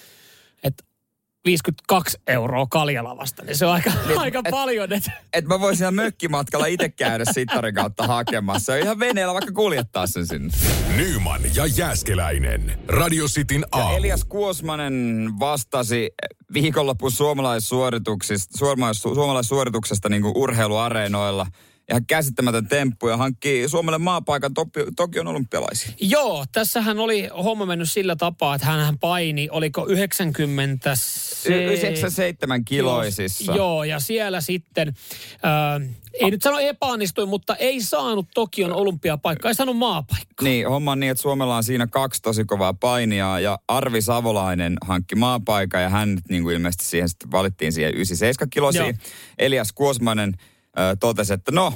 52 1.45 2.19
euroa 2.27 2.67
kaljalavasta, 2.71 3.45
niin 3.45 3.57
se 3.57 3.67
on 3.67 3.73
aika, 3.73 3.93
aika 4.17 4.43
paljon. 4.51 4.93
Että, 4.93 5.13
Et 5.33 5.45
mä 5.45 5.61
voisin 5.61 5.85
ihan 5.85 5.95
mökkimatkalla 5.95 6.67
itse 6.67 6.89
käydä 6.89 7.25
sittarin 7.33 7.75
kautta 7.75 8.07
hakemassa. 8.07 8.77
Ja 8.77 8.83
ihan 8.83 8.99
veneellä 8.99 9.35
vaikka 9.35 9.53
kuljettaa 9.53 10.07
sen 10.07 10.27
sinne. 10.27 10.53
Nyman 10.97 11.41
ja 11.55 11.67
Jääskeläinen. 11.67 12.79
Radio 12.89 13.27
Cityn 13.27 13.65
aamu. 13.73 13.97
Elias 13.97 14.25
Kuosmanen 14.25 15.29
vastasi 15.41 16.11
viikonlopun 16.53 17.13
suomalaissuorituksista, 17.13 18.59
suomalais, 18.59 19.03
suomalaissuorituksesta 19.03 20.09
niin 20.09 20.23
kuin 20.23 20.37
urheiluareenoilla. 20.37 21.47
Ihan 21.91 22.07
käsittämätön 22.07 22.69
temppu 22.69 23.09
ja 23.09 23.17
hankkii 23.17 23.69
Suomelle 23.69 23.99
maapaikan 23.99 24.55
Tokio, 24.55 24.87
Tokion 24.97 25.27
olympialaisiin. 25.27 25.95
joo, 26.01 26.45
tässähän 26.53 26.99
oli 26.99 27.29
homma 27.45 27.67
mennyt 27.67 27.91
sillä 27.91 28.17
tapaa, 28.17 28.55
että 28.55 28.67
hän 28.67 28.99
paini, 28.99 29.49
oliko 29.51 29.87
90... 29.87 30.91
Se... 30.95 31.65
97 31.65 32.65
kiloisissa. 32.65 33.53
Joo, 33.55 33.85
ja 33.85 34.01
siellä 34.01 34.41
sitten, 34.41 34.89
äh, 35.35 35.89
ei 36.13 36.31
nyt 36.31 36.43
sano 36.43 36.59
epäonnistui, 36.59 37.27
mutta 37.27 37.57
ei 37.57 37.81
saanut 37.81 38.27
Tokion 38.35 38.73
olympiapaikkaa, 38.73 39.49
ei 39.49 39.55
saanut 39.55 39.77
maapaikkaa. 39.77 40.45
Niin, 40.45 40.69
homma 40.69 40.93
on 40.93 41.01
niin, 41.01 41.11
että 41.11 41.23
Suomella 41.23 41.57
on 41.57 41.65
siinä 41.65 41.87
kaksi 41.87 42.23
tosi 42.23 42.45
kovaa 42.45 42.75
painia 42.75 43.41
ja 43.41 43.59
Arvi 43.69 44.03
Savolainen 44.03 44.77
hankki 44.83 45.15
maapaikan 45.15 45.83
ja 45.83 45.89
hän 45.89 46.19
niin 46.29 46.43
kuin 46.43 46.55
ilmeisesti 46.57 46.85
siihen 46.85 47.09
sitten 47.09 47.31
valittiin 47.31 47.73
siihen 47.73 47.95
97 47.95 48.51
kilosiin. 48.51 48.85
Joo. 48.85 49.13
Elias 49.39 49.73
Kuosmanen 49.73 50.35
ö, 50.79 50.97
totesi, 51.01 51.33
että 51.33 51.53
no... 51.53 51.73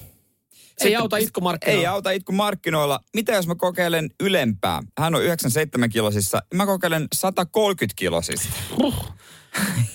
Ei 0.80 0.96
auta 0.96 1.16
itkumarkkinoilla. 1.16 1.80
Ei 1.80 1.87
auta 1.87 2.11
itkumarkkinoilla. 2.11 3.00
Mitä 3.14 3.33
jos 3.33 3.46
mä 3.46 3.54
kokeilen 3.54 4.11
ylempää? 4.20 4.83
Hän 4.98 5.14
on 5.14 5.22
97 5.22 5.90
kilosissa. 5.90 6.42
Mä 6.54 6.66
kokeilen 6.66 7.09
130 7.14 7.94
kilosista. 7.96 8.48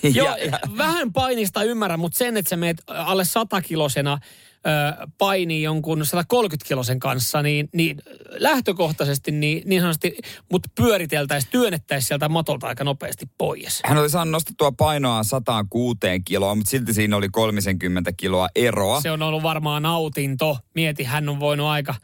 Joo, 0.14 0.36
vähän 0.78 1.12
painista 1.12 1.62
ymmärrän, 1.62 2.00
mutta 2.00 2.18
sen, 2.18 2.36
että 2.36 2.48
sä 2.48 2.56
meet 2.56 2.82
alle 2.86 3.24
100 3.24 3.62
kilosena 3.62 4.18
ö, 4.66 5.06
painii 5.18 5.62
jonkun 5.62 6.06
130 6.06 6.68
kilosen 6.68 7.00
kanssa, 7.00 7.42
niin, 7.42 7.68
niin 7.72 8.02
lähtökohtaisesti 8.30 9.30
niin, 9.30 9.62
niin 9.66 9.80
sanotusti 9.80 10.18
mut 10.52 10.62
pyöriteltäisiin, 10.74 11.50
työnnettäisiin 11.50 12.08
sieltä 12.08 12.28
matolta 12.28 12.66
aika 12.66 12.84
nopeasti 12.84 13.26
pois. 13.38 13.80
Hän 13.84 13.98
oli 13.98 14.10
saanut 14.10 14.32
nostettua 14.32 14.72
painoa 14.72 15.22
106 15.22 15.98
kiloa, 16.24 16.54
mutta 16.54 16.70
silti 16.70 16.94
siinä 16.94 17.16
oli 17.16 17.28
30 17.28 18.12
kiloa 18.12 18.48
eroa. 18.54 19.00
Se 19.00 19.10
on 19.10 19.22
ollut 19.22 19.42
varmaan 19.42 19.82
nautinto. 19.82 20.58
Mieti, 20.74 21.04
hän 21.04 21.28
on 21.28 21.40
voinut 21.40 21.66
aika... 21.66 21.94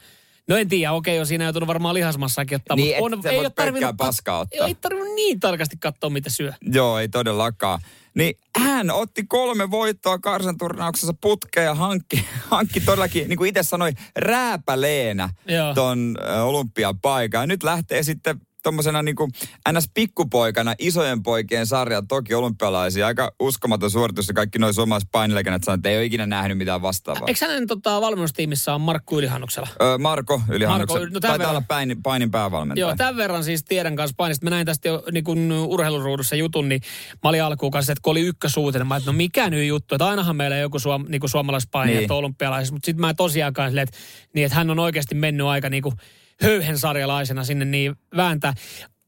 No 0.49 0.57
en 0.57 0.69
tiedä, 0.69 0.93
okei, 0.93 1.21
on 1.21 1.27
siinä 1.27 1.45
joutunut 1.45 1.67
varmaan 1.67 1.95
lihasmassakin 1.95 2.57
ottaa, 2.57 2.77
Niin, 2.77 2.99
mutta 2.99 3.29
on, 3.29 3.35
ei 3.35 3.39
ole 3.41 3.51
tarvinnut... 3.51 3.97
paskaa 3.97 4.39
ottaa. 4.39 4.67
Ei 4.67 4.75
tarvinnut 4.75 5.15
niin 5.15 5.41
tarkasti 5.41 5.77
katsoa, 5.77 6.11
mitä 6.11 6.31
syö. 6.31 6.53
Joo, 6.73 6.99
ei 6.99 7.09
todellakaan. 7.09 7.81
Niin 8.17 8.39
hän 8.59 8.91
otti 8.91 9.25
kolme 9.29 9.71
voittoa 9.71 10.19
karsanturnauksessa 10.19 11.15
putkeen 11.21 11.65
ja 11.65 11.75
hankki, 11.75 12.25
hankki 12.51 12.81
todellakin, 12.81 13.29
niin 13.29 13.37
kuin 13.37 13.49
itse 13.49 13.63
sanoi, 13.63 13.93
rääpäleenä 14.17 15.29
Joo. 15.49 15.75
ton 15.75 16.17
olympiapaikan. 16.43 17.41
Ja 17.41 17.47
nyt 17.47 17.63
lähtee 17.63 18.03
sitten 18.03 18.41
tuommoisena 18.67 19.03
niin 19.03 19.17
kuin 19.17 19.31
NS-pikkupoikana 19.73 20.75
isojen 20.79 21.23
poikien 21.23 21.67
sarja 21.67 22.03
toki 22.09 22.35
olympialaisia. 22.35 23.07
Aika 23.07 23.33
uskomaton 23.41 23.91
suoritus 23.91 24.29
ja 24.29 24.35
kaikki 24.35 24.59
noin 24.59 24.75
suomalaiset 24.75 25.09
painilegendat 25.13 25.65
sanoivat, 25.65 25.79
että 25.79 25.89
ei 25.89 25.97
ole 25.97 26.05
ikinä 26.05 26.27
nähnyt 26.27 26.59
mitään 26.59 26.83
vastaavaa. 26.83 27.25
Eikö 27.29 27.47
hänen 27.47 27.67
tota, 27.67 28.01
valmennustiimissä 28.01 28.75
on 28.75 28.81
Markku 28.81 29.19
Ylihannuksella? 29.19 29.69
Ö, 29.83 29.99
Marko 29.99 30.43
Ylihannuksen, 30.49 31.01
Marko, 31.01 31.15
no 31.15 31.21
tämän 31.21 31.21
taitaa 31.21 31.39
verran. 31.39 31.51
olla 31.51 31.65
painin, 31.69 32.03
painin 32.03 32.31
päävalmentaja. 32.31 32.87
Joo, 32.87 32.97
tämän 32.97 33.17
verran 33.17 33.45
siis 33.45 33.65
tiedän 33.65 33.97
kanssa 33.97 34.15
painista. 34.17 34.45
Mä 34.47 34.51
näin 34.51 34.67
tästä 34.67 34.89
jo 34.89 35.03
niin 35.13 35.25
kuin 35.25 35.53
urheiluruudussa 35.53 36.37
jutun, 36.37 36.69
niin 36.69 36.81
mä 37.23 37.29
olin 37.29 37.43
alkuun 37.43 37.73
kanssa, 37.73 37.93
että 37.93 38.03
kun 38.03 38.11
oli 38.11 38.21
ykkösuutinen, 38.21 38.87
mä 38.87 38.97
että 38.97 39.11
no 39.11 39.17
mikä 39.17 39.51
nyt 39.51 39.69
juttu, 39.69 39.95
että 39.95 40.07
ainahan 40.07 40.37
meillä 40.37 40.57
joku 40.57 40.79
suom, 40.79 41.05
niin 41.09 41.21
kuin 41.21 41.31
suomalaispainija 41.31 41.99
Niin. 42.01 42.09
niin. 42.09 42.13
olympialaisissa, 42.19 42.75
mutta 42.75 42.87
sitten 42.87 43.01
mä 43.01 43.15
tosiaankaan 43.15 43.71
silleen, 43.71 43.89
että, 43.89 43.97
niin, 44.35 44.47
että 44.47 44.57
hän 44.57 44.71
on 44.71 44.79
oikeasti 44.79 45.15
mennyt 45.15 45.47
aika 45.47 45.69
niin 45.71 45.83
kuin 45.83 45.95
höyhensarjalaisena 46.43 47.45
sinne 47.45 47.65
niin 47.65 47.95
vääntää. 48.17 48.55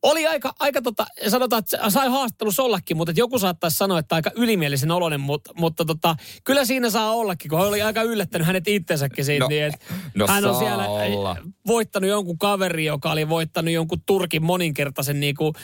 Oli 0.03 0.27
aika, 0.27 0.55
aika 0.59 0.83
tota, 0.83 1.07
sanotaan, 1.29 1.61
että 1.61 1.91
sai 1.91 2.09
haastattelussa 2.09 2.63
ollakin, 2.63 2.97
mutta 2.97 3.13
joku 3.17 3.39
saattaisi 3.39 3.77
sanoa, 3.77 3.99
että 3.99 4.15
aika 4.15 4.31
ylimielisen 4.37 4.91
oloinen, 4.91 5.21
mutta, 5.21 5.51
mutta 5.57 5.85
tota, 5.85 6.17
kyllä 6.45 6.65
siinä 6.65 6.91
saa 6.91 7.13
ollakin, 7.13 7.49
kun 7.49 7.59
hän 7.59 7.69
oli 7.69 7.83
aika 7.83 8.03
yllättänyt 8.03 8.47
hänet 8.47 8.69
itsensäkin 8.69 9.25
siitä, 9.25 9.45
No, 9.45 9.49
niin, 9.49 9.65
että 9.65 9.79
no 10.15 10.27
hän 10.27 10.45
on 10.47 10.55
siellä 10.59 10.89
olla. 10.89 11.37
voittanut 11.67 12.11
jonkun 12.11 12.39
kaveri, 12.39 12.85
joka 12.85 13.11
oli 13.13 13.29
voittanut 13.29 13.75
jonkun 13.75 14.03
Turkin 14.07 14.45
moninkertaisen 14.45 15.21
niin 15.21 15.35
kuin, 15.35 15.55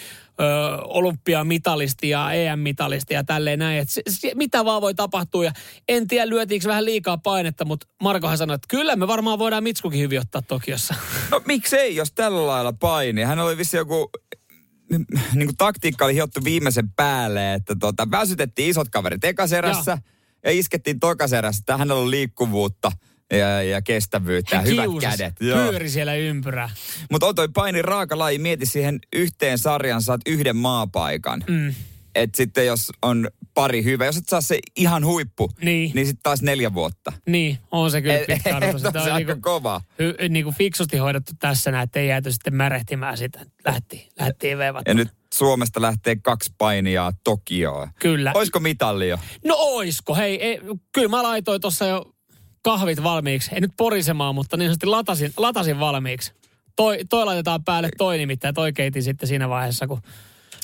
ö, 0.40 0.44
olympiamitalisti 0.84 2.08
ja 2.08 2.32
EM-mitalisti 2.32 3.14
ja 3.14 3.24
tälleen 3.24 3.58
näin. 3.58 3.78
Et 3.78 3.90
se, 3.90 4.02
se, 4.08 4.32
mitä 4.34 4.64
vaan 4.64 4.82
voi 4.82 4.94
tapahtua 4.94 5.44
ja 5.44 5.52
en 5.88 6.08
tiedä 6.08 6.28
lyötiinkö 6.28 6.68
vähän 6.68 6.84
liikaa 6.84 7.18
painetta, 7.18 7.64
mutta 7.64 7.86
Markohan 8.02 8.38
sanoi, 8.38 8.54
että 8.54 8.68
kyllä 8.68 8.96
me 8.96 9.06
varmaan 9.06 9.38
voidaan 9.38 9.62
Mitskukin 9.62 10.00
hyvin 10.00 10.20
ottaa 10.20 10.42
Tokiossa. 10.42 10.94
No 11.30 11.42
miksei, 11.46 11.96
jos 11.96 12.12
tällä 12.12 12.46
lailla 12.46 12.72
paini. 12.72 13.22
Hän 13.22 13.38
oli 13.38 13.56
vissi 13.56 13.76
joku 13.76 14.10
niin 15.34 15.46
kuin 15.46 15.56
taktiikka 15.56 16.04
oli 16.04 16.14
hiottu 16.14 16.40
viimeisen 16.44 16.90
päälle, 16.90 17.54
että 17.54 17.76
tota, 17.80 18.10
väsytettiin 18.10 18.70
isot 18.70 18.88
kaverit 18.88 19.24
ekaserässä 19.24 19.98
ja 20.44 20.50
iskettiin 20.50 21.00
tokaserässä. 21.00 21.60
että 21.60 21.76
Hänellä 21.76 22.02
on 22.02 22.10
liikkuvuutta 22.10 22.92
ja, 23.32 23.62
ja 23.62 23.82
kestävyyttä 23.82 24.56
ja 24.56 24.62
hyvät 24.62 24.84
kiusas, 24.84 25.16
kädet. 25.16 25.34
Pyöri 25.38 25.90
siellä 25.90 26.14
ympyrää. 26.14 26.70
Mutta 27.10 27.26
on 27.26 27.34
toi 27.34 27.48
paini 27.48 27.82
raaka 27.82 28.18
laji, 28.18 28.38
mieti 28.38 28.66
siihen 28.66 28.98
yhteen 29.12 29.58
sarjan 29.58 30.02
saat 30.02 30.20
yhden 30.26 30.56
maapaikan. 30.56 31.44
Mm. 31.48 31.74
Et 32.14 32.34
sitten 32.34 32.66
jos 32.66 32.92
on 33.02 33.28
pari 33.54 33.84
hyvä, 33.84 34.04
jos 34.06 34.16
et 34.16 34.28
saa 34.28 34.40
se 34.40 34.58
ihan 34.76 35.04
huippu, 35.04 35.50
Niin. 35.62 35.90
niin 35.94 36.06
sitten 36.06 36.22
taas 36.22 36.42
neljä 36.42 36.74
vuotta. 36.74 37.12
Niin, 37.28 37.58
on 37.70 37.90
se 37.90 38.02
kyllä 38.02 38.14
Et- 38.18 38.26
pitkä 38.26 38.56
on 38.56 38.78
Sitä 38.80 38.90
se 38.92 38.98
on 38.98 39.12
aika 39.12 39.32
niinku, 39.32 39.50
kova. 39.50 39.80
hy, 39.98 40.28
niinku 40.28 40.52
fiksusti 40.58 40.96
hoidettu 40.96 41.32
tässä 41.38 41.70
näin, 41.70 41.84
että 41.84 42.00
ei 42.00 42.08
jääty 42.08 42.32
sitten 42.32 42.54
märehtimään 42.54 43.18
sitä. 43.18 43.46
Lähti, 43.66 44.08
lähtiin 44.20 44.58
veivät. 44.58 44.82
Ja 44.88 44.94
nyt 44.94 45.08
Suomesta 45.34 45.82
lähtee 45.82 46.16
kaksi 46.16 46.50
painijaa 46.58 47.12
Tokioon. 47.24 47.88
Kyllä. 48.00 48.32
Oisko 48.34 48.60
mitalli 48.60 49.08
jo? 49.08 49.18
No 49.44 49.54
oisko, 49.58 50.14
hei, 50.14 50.42
ei, 50.42 50.60
kyllä 50.92 51.08
mä 51.08 51.22
laitoin 51.22 51.60
tuossa 51.60 51.86
jo 51.86 52.13
kahvit 52.64 53.02
valmiiksi. 53.02 53.50
Ei 53.54 53.60
nyt 53.60 53.72
porisemaan, 53.76 54.34
mutta 54.34 54.56
niin 54.56 54.66
sanotusti 54.68 54.86
latasin, 54.86 55.32
latasin 55.36 55.80
valmiiksi. 55.80 56.32
Toi, 56.76 56.98
toi 57.10 57.24
laitetaan 57.24 57.64
päälle 57.64 57.88
toi 57.98 58.18
nimittäin, 58.18 58.54
toi 58.54 58.72
keitin 58.72 59.02
sitten 59.02 59.28
siinä 59.28 59.48
vaiheessa, 59.48 59.86
kun 59.86 60.02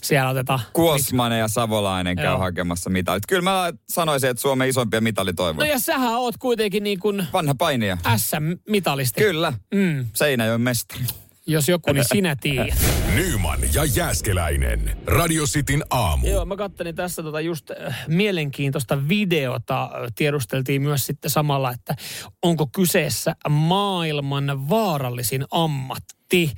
siellä 0.03 0.31
otetaan. 0.31 0.61
Kuosmanen 0.73 1.39
ja 1.39 1.49
Savolainen 1.49 2.17
käy 2.17 2.25
Joo. 2.25 2.39
hakemassa 2.39 2.91
mitalit. 2.91 3.27
Kyllä 3.29 3.43
mä 3.43 3.73
sanoisin, 3.89 4.31
että 4.31 4.41
Suomen 4.41 4.69
isompia 4.69 5.01
No 5.01 5.05
mitalitoivoja. 5.05 5.71
ja 5.71 5.79
sähän 5.79 6.15
oot 6.19 6.35
kuitenkin 6.39 6.83
niin 6.83 6.99
kuin 6.99 7.27
Vanha 7.33 7.55
painija. 7.59 7.99
SM-mitalisti. 8.17 9.21
Kyllä. 9.21 9.53
Mm, 9.75 10.07
Seinäjoen 10.15 10.61
mestari. 10.61 11.03
Jos 11.47 11.69
joku, 11.69 11.93
niin 11.93 12.05
sinä 12.13 12.37
tiedät. 12.37 12.75
Nyman 13.15 13.61
ja 13.75 13.85
Jääskeläinen. 13.85 14.97
Radio 15.07 15.45
Cityn 15.45 15.85
aamu. 15.91 16.27
Joo, 16.27 16.45
mä 16.45 16.57
kattelin 16.57 16.95
tässä 16.95 17.23
tota 17.23 17.41
just 17.41 17.71
äh, 17.71 18.05
mielenkiintoista 18.09 19.09
videota. 19.09 19.91
Tiedusteltiin 20.15 20.83
myös 20.83 21.07
sitten 21.07 21.31
samalla, 21.31 21.71
että 21.71 21.97
onko 22.43 22.67
kyseessä 22.67 23.37
maailman 23.49 24.69
vaarallisin 24.69 25.45
ammatti. 25.51 26.53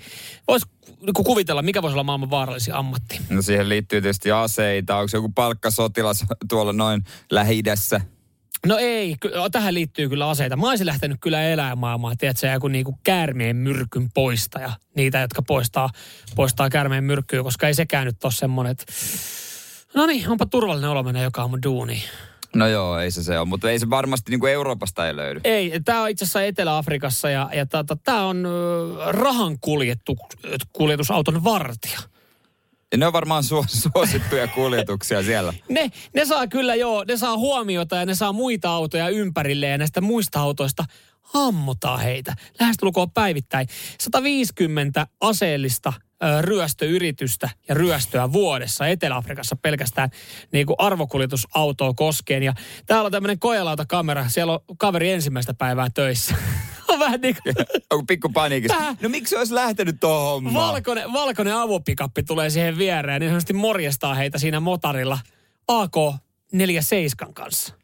Vois 0.48 0.62
niinku 1.00 1.24
kuvitella, 1.24 1.62
mikä 1.62 1.82
voisi 1.82 1.94
olla 1.94 2.04
maailman 2.04 2.30
vaarallisin 2.30 2.74
ammatti. 2.74 3.20
No 3.30 3.42
siihen 3.42 3.68
liittyy 3.68 4.00
tietysti 4.00 4.32
aseita. 4.32 4.96
Onko 4.96 5.08
se 5.08 5.16
joku 5.16 5.28
palkkasotilas 5.34 6.24
tuolla 6.48 6.72
noin 6.72 7.04
lähi 7.30 7.62
No 8.66 8.78
ei, 8.78 9.16
tähän 9.52 9.74
liittyy 9.74 10.08
kyllä 10.08 10.28
aseita. 10.28 10.56
Mä 10.56 10.68
olisin 10.68 10.86
lähtenyt 10.86 11.18
kyllä 11.20 11.42
eläinmaailmaan, 11.42 12.16
tiedätkö, 12.16 12.46
joku 12.46 12.68
niinku 12.68 12.98
käärmeen 13.04 13.56
myrkyn 13.56 14.08
poistaja. 14.14 14.72
Niitä, 14.96 15.18
jotka 15.18 15.42
poistaa, 15.42 15.90
poistaa 16.36 16.70
käärmeen 16.70 17.04
myrkkyä, 17.04 17.42
koska 17.42 17.66
ei 17.66 17.74
sekään 17.74 18.06
nyt 18.06 18.24
ole 18.24 18.32
semmoinen, 18.32 18.70
että 18.70 18.84
no 19.94 20.06
niin, 20.06 20.28
onpa 20.28 20.46
turvallinen 20.46 20.90
olo 20.90 21.02
mennä 21.02 21.22
joka 21.22 21.40
aamu 21.40 21.58
duuniin. 21.62 22.02
No 22.54 22.68
joo, 22.68 22.98
ei 22.98 23.10
se 23.10 23.22
se 23.22 23.38
ole, 23.38 23.48
mutta 23.48 23.70
ei 23.70 23.78
se 23.78 23.90
varmasti 23.90 24.30
niin 24.30 24.40
kuin 24.40 24.52
Euroopasta 24.52 25.06
ei 25.06 25.16
löydy. 25.16 25.40
Ei, 25.44 25.80
tämä 25.84 26.02
on 26.02 26.10
itse 26.10 26.24
asiassa 26.24 26.42
Etelä-Afrikassa 26.42 27.30
ja, 27.30 27.50
ja 27.54 27.66
tämä 28.04 28.24
on 28.24 28.48
rahan 29.06 29.58
kuljettu, 29.60 30.16
kuljetusauton 30.72 31.44
vartija. 31.44 31.98
Ja 32.92 32.98
ne 32.98 33.06
on 33.06 33.12
varmaan 33.12 33.42
su- 33.42 33.66
suosittuja 33.92 34.48
kuljetuksia 34.48 35.22
siellä. 35.22 35.52
Ne, 35.68 35.90
ne 36.14 36.24
saa 36.24 36.46
kyllä 36.46 36.74
joo, 36.74 37.04
ne 37.08 37.16
saa 37.16 37.38
huomiota 37.38 37.96
ja 37.96 38.06
ne 38.06 38.14
saa 38.14 38.32
muita 38.32 38.70
autoja 38.70 39.08
ympärille 39.08 39.66
ja 39.66 39.78
näistä 39.78 40.00
muista 40.00 40.40
autoista 40.40 40.84
ammutaan 41.34 42.00
heitä. 42.00 42.34
Lähestulkoon 42.60 43.10
päivittäin. 43.10 43.66
150 44.00 45.06
aseellista 45.20 45.92
ryöstöyritystä 46.40 47.50
ja 47.68 47.74
ryöstöä 47.74 48.32
vuodessa 48.32 48.86
Etelä-Afrikassa 48.86 49.56
pelkästään 49.56 50.10
niin 50.52 50.66
kuin 50.66 50.76
arvokuljetusautoa 50.78 51.94
koskien. 51.94 52.42
Ja 52.42 52.52
täällä 52.86 53.06
on 53.06 53.12
tämmöinen 53.12 53.38
kojalautakamera. 53.38 54.28
Siellä 54.28 54.52
on 54.52 54.60
kaveri 54.78 55.10
ensimmäistä 55.10 55.54
päivää 55.54 55.88
töissä. 55.94 56.34
on 56.88 56.98
vähän 56.98 57.20
niin 57.20 57.36
kuin... 57.42 57.54
Onko 57.92 58.04
pikku 58.06 58.28
paniikissa? 58.28 58.78
Tää- 58.78 58.96
No 59.00 59.08
miksi 59.08 59.36
olisi 59.36 59.54
lähtenyt 59.54 59.96
tuohon 60.00 60.44
hommaan? 60.44 60.72
Valkoinen, 60.72 61.12
valkoinen 61.12 61.54
avopikappi 61.56 62.22
tulee 62.22 62.50
siihen 62.50 62.78
viereen, 62.78 63.20
niin 63.20 63.30
sanotusti 63.30 63.52
morjestaa 63.52 64.14
heitä 64.14 64.38
siinä 64.38 64.60
motarilla 64.60 65.18
AK-47 65.68 67.32
kanssa. 67.34 67.74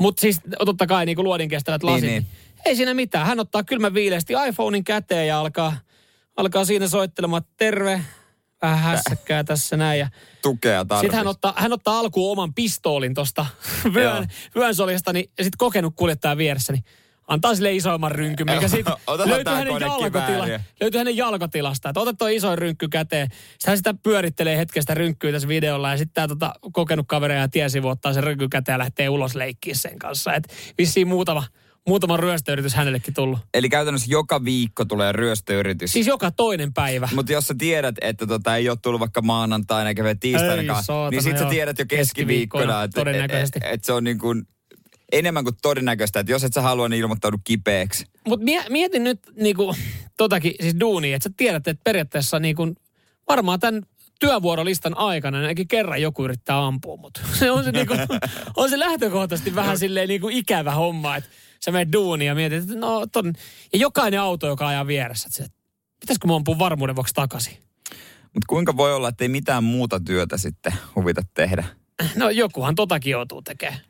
Mutta 0.00 0.20
siis 0.20 0.40
totta 0.64 0.86
kai 0.86 1.06
niin 1.06 1.16
kuin 1.16 1.24
luodin 1.24 1.48
kestävät 1.48 1.82
lasit. 1.82 2.10
niin. 2.10 2.22
Niin, 2.22 2.26
Ei 2.64 2.76
siinä 2.76 2.94
mitään. 2.94 3.26
Hän 3.26 3.40
ottaa 3.40 3.64
kylmän 3.64 3.94
viileästi 3.94 4.34
iPhonein 4.48 4.84
käteen 4.84 5.28
ja 5.28 5.40
alkaa, 5.40 5.76
alkaa 6.36 6.64
siinä 6.64 6.88
soittelemaan, 6.88 7.42
terve, 7.56 8.00
vähän 8.62 8.78
hässäkkää 8.78 9.44
tässä 9.44 9.76
näin. 9.76 10.00
Ja 10.00 10.08
Tukea 10.42 10.84
tarvitsisi. 10.84 11.00
sitten 11.00 11.18
hän 11.18 11.26
ottaa, 11.26 11.54
hän 11.56 11.72
ottaa 11.72 11.98
alkuun 11.98 12.32
oman 12.32 12.54
pistoolin 12.54 13.14
tuosta 13.14 13.46
vyön, 13.94 14.26
vyönsoljasta, 14.54 15.12
niin, 15.12 15.30
ja 15.38 15.44
sitten 15.44 15.58
kokenut 15.58 15.94
kuljettaja 15.96 16.36
vieressä, 16.36 16.72
niin 16.72 16.84
antaa 17.28 17.54
sille 17.54 17.72
isoimman 17.72 18.12
rynkyn, 18.12 18.46
mikä 18.50 18.68
sitten 18.68 18.94
löytyy 19.24 19.54
hänen, 19.54 19.80
jalkotila, 19.80 20.46
löytyy 20.80 20.98
hänen 20.98 21.16
jalkotilasta. 21.16 21.88
Että 21.88 22.00
ota 22.00 22.14
tuo 22.14 22.28
iso 22.28 22.56
rynkky 22.56 22.88
käteen. 22.88 23.28
Sitten 23.30 23.70
hän 23.70 23.76
sitä 23.76 23.94
pyörittelee 24.02 24.56
hetkestä 24.56 24.94
rynkkyä 24.94 25.32
tässä 25.32 25.48
videolla 25.48 25.90
ja 25.90 25.96
sitten 25.96 26.14
tämä 26.14 26.28
tota, 26.28 26.52
kokenut 26.72 27.06
kaveri 27.08 27.34
ja 27.34 27.48
tiesivu 27.48 27.88
ottaa 27.88 28.12
sen 28.12 28.24
rynkky 28.24 28.48
käteen 28.48 28.74
ja 28.74 28.78
lähtee 28.78 29.08
ulos 29.08 29.34
leikkiä 29.34 29.74
sen 29.74 29.98
kanssa. 29.98 30.34
Et 30.34 30.44
vissiin 30.78 31.08
muutama, 31.08 31.44
muutama 31.86 32.16
ryöstöyritys 32.16 32.74
hänellekin 32.74 33.14
tullut. 33.14 33.38
Eli 33.54 33.68
käytännössä 33.68 34.10
joka 34.10 34.44
viikko 34.44 34.84
tulee 34.84 35.12
ryöstöyritys. 35.12 35.92
Siis 35.92 36.06
joka 36.06 36.30
toinen 36.30 36.74
päivä. 36.74 37.08
Mutta 37.14 37.32
jos 37.32 37.46
sä 37.46 37.54
tiedät, 37.58 37.94
että 38.00 38.26
tota 38.26 38.56
ei 38.56 38.68
ole 38.68 38.78
tullut 38.82 39.00
vaikka 39.00 39.22
maanantaina 39.22 39.88
eikä 39.88 40.14
tiistainakaan, 40.20 40.78
Ei 40.78 40.84
saatana, 40.84 41.10
niin 41.10 41.22
sit 41.22 41.38
sä 41.38 41.44
tiedät 41.44 41.78
jo 41.78 41.84
Keskiviikkona, 41.88 42.62
keskiviikkona, 42.62 42.82
että 42.82 43.00
todennäköisesti. 43.00 43.58
et, 43.62 43.72
et 43.72 43.84
se 43.84 43.92
on 43.92 44.04
niin 44.04 44.18
kuin 44.18 44.46
enemmän 45.12 45.44
kuin 45.44 45.56
todennäköistä, 45.62 46.20
että 46.20 46.32
jos 46.32 46.44
et 46.44 46.52
sä 46.52 46.62
halua, 46.62 46.88
niin 46.88 47.00
ilmoittaudu 47.00 47.36
kipeäksi. 47.44 48.04
Mutta 48.28 48.46
mietin 48.68 49.04
nyt 49.04 49.20
niinku, 49.36 49.74
totakin, 50.16 50.54
siis 50.60 50.74
duunia, 50.80 51.16
että 51.16 51.28
sä 51.28 51.34
tiedät, 51.36 51.68
että 51.68 51.84
periaatteessa 51.84 52.38
niinku, 52.38 52.74
varmaan 53.28 53.60
tämän 53.60 53.82
työvuorolistan 54.20 54.98
aikana 54.98 55.38
ainakin 55.38 55.68
kerran 55.68 56.02
joku 56.02 56.24
yrittää 56.24 56.66
ampua 56.66 56.96
mut. 56.96 57.22
Se 57.38 57.50
on 57.50 57.64
se, 57.64 57.72
niinku, 57.72 57.94
on 58.56 58.70
se 58.70 58.78
lähtökohtaisesti 58.78 59.54
vähän 59.54 59.78
silleen 59.78 60.08
niinku 60.08 60.28
ikävä 60.28 60.74
homma, 60.74 61.16
että 61.16 61.30
sä 61.66 61.72
menet 61.72 61.92
duunia 61.92 62.26
ja 62.26 62.34
mietit, 62.34 62.62
että 62.62 62.74
no 62.74 63.06
ton, 63.06 63.32
ja 63.72 63.78
jokainen 63.78 64.20
auto, 64.20 64.46
joka 64.46 64.68
ajaa 64.68 64.86
vieressä, 64.86 65.28
että 65.44 65.56
pitäisikö 66.00 66.26
mä 66.26 66.36
ampua 66.36 66.58
varmuuden 66.58 66.96
vuoksi 66.96 67.14
takaisin? 67.14 67.56
Mutta 68.22 68.46
kuinka 68.48 68.76
voi 68.76 68.94
olla, 68.94 69.08
että 69.08 69.24
ei 69.24 69.28
mitään 69.28 69.64
muuta 69.64 70.00
työtä 70.00 70.36
sitten 70.38 70.72
huvita 70.96 71.22
tehdä? 71.34 71.64
No 72.16 72.30
jokuhan 72.30 72.74
totakin 72.74 73.10
joutuu 73.10 73.42
tekemään. 73.42 73.80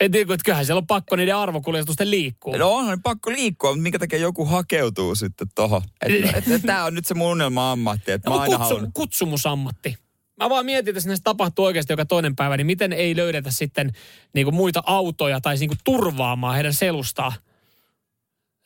Et 0.00 0.12
niinku, 0.12 0.32
että 0.32 0.44
kyllähän 0.44 0.66
siellä 0.66 0.78
on 0.78 0.86
pakko 0.86 1.16
niiden 1.16 1.36
arvokuljetusten 1.36 2.10
liikkuu. 2.10 2.56
No 2.56 2.70
onhan 2.72 3.02
pakko 3.02 3.30
liikkua, 3.30 3.70
mutta 3.70 3.82
minkä 3.82 3.98
takia 3.98 4.18
joku 4.18 4.44
hakeutuu 4.44 5.14
sitten 5.14 5.46
tohon? 5.54 5.82
Että 6.06 6.38
et, 6.38 6.48
et, 6.48 6.62
tämä 6.62 6.84
on 6.84 6.94
nyt 6.94 7.06
se 7.06 7.14
mun 7.14 7.30
unelma-ammatti, 7.30 8.12
että 8.12 8.30
mä 8.30 8.36
No, 8.36 8.42
aina 8.42 8.58
kutsu, 8.58 8.74
haluan. 8.74 8.92
kutsumusammatti. 8.94 9.96
Mä 10.36 10.50
vaan 10.50 10.66
mietin, 10.66 10.90
että 10.90 10.96
jos 10.96 11.06
näissä 11.06 11.24
tapahtuu 11.24 11.64
oikeasti 11.64 11.92
joka 11.92 12.06
toinen 12.06 12.36
päivä, 12.36 12.56
niin 12.56 12.66
miten 12.66 12.92
ei 12.92 13.16
löydetä 13.16 13.50
sitten 13.50 13.92
niin 14.34 14.46
kuin 14.46 14.54
muita 14.54 14.82
autoja 14.86 15.40
tai 15.40 15.56
niin 15.56 15.68
kuin 15.68 15.78
turvaamaan 15.84 16.54
heidän 16.54 16.74
selustaa. 16.74 17.32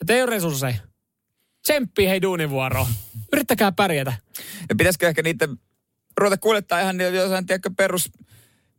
Että 0.00 0.12
ei 0.12 0.22
ole 0.22 0.30
resursseja. 0.30 0.76
Tsemppi 1.62 2.08
hei 2.08 2.22
duunivuoroon. 2.22 2.86
Yrittäkää 3.32 3.72
pärjätä. 3.72 4.12
Ja 4.68 4.74
pitäisikö 4.74 5.08
ehkä 5.08 5.22
niiden 5.22 5.56
ruveta 6.16 6.36
kuljettaa 6.36 6.80
ihan 6.80 7.00
jossain, 7.00 7.46
tiedätkö, 7.46 7.70
perus 7.76 8.10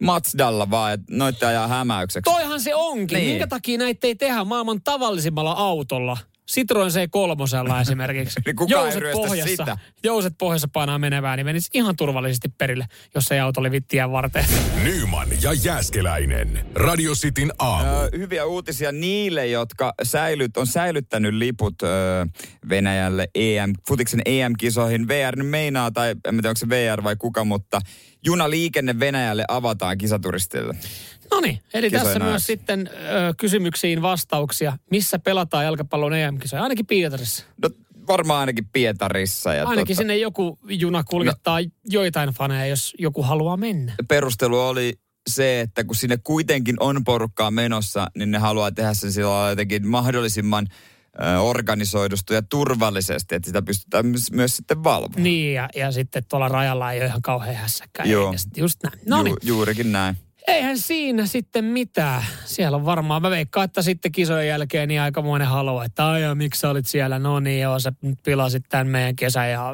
Matsdalla 0.04 0.70
vaan, 0.70 0.94
että 0.94 1.06
noitte 1.10 1.46
ajaa 1.46 1.68
hämäykseksi. 1.68 2.32
Toihan 2.32 2.62
se 2.62 2.76
onkin. 2.76 3.16
Niin. 3.16 3.30
Minkä 3.30 3.48
takia 3.48 3.78
näitä 3.78 4.08
ei 4.08 4.16
tehdä 4.16 4.44
maailman 4.44 4.82
tavallisimmalla 4.82 5.52
autolla? 5.52 6.18
Citroen 6.52 6.91
C3 6.91 7.82
esimerkiksi. 7.82 8.39
Niin 8.45 8.56
kukaan 8.56 8.91
ei 8.91 9.00
ryöstä 9.00 9.48
sitä. 9.48 9.78
Jouset 10.04 10.34
pohjassa 10.38 10.68
painaa 10.74 11.00
menevää, 11.00 11.36
niin 11.36 11.45
menisi 11.45 11.70
ihan 11.74 11.95
turvallisesti 11.95 12.50
perille, 12.58 12.86
jos 13.16 13.32
ei 13.32 13.39
auto 13.39 13.60
oli 13.60 13.72
vittiä 13.72 14.12
varten. 14.12 14.45
Nyman 14.84 15.28
ja 15.41 15.54
Jääskeläinen. 15.54 16.66
Radio 16.76 17.14
Cityn 17.14 17.52
aamu. 17.60 17.89
Ö, 17.89 18.10
hyviä 18.18 18.45
uutisia 18.45 18.91
niille, 18.91 19.48
jotka 19.48 19.93
säilyt, 20.04 20.58
on 20.58 20.68
säilyttänyt 20.68 21.34
liput 21.34 21.82
ö, 21.84 21.88
Venäjälle 22.70 23.28
EM, 23.36 23.74
futiksen 23.88 24.22
EM-kisoihin. 24.26 25.08
VR 25.08 25.36
nyt 25.36 25.50
meinaa, 25.50 25.91
tai 25.91 26.10
en 26.10 26.36
tiedä 26.36 26.50
onko 26.50 26.58
se 26.58 26.70
VR 26.70 27.04
vai 27.04 27.16
kuka, 27.16 27.43
mutta 27.43 27.80
junaliikenne 28.26 29.00
Venäjälle 29.00 29.45
avataan 29.48 29.98
kisaturistille. 29.98 30.74
No 31.32 31.40
niin, 31.40 31.60
eli 31.74 31.90
Kisojen 31.90 32.06
tässä 32.06 32.20
myös 32.20 32.46
sitten 32.46 32.90
ö, 32.94 33.34
kysymyksiin 33.38 34.02
vastauksia. 34.02 34.78
Missä 34.92 35.20
pelataan 35.20 35.66
jalkapallon 35.66 36.14
EM-kisoja? 36.14 36.64
Ainakin 36.64 36.86
Pietarissa. 36.86 37.44
No 37.64 37.70
varmaan 38.08 38.40
ainakin 38.40 38.70
Pietarissa. 38.74 39.54
Ja 39.54 39.68
Ainakin 39.68 39.96
tota, 39.96 39.98
sinne 39.98 40.18
joku 40.18 40.60
juna 40.70 41.04
kuljettaa 41.04 41.62
no. 41.62 41.68
joitain 41.86 42.30
faneja, 42.30 42.66
jos 42.66 42.94
joku 43.00 43.24
haluaa 43.24 43.58
mennä. 43.58 43.94
perustelu 44.08 44.60
oli 44.60 44.94
se, 45.30 45.60
että 45.62 45.84
kun 45.84 45.96
sinne 45.96 46.18
kuitenkin 46.24 46.76
on 46.80 47.04
porukkaa 47.04 47.52
menossa, 47.52 48.08
niin 48.18 48.32
ne 48.32 48.38
haluaa 48.38 48.72
tehdä 48.72 48.94
sen 48.94 49.12
sillä 49.12 49.30
lailla 49.30 49.50
jotenkin 49.50 49.88
mahdollisimman 49.88 50.68
ö, 51.22 51.40
organisoidusti 51.40 52.34
ja 52.34 52.42
turvallisesti, 52.42 53.36
että 53.36 53.48
sitä 53.48 53.62
pystytään 53.62 54.06
myös, 54.06 54.32
myös 54.32 54.56
sitten 54.58 54.84
valvomaan. 54.84 55.24
Niin, 55.24 55.54
ja, 55.54 55.70
ja 55.76 55.92
sitten 55.92 56.24
tuolla 56.30 56.48
rajalla 56.48 56.92
ei 56.92 57.00
ole 57.00 57.06
ihan 57.08 57.22
kauhean 57.22 57.56
hässäkään. 57.56 58.10
Joo. 58.10 58.34
Just 58.58 58.84
näin. 58.84 59.00
No 59.06 59.24
niin, 59.24 59.32
Ju, 59.44 59.56
juurikin 59.56 59.92
näin. 59.92 60.18
Eihän 60.48 60.78
siinä 60.78 61.26
sitten 61.26 61.66
mitään. 61.66 62.24
Siellä 62.45 62.76
on 62.76 62.86
varmaan, 62.86 63.22
mä 63.22 63.30
veikkaan, 63.30 63.66
että 63.66 63.82
sitten 63.82 64.12
kisojen 64.12 64.48
jälkeen 64.48 64.88
niin 64.88 65.02
aikamoinen 65.02 65.48
halu, 65.48 65.80
että 65.80 66.10
aijaa, 66.10 66.36
miksi 66.36 66.60
sä 66.60 66.70
olit 66.70 66.88
siellä? 66.88 67.20
No 67.20 67.39
niin, 67.39 67.62
joo, 67.62 67.80
sä 67.80 67.93
nyt 68.02 68.20
pilasit 68.24 68.64
tämän 68.70 68.88
meidän 68.88 69.16
kesän 69.16 69.52
ja 69.52 69.74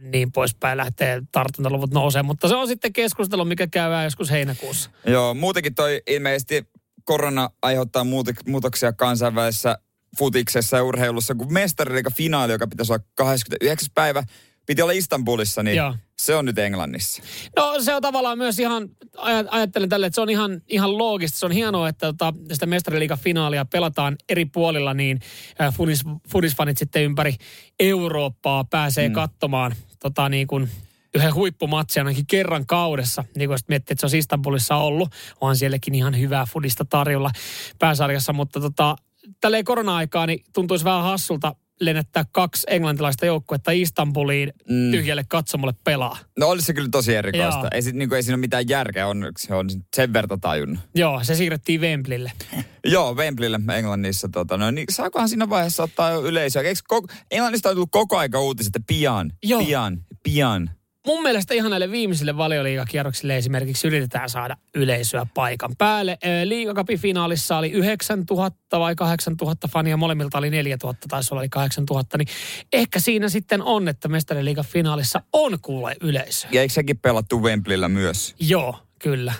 niin 0.00 0.32
poispäin 0.32 0.76
lähtee 0.76 1.22
tartuntaluvut 1.32 1.90
nousee. 1.90 2.22
Mutta 2.22 2.48
se 2.48 2.54
on 2.54 2.68
sitten 2.68 2.92
keskustelu, 2.92 3.44
mikä 3.44 3.66
käydään 3.66 4.04
joskus 4.04 4.30
heinäkuussa. 4.30 4.90
Joo, 5.06 5.34
muutenkin 5.34 5.74
toi 5.74 6.02
ilmeisesti 6.06 6.66
korona 7.04 7.50
aiheuttaa 7.62 8.04
muutoksia 8.46 8.92
kansainvälisessä 8.92 9.78
futiksessa 10.18 10.76
ja 10.76 10.84
urheilussa, 10.84 11.34
kun 11.34 11.52
mestariliiga 11.52 12.10
finaali, 12.10 12.52
joka 12.52 12.66
pitäisi 12.66 12.92
olla 12.92 13.04
29. 13.14 13.88
päivä, 13.94 14.22
piti 14.66 14.82
olla 14.82 14.92
Istanbulissa, 14.92 15.62
niin 15.62 15.76
Joo. 15.76 15.94
se 16.16 16.34
on 16.34 16.44
nyt 16.44 16.58
Englannissa. 16.58 17.22
No 17.56 17.74
se 17.80 17.94
on 17.94 18.02
tavallaan 18.02 18.38
myös 18.38 18.58
ihan, 18.58 18.88
aj- 19.16 19.48
ajattelen 19.50 19.88
tälle, 19.88 20.06
että 20.06 20.14
se 20.14 20.20
on 20.20 20.30
ihan, 20.30 20.62
ihan 20.68 20.98
loogista. 20.98 21.38
Se 21.38 21.46
on 21.46 21.52
hienoa, 21.52 21.88
että 21.88 22.06
tota, 22.06 22.34
sitä 22.52 22.66
mestariliigan 22.66 23.18
finaalia 23.18 23.64
pelataan 23.64 24.16
eri 24.28 24.44
puolilla, 24.44 24.94
niin 24.94 25.20
äh, 25.60 25.74
fudis, 25.74 26.02
fudisfanit 26.28 26.78
sitten 26.78 27.02
ympäri 27.02 27.36
Eurooppaa 27.80 28.64
pääsee 28.64 29.08
mm. 29.08 29.14
katsomaan 29.14 29.74
tota, 30.00 30.28
niin 30.28 30.46
kuin 30.46 30.68
yhden 31.14 31.34
huippumatsin 31.34 32.00
ainakin 32.00 32.26
kerran 32.26 32.66
kaudessa. 32.66 33.24
Niin 33.36 33.48
kuin 33.48 33.58
miettii, 33.68 33.94
että 33.94 34.08
se 34.08 34.16
on 34.16 34.18
Istanbulissa 34.18 34.76
ollut, 34.76 35.08
onhan 35.40 35.56
sielläkin 35.56 35.94
ihan 35.94 36.20
hyvää 36.20 36.46
fudista 36.46 36.84
tarjolla 36.84 37.30
pääsarjassa, 37.78 38.32
mutta 38.32 38.60
tota, 38.60 38.96
tälleen 39.40 39.64
korona-aikaa 39.64 40.26
niin 40.26 40.44
tuntuisi 40.52 40.84
vähän 40.84 41.02
hassulta 41.02 41.54
lennättää 41.80 42.24
kaksi 42.32 42.66
englantilaista 42.70 43.26
joukkuetta 43.26 43.70
Istanbuliin 43.70 44.52
mm. 44.68 44.90
tyhjälle 44.90 45.24
katsomolle 45.28 45.74
pelaa. 45.84 46.18
No 46.38 46.46
olisi 46.48 46.66
se 46.66 46.74
kyllä 46.74 46.88
tosi 46.88 47.14
erikoista. 47.14 47.60
Joo. 47.60 47.68
Ei, 47.72 47.82
sit, 47.82 47.94
niin 47.94 48.08
kuin, 48.08 48.16
ei 48.16 48.22
siinä 48.22 48.34
ole 48.34 48.40
mitään 48.40 48.68
järkeä, 48.68 49.06
on, 49.06 49.32
se 49.38 49.54
on 49.54 49.66
sen 49.96 50.12
verta 50.12 50.38
tajunnut. 50.38 50.80
Joo, 50.94 51.24
se 51.24 51.34
siirrettiin 51.34 51.80
Wembleylle. 51.80 52.32
Joo, 52.84 53.14
Wembleylle 53.14 53.60
Englannissa. 53.76 54.28
Tota, 54.28 54.56
no, 54.56 54.70
niin 54.70 54.86
saakohan 54.90 55.28
siinä 55.28 55.48
vaiheessa 55.48 55.82
ottaa 55.82 56.10
jo 56.10 56.22
yleisöä? 56.22 56.62
Eikö 56.62 56.80
koko, 56.88 57.08
Englannista 57.30 57.68
on 57.68 57.74
tullut 57.74 57.90
koko 57.92 58.16
aika 58.18 58.40
uutiset, 58.40 58.76
että 58.76 58.86
pian, 58.86 59.32
Joo. 59.42 59.64
pian, 59.64 59.98
pian. 60.22 60.70
Mun 61.06 61.22
mielestä 61.22 61.54
ihan 61.54 61.70
näille 61.70 61.90
viimeisille 61.90 62.36
valioliigakierroksille 62.36 63.36
esimerkiksi 63.36 63.86
yritetään 63.86 64.30
saada 64.30 64.56
yleisöä 64.74 65.26
paikan 65.34 65.76
päälle. 65.78 66.18
Ö, 66.24 66.48
Liigacupin 66.48 66.98
finaalissa 66.98 67.58
oli 67.58 67.70
9000 67.70 68.80
vai 68.80 68.94
8000 68.94 69.68
fania, 69.68 69.96
molemmilta 69.96 70.38
oli 70.38 70.50
4000, 70.50 71.06
taisi 71.08 71.34
olla 71.34 71.40
oli 71.40 71.48
8000. 71.48 72.18
Niin 72.18 72.28
ehkä 72.72 73.00
siinä 73.00 73.28
sitten 73.28 73.62
on, 73.62 73.88
että 73.88 74.08
mestariliigan 74.08 74.64
finaalissa 74.64 75.22
on 75.32 75.58
kuule 75.62 75.96
yleisö. 76.00 76.46
Ja 76.50 76.60
eikö 76.60 76.74
sekin 76.74 76.98
pelattu 76.98 77.42
Wembleyllä 77.42 77.88
myös? 77.88 78.34
Joo, 78.40 78.78
kyllä. 78.98 79.32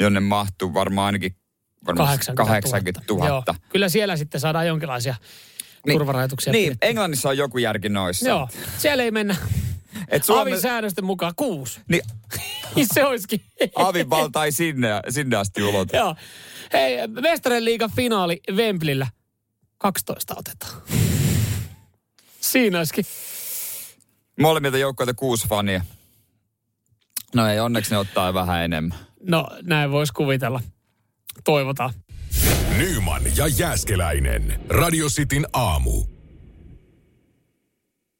jonne 0.00 0.20
mahtuu 0.20 0.74
varmaan 0.74 1.06
ainakin 1.06 1.36
varmaan 1.86 2.08
80 2.08 2.42
000. 2.42 2.60
80 2.60 3.14
000. 3.14 3.26
Joo. 3.28 3.44
Kyllä 3.68 3.88
siellä 3.88 4.16
sitten 4.16 4.40
saadaan 4.40 4.66
jonkinlaisia 4.66 5.14
turvarajoituksia. 5.92 6.52
Niin, 6.52 6.64
pidettyä. 6.64 6.88
Englannissa 6.88 7.28
on 7.28 7.38
joku 7.38 7.58
järki 7.58 7.88
noissa. 7.88 8.28
Joo, 8.28 8.48
siellä 8.78 9.04
ei 9.04 9.10
mennä 9.10 9.36
Et 10.08 10.24
Suomen... 10.24 10.44
Suomen, 10.44 10.60
säännösten 10.60 11.04
mukaan 11.04 11.32
kuusi. 11.36 11.80
niin 11.88 12.02
se 12.94 13.04
olisikin. 13.04 13.40
avin 13.74 14.10
valta 14.10 14.44
ei 14.44 14.52
sinne, 14.52 14.88
sinne 15.08 15.36
asti 15.36 15.62
ulotu. 15.62 15.96
Joo. 15.96 16.16
Hei, 16.72 17.08
Mestarien 17.08 17.64
liigan 17.64 17.90
finaali 17.96 18.40
Wembleyllä. 18.52 19.06
12 19.78 20.34
otetaan. 20.38 20.82
Siinä 22.40 22.78
olisikin. 22.78 23.04
Molemmilta 24.40 24.78
joukkoilta 24.78 25.14
kuusi 25.14 25.48
fania. 25.48 25.84
No 27.34 27.46
ei, 27.46 27.60
onneksi 27.60 27.90
ne 27.90 27.98
ottaa 27.98 28.34
vähän 28.34 28.64
enemmän. 28.64 28.98
No, 29.22 29.48
näin 29.62 29.90
voisi 29.90 30.12
kuvitella. 30.12 30.60
Toivotaan. 31.44 31.92
Nyman 32.78 33.22
ja 33.36 33.46
Jääskeläinen. 33.46 34.60
Radio 34.68 35.08
Cityn 35.08 35.46
aamu. 35.52 36.04